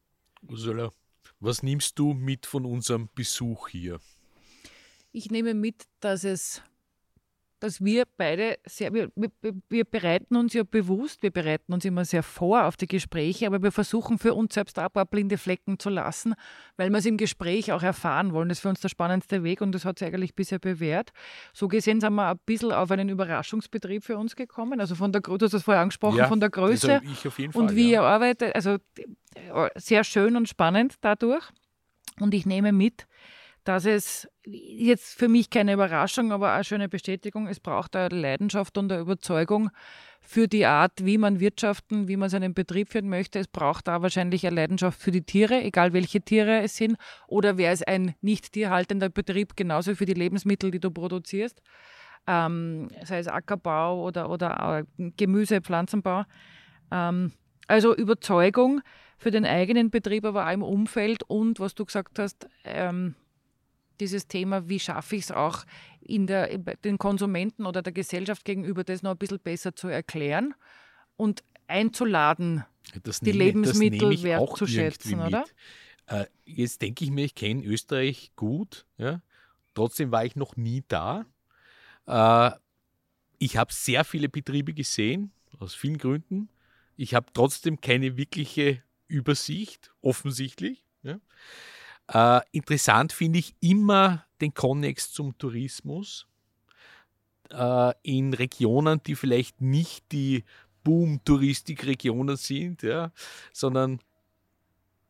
Ursula, 0.47 0.91
was 1.39 1.63
nimmst 1.63 1.97
du 1.99 2.13
mit 2.13 2.45
von 2.45 2.65
unserem 2.65 3.09
Besuch 3.15 3.69
hier? 3.69 3.99
Ich 5.11 5.29
nehme 5.29 5.53
mit, 5.53 5.85
dass 5.99 6.23
es 6.23 6.61
dass 7.63 7.81
wir 7.81 8.03
beide 8.17 8.57
sehr, 8.65 8.93
wir, 8.93 9.09
wir, 9.69 9.85
bereiten 9.85 10.35
uns 10.35 10.53
ja 10.53 10.63
bewusst, 10.63 11.23
wir 11.23 11.31
bereiten 11.31 11.71
uns 11.71 11.85
immer 11.85 12.03
sehr 12.03 12.21
vor 12.21 12.65
auf 12.65 12.75
die 12.75 12.89
Gespräche, 12.89 13.47
aber 13.47 13.63
wir 13.63 13.71
versuchen 13.71 14.19
für 14.19 14.33
uns 14.33 14.53
selbst 14.53 14.77
auch 14.77 14.83
ein 14.83 14.91
paar 14.91 15.05
blinde 15.05 15.37
Flecken 15.37 15.79
zu 15.79 15.89
lassen, 15.89 16.33
weil 16.75 16.89
wir 16.89 16.97
es 16.97 17.05
im 17.05 17.15
Gespräch 17.15 17.71
auch 17.71 17.81
erfahren 17.81 18.33
wollen. 18.33 18.49
Das 18.49 18.57
ist 18.57 18.63
für 18.63 18.67
uns 18.67 18.81
der 18.81 18.89
spannendste 18.89 19.43
Weg 19.43 19.61
und 19.61 19.71
das 19.71 19.85
hat 19.85 19.97
sich 19.97 20.09
eigentlich 20.09 20.35
bisher 20.35 20.59
bewährt. 20.59 21.11
So 21.53 21.69
gesehen 21.69 22.01
sind 22.01 22.11
wir 22.13 22.31
ein 22.31 22.39
bisschen 22.45 22.73
auf 22.73 22.91
einen 22.91 23.07
Überraschungsbetrieb 23.07 24.03
für 24.03 24.17
uns 24.17 24.35
gekommen. 24.35 24.81
Also 24.81 24.95
von 24.95 25.13
der 25.13 25.21
du 25.21 25.37
hast 25.39 25.53
das 25.53 25.63
vorher 25.63 25.83
angesprochen, 25.83 26.17
ja, 26.17 26.27
von 26.27 26.41
der 26.41 26.49
Größe 26.49 26.99
also 26.99 27.29
Fall, 27.29 27.49
und 27.53 27.77
wie 27.77 27.91
ja. 27.91 28.01
ihr 28.01 28.03
arbeitet. 28.03 28.55
Also 28.55 28.75
sehr 29.75 30.03
schön 30.03 30.35
und 30.35 30.49
spannend 30.49 30.95
dadurch. 30.99 31.47
Und 32.19 32.33
ich 32.33 32.45
nehme 32.45 32.73
mit, 32.73 33.07
dass 33.63 33.85
es 33.85 34.27
jetzt 34.45 35.17
für 35.17 35.29
mich 35.29 35.49
keine 35.49 35.73
Überraschung, 35.73 36.31
aber 36.31 36.51
eine 36.51 36.63
schöne 36.63 36.89
Bestätigung, 36.89 37.47
es 37.47 37.59
braucht 37.59 37.95
eine 37.95 38.15
Leidenschaft 38.15 38.77
und 38.77 38.91
eine 38.91 39.01
Überzeugung 39.01 39.69
für 40.19 40.47
die 40.47 40.65
Art, 40.65 41.05
wie 41.05 41.17
man 41.17 41.39
wirtschaften, 41.39 42.07
wie 42.07 42.17
man 42.17 42.29
seinen 42.29 42.53
Betrieb 42.53 42.89
führen 42.89 43.09
möchte. 43.09 43.39
Es 43.39 43.47
braucht 43.47 43.87
da 43.87 44.01
wahrscheinlich 44.01 44.45
eine 44.45 44.55
Leidenschaft 44.55 44.99
für 44.99 45.11
die 45.11 45.23
Tiere, 45.23 45.61
egal 45.61 45.93
welche 45.93 46.21
Tiere 46.21 46.61
es 46.61 46.75
sind, 46.75 46.97
oder 47.27 47.57
wäre 47.57 47.73
es 47.73 47.83
ein 47.83 48.15
nicht 48.21 48.53
tierhaltender 48.53 49.09
Betrieb, 49.09 49.55
genauso 49.55 49.95
für 49.95 50.05
die 50.05 50.13
Lebensmittel, 50.13 50.71
die 50.71 50.79
du 50.79 50.91
produzierst, 50.91 51.61
ähm, 52.27 52.89
sei 53.03 53.19
es 53.19 53.27
Ackerbau 53.27 54.03
oder, 54.03 54.29
oder 54.29 54.83
Gemüse, 54.97 55.61
Pflanzenbau. 55.61 56.23
Ähm, 56.91 57.31
also 57.67 57.95
Überzeugung 57.95 58.81
für 59.17 59.31
den 59.31 59.45
eigenen 59.45 59.89
Betrieb, 59.89 60.25
aber 60.25 60.47
auch 60.47 60.51
im 60.51 60.63
Umfeld 60.63 61.23
und, 61.23 61.59
was 61.59 61.75
du 61.75 61.85
gesagt 61.85 62.19
hast, 62.19 62.47
ähm, 62.65 63.15
dieses 64.03 64.27
Thema, 64.27 64.67
wie 64.67 64.79
schaffe 64.79 65.15
ich 65.15 65.23
es 65.23 65.31
auch 65.31 65.65
in 66.01 66.27
der, 66.27 66.57
den 66.57 66.97
Konsumenten 66.97 67.65
oder 67.65 67.81
der 67.81 67.93
Gesellschaft 67.93 68.43
gegenüber, 68.43 68.83
das 68.83 69.01
noch 69.01 69.11
ein 69.11 69.17
bisschen 69.17 69.39
besser 69.39 69.75
zu 69.75 69.87
erklären 69.87 70.53
und 71.15 71.43
einzuladen, 71.67 72.65
das 73.03 73.21
die 73.21 73.31
nehme, 73.31 73.45
Lebensmittel 73.45 74.21
wertzuschätzen, 74.23 75.21
oder? 75.21 75.45
Äh, 76.07 76.25
jetzt 76.43 76.81
denke 76.81 77.05
ich 77.05 77.11
mir, 77.11 77.23
ich 77.23 77.35
kenne 77.35 77.63
Österreich 77.63 78.31
gut, 78.35 78.85
ja? 78.97 79.21
trotzdem 79.73 80.11
war 80.11 80.25
ich 80.25 80.35
noch 80.35 80.57
nie 80.57 80.83
da. 80.89 81.25
Äh, 82.05 82.51
ich 83.37 83.55
habe 83.55 83.71
sehr 83.71 84.03
viele 84.03 84.27
Betriebe 84.27 84.73
gesehen, 84.73 85.31
aus 85.59 85.73
vielen 85.73 85.97
Gründen. 85.97 86.49
Ich 86.97 87.15
habe 87.15 87.27
trotzdem 87.33 87.79
keine 87.79 88.17
wirkliche 88.17 88.83
Übersicht, 89.07 89.91
offensichtlich. 90.01 90.83
Ja? 91.03 91.19
Äh, 92.13 92.41
interessant 92.51 93.11
finde 93.11 93.39
ich 93.39 93.55
immer 93.59 94.25
den 94.39 94.53
Konnex 94.53 95.11
zum 95.11 95.35
Tourismus 95.37 96.27
äh, 97.49 97.93
in 98.03 98.33
Regionen, 98.33 99.01
die 99.03 99.15
vielleicht 99.15 99.61
nicht 99.61 100.11
die 100.11 100.43
Boom-Touristik-Regionen 100.83 102.35
sind, 102.35 102.83
ja, 102.83 103.11
sondern 103.51 103.99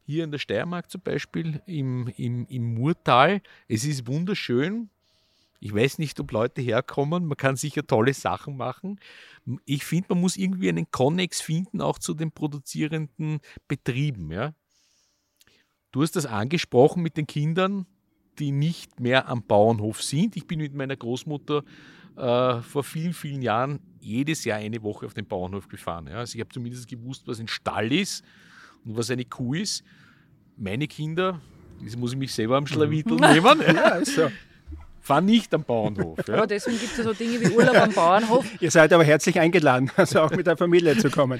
hier 0.05 0.23
in 0.23 0.31
der 0.31 0.39
Steiermark 0.39 0.89
zum 0.89 1.01
Beispiel, 1.01 1.61
im, 1.65 2.07
im, 2.17 2.45
im 2.47 2.73
Murtal. 2.75 3.41
Es 3.67 3.83
ist 3.83 4.07
wunderschön. 4.07 4.89
Ich 5.59 5.73
weiß 5.73 5.97
nicht, 5.97 6.19
ob 6.19 6.31
Leute 6.31 6.61
herkommen. 6.61 7.25
Man 7.25 7.37
kann 7.37 7.55
sicher 7.55 7.87
tolle 7.87 8.13
Sachen 8.13 8.57
machen. 8.57 8.99
Ich 9.65 9.85
finde, 9.85 10.07
man 10.09 10.21
muss 10.21 10.35
irgendwie 10.35 10.69
einen 10.69 10.91
Konnex 10.91 11.41
finden, 11.41 11.81
auch 11.81 11.99
zu 11.99 12.13
den 12.13 12.31
produzierenden 12.31 13.39
Betrieben. 13.69 14.29
Ja? 14.31 14.53
Du 15.93 16.01
hast 16.01 16.15
das 16.15 16.25
angesprochen 16.25 17.03
mit 17.03 17.17
den 17.17 17.27
Kindern, 17.27 17.85
die 18.39 18.51
nicht 18.51 18.99
mehr 18.99 19.29
am 19.29 19.43
Bauernhof 19.43 20.01
sind. 20.01 20.35
Ich 20.35 20.47
bin 20.47 20.59
mit 20.59 20.73
meiner 20.73 20.95
Großmutter 20.95 21.63
äh, 22.17 22.61
vor 22.61 22.83
vielen, 22.83 23.13
vielen 23.13 23.43
Jahren 23.43 23.79
jedes 24.01 24.43
Jahr 24.43 24.57
eine 24.57 24.81
Woche 24.81 25.05
auf 25.05 25.13
den 25.13 25.27
Bauernhof 25.27 25.67
gefahren. 25.67 26.07
Ja. 26.07 26.15
Also 26.15 26.33
ich 26.35 26.41
habe 26.41 26.49
zumindest 26.49 26.89
gewusst, 26.89 27.27
was 27.27 27.39
ein 27.39 27.47
Stall 27.47 27.91
ist 27.91 28.25
und 28.83 28.97
was 28.97 29.11
eine 29.11 29.23
Kuh 29.23 29.53
ist. 29.53 29.83
Meine 30.57 30.87
Kinder, 30.87 31.39
das 31.83 31.95
muss 31.95 32.13
ich 32.13 32.17
mich 32.17 32.33
selber 32.33 32.57
am 32.57 32.65
Schlawittel 32.65 33.13
mhm. 33.13 33.19
nehmen. 33.31 33.61
ja, 33.61 33.83
also 33.91 34.31
fahren 34.99 35.25
nicht 35.25 35.53
am 35.53 35.63
Bauernhof. 35.63 36.27
Ja. 36.27 36.37
Aber 36.37 36.47
deswegen 36.47 36.79
gibt 36.79 36.93
es 36.93 36.97
ja 36.97 37.03
so 37.03 37.13
Dinge 37.13 37.39
wie 37.39 37.49
Urlaub 37.49 37.75
am 37.75 37.93
Bauernhof. 37.93 38.47
Ihr 38.59 38.71
seid 38.71 38.91
aber 38.93 39.03
herzlich 39.03 39.39
eingeladen, 39.39 39.91
also 39.95 40.21
auch 40.21 40.31
mit 40.31 40.47
der 40.47 40.57
Familie 40.57 40.97
zu 40.97 41.11
kommen. 41.11 41.39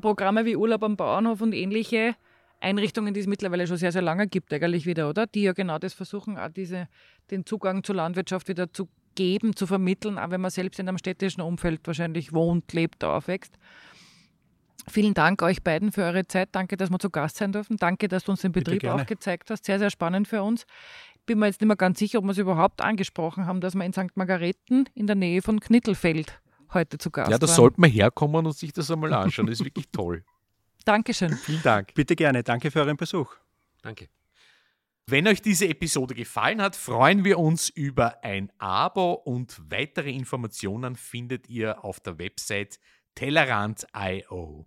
Programme 0.00 0.46
wie 0.46 0.56
Urlaub 0.56 0.82
am 0.84 0.96
Bauernhof 0.96 1.42
und 1.42 1.52
ähnliche 1.52 2.14
Einrichtungen, 2.60 3.14
die 3.14 3.20
es 3.20 3.26
mittlerweile 3.26 3.66
schon 3.66 3.76
sehr, 3.76 3.92
sehr 3.92 4.02
lange 4.02 4.26
gibt, 4.26 4.52
eigentlich 4.52 4.86
wieder, 4.86 5.08
oder? 5.08 5.26
Die 5.26 5.42
ja 5.42 5.52
genau 5.52 5.78
das 5.78 5.94
versuchen, 5.94 6.38
auch 6.38 6.48
diese, 6.48 6.88
den 7.30 7.46
Zugang 7.46 7.84
zur 7.84 7.94
Landwirtschaft 7.94 8.48
wieder 8.48 8.72
zu 8.72 8.88
geben, 9.14 9.54
zu 9.54 9.66
vermitteln, 9.66 10.18
auch 10.18 10.30
wenn 10.30 10.40
man 10.40 10.50
selbst 10.50 10.78
in 10.78 10.88
einem 10.88 10.98
städtischen 10.98 11.40
Umfeld 11.40 11.80
wahrscheinlich 11.84 12.32
wohnt, 12.32 12.72
lebt, 12.72 13.04
aufwächst. 13.04 13.58
Vielen 14.88 15.14
Dank 15.14 15.42
euch 15.42 15.62
beiden 15.62 15.92
für 15.92 16.02
eure 16.02 16.26
Zeit. 16.26 16.48
Danke, 16.52 16.76
dass 16.76 16.90
wir 16.90 16.98
zu 16.98 17.10
Gast 17.10 17.36
sein 17.36 17.52
dürfen. 17.52 17.76
Danke, 17.76 18.08
dass 18.08 18.24
du 18.24 18.32
uns 18.32 18.40
den 18.40 18.52
Betrieb 18.52 18.84
auch 18.84 19.04
gezeigt 19.06 19.50
hast. 19.50 19.64
Sehr, 19.64 19.78
sehr 19.78 19.90
spannend 19.90 20.28
für 20.28 20.42
uns. 20.42 20.64
Bin 21.26 21.38
mir 21.38 21.46
jetzt 21.46 21.60
nicht 21.60 21.68
mehr 21.68 21.76
ganz 21.76 21.98
sicher, 21.98 22.20
ob 22.20 22.24
wir 22.24 22.30
es 22.30 22.38
überhaupt 22.38 22.80
angesprochen 22.80 23.44
haben, 23.46 23.60
dass 23.60 23.74
wir 23.74 23.84
in 23.84 23.92
St. 23.92 24.16
Margareten 24.16 24.88
in 24.94 25.06
der 25.06 25.16
Nähe 25.16 25.42
von 25.42 25.60
Knittelfeld 25.60 26.40
heute 26.72 26.96
zu 26.96 27.10
Gast 27.10 27.30
Ja, 27.30 27.38
da 27.38 27.46
sollte 27.46 27.80
man 27.80 27.90
herkommen 27.90 28.46
und 28.46 28.56
sich 28.56 28.72
das 28.72 28.90
einmal 28.90 29.12
anschauen. 29.12 29.46
Das 29.46 29.60
ist 29.60 29.64
wirklich 29.64 29.88
toll. 29.92 30.24
Dankeschön. 30.88 31.36
Vielen 31.36 31.62
Dank. 31.62 31.92
Bitte 31.92 32.16
gerne. 32.16 32.42
Danke 32.42 32.70
für 32.70 32.80
euren 32.80 32.96
Besuch. 32.96 33.34
Danke. 33.82 34.08
Wenn 35.06 35.28
euch 35.28 35.42
diese 35.42 35.68
Episode 35.68 36.14
gefallen 36.14 36.62
hat, 36.62 36.76
freuen 36.76 37.24
wir 37.24 37.38
uns 37.38 37.68
über 37.68 38.24
ein 38.24 38.50
Abo 38.56 39.12
und 39.12 39.60
weitere 39.70 40.10
Informationen 40.10 40.96
findet 40.96 41.46
ihr 41.50 41.84
auf 41.84 42.00
der 42.00 42.18
Website 42.18 42.80
Tellerant.io. 43.14 44.66